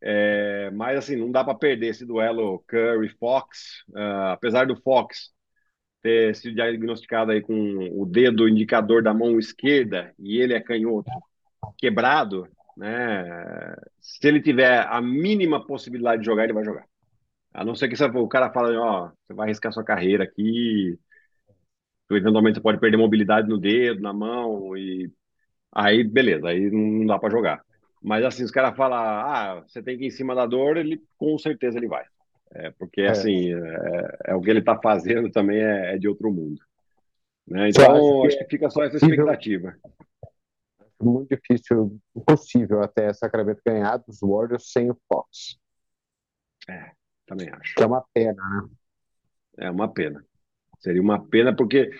É, 0.01 0.71
mas 0.73 0.99
assim, 0.99 1.17
não 1.17 1.31
dá 1.31 1.45
para 1.45 1.55
perder 1.55 1.89
esse 1.89 2.05
duelo 2.05 2.65
Curry-Fox. 2.69 3.85
Uh, 3.91 4.33
apesar 4.33 4.67
do 4.67 4.77
Fox 4.77 5.31
ter 6.03 6.35
sido 6.35 6.57
diagnosticado 6.57 7.31
aí 7.31 7.41
com 7.41 7.55
o 7.93 8.05
dedo 8.05 8.49
indicador 8.49 9.03
da 9.03 9.15
mão 9.15 9.39
esquerda 9.39 10.13
e 10.19 10.39
ele 10.41 10.53
é 10.53 10.61
canhoto 10.61 11.11
quebrado, 11.79 12.49
né? 12.77 13.25
Se 14.01 14.27
ele 14.27 14.43
tiver 14.43 14.81
a 14.81 15.01
mínima 15.01 15.65
possibilidade 15.65 16.21
de 16.21 16.27
jogar, 16.27 16.45
ele 16.45 16.53
vai 16.53 16.65
jogar. 16.65 16.85
A 17.55 17.65
não 17.65 17.75
ser 17.75 17.89
que 17.89 18.03
o 18.03 18.29
cara 18.29 18.51
fale, 18.51 18.77
ó, 18.77 19.11
você 19.27 19.35
vai 19.35 19.47
arriscar 19.47 19.73
sua 19.73 19.85
carreira 19.85 20.25
aqui, 20.25 20.99
eventualmente 22.17 22.57
você 22.57 22.63
pode 22.63 22.79
perder 22.79 22.97
mobilidade 22.97 23.49
no 23.49 23.59
dedo, 23.59 24.01
na 24.01 24.13
mão, 24.13 24.77
e 24.77 25.11
aí 25.71 26.05
beleza, 26.05 26.49
aí 26.49 26.71
não 26.71 27.07
dá 27.07 27.19
para 27.19 27.31
jogar. 27.31 27.63
Mas 28.03 28.25
assim, 28.25 28.43
os 28.43 28.51
caras 28.51 28.77
falam, 28.77 28.99
ah, 28.99 29.65
você 29.67 29.83
tem 29.83 29.97
que 29.97 30.05
ir 30.05 30.07
em 30.09 30.11
cima 30.11 30.35
da 30.35 30.45
dor, 30.45 30.77
ele 30.77 31.01
com 31.17 31.39
certeza 31.39 31.79
ele 31.79 31.87
vai. 31.87 32.05
É, 32.55 32.71
porque 32.73 33.03
é. 33.03 33.11
assim, 33.11 33.55
é, 33.55 34.19
é, 34.27 34.35
o 34.35 34.41
que 34.41 34.51
ele 34.51 34.59
está 34.59 34.79
fazendo 34.79 35.31
também 35.31 35.59
é, 35.59 35.95
é, 35.95 35.99
de 35.99 36.09
outro 36.09 36.31
mundo. 36.33 36.61
Né? 37.47 37.71
Então, 37.71 38.25
acho 38.25 38.39
que, 38.39 38.45
fica 38.45 38.69
só 38.71 38.85
essa 38.85 38.97
expectativa. 38.97 39.75
Muito 41.01 41.35
difícil, 41.35 41.99
impossível 42.15 42.83
até 42.83 43.13
Sacramento 43.13 43.61
ganhar 43.65 43.97
dos 43.97 44.21
Warriors 44.21 44.71
sem 44.71 44.91
o 44.91 44.97
Fox. 45.09 45.59
É, 46.69 46.93
também 47.27 47.49
acho. 47.51 47.75
Que 47.75 47.83
é 47.83 47.87
uma 47.87 48.05
pena, 48.13 48.43
né? 48.43 48.69
É 49.59 49.71
uma 49.71 49.93
pena. 49.93 50.25
Seria 50.83 51.01
uma 51.01 51.25
pena 51.25 51.55
porque, 51.55 51.91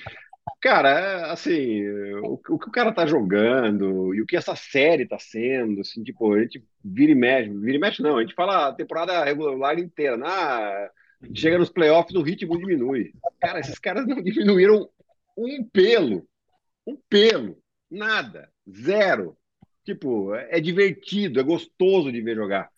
cara, 0.61 0.91
é, 0.91 1.31
assim, 1.31 1.87
o, 2.23 2.35
o 2.35 2.59
que 2.59 2.69
o 2.69 2.73
cara 2.73 2.93
tá 2.93 3.07
jogando 3.07 4.15
e 4.15 4.21
o 4.21 4.27
que 4.27 4.37
essa 4.37 4.57
série 4.57 5.07
tá 5.07 5.19
sendo, 5.19 5.81
assim, 5.81 6.03
tipo, 6.03 6.35
a 6.35 6.41
gente 6.43 6.65
vira 6.85 7.13
e 7.13 7.15
mexe, 7.15 7.49
vira 7.51 7.77
e 7.77 7.81
mexe 7.81 8.03
não, 8.03 8.19
a 8.19 8.23
gente 8.23 8.35
fala 8.35 8.69
a 8.69 8.73
temporada 8.73 9.25
regular 9.25 9.79
inteira, 9.79 10.17
na, 10.17 10.91
chega 11.35 11.59
nos 11.59 11.71
playoffs 11.71 12.15
o 12.17 12.23
ritmo 12.23 12.59
diminui. 12.59 13.13
Cara, 13.41 13.61
esses 13.61 13.79
caras 13.79 14.07
não 14.07 14.23
diminuíram 14.23 14.89
um 15.37 15.65
pelo, 15.65 16.27
um 16.87 16.99
pelo, 17.09 17.57
nada, 17.91 18.51
zero. 18.69 19.37
Tipo, 19.85 20.35
é 20.35 20.61
divertido, 20.61 21.41
é 21.41 21.43
gostoso 21.43 22.13
de 22.13 22.21
ver 22.21 22.37
jogar 22.37 22.71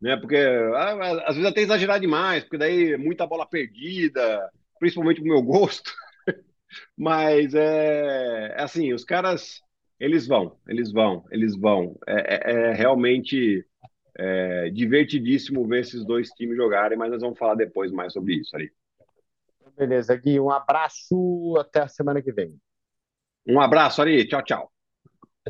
né? 0.00 0.16
Porque 0.16 0.36
ah, 0.36 1.26
às 1.26 1.36
vezes 1.36 1.50
até 1.50 1.60
exagerar 1.60 2.00
demais, 2.00 2.44
porque 2.44 2.58
daí 2.58 2.96
muita 2.96 3.26
bola 3.26 3.46
perdida, 3.46 4.50
principalmente 4.78 5.20
pro 5.20 5.30
meu 5.30 5.42
gosto. 5.42 5.92
Mas 6.96 7.54
é, 7.54 8.54
é, 8.56 8.62
assim, 8.62 8.92
os 8.92 9.04
caras 9.04 9.60
eles 9.98 10.26
vão, 10.26 10.56
eles 10.68 10.92
vão, 10.92 11.24
eles 11.30 11.56
vão. 11.56 11.98
É, 12.06 12.34
é, 12.34 12.52
é 12.52 12.72
realmente 12.72 13.66
é, 14.16 14.70
divertidíssimo 14.70 15.66
ver 15.66 15.80
esses 15.80 16.04
dois 16.04 16.28
times 16.30 16.56
jogarem, 16.56 16.96
mas 16.96 17.10
nós 17.10 17.20
vamos 17.20 17.38
falar 17.38 17.54
depois 17.54 17.90
mais 17.90 18.12
sobre 18.12 18.34
isso 18.34 18.54
ali. 18.54 18.70
Beleza, 19.76 20.16
Gui, 20.16 20.40
um 20.40 20.50
abraço, 20.50 21.56
até 21.58 21.82
a 21.82 21.88
semana 21.88 22.22
que 22.22 22.32
vem. 22.32 22.56
Um 23.46 23.60
abraço, 23.60 24.02
Ari, 24.02 24.26
tchau, 24.26 24.42
tchau. 24.42 24.72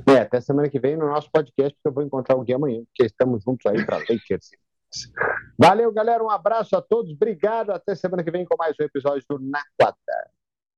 É, 0.07 0.19
até 0.19 0.41
semana 0.41 0.69
que 0.69 0.79
vem 0.79 0.97
no 0.97 1.09
nosso 1.09 1.31
podcast, 1.31 1.77
que 1.81 1.89
eu 1.89 1.93
vou 1.93 2.03
encontrar 2.03 2.37
o 2.37 2.45
Gui 2.45 2.53
amanhã, 2.53 2.83
porque 2.85 3.05
estamos 3.05 3.43
juntos 3.43 3.67
aí 3.67 3.85
para 3.85 3.99
Lakers. 3.99 4.51
Valeu, 5.59 5.93
galera. 5.93 6.23
Um 6.23 6.31
abraço 6.31 6.77
a 6.77 6.83
todos. 6.83 7.13
Obrigado. 7.13 7.71
Até 7.71 7.95
semana 7.95 8.23
que 8.23 8.31
vem 8.31 8.45
com 8.45 8.57
mais 8.59 8.77
um 8.81 8.85
episódio 8.85 9.25
do 9.29 9.39
Na 9.39 9.63
Quadra. 9.79 10.38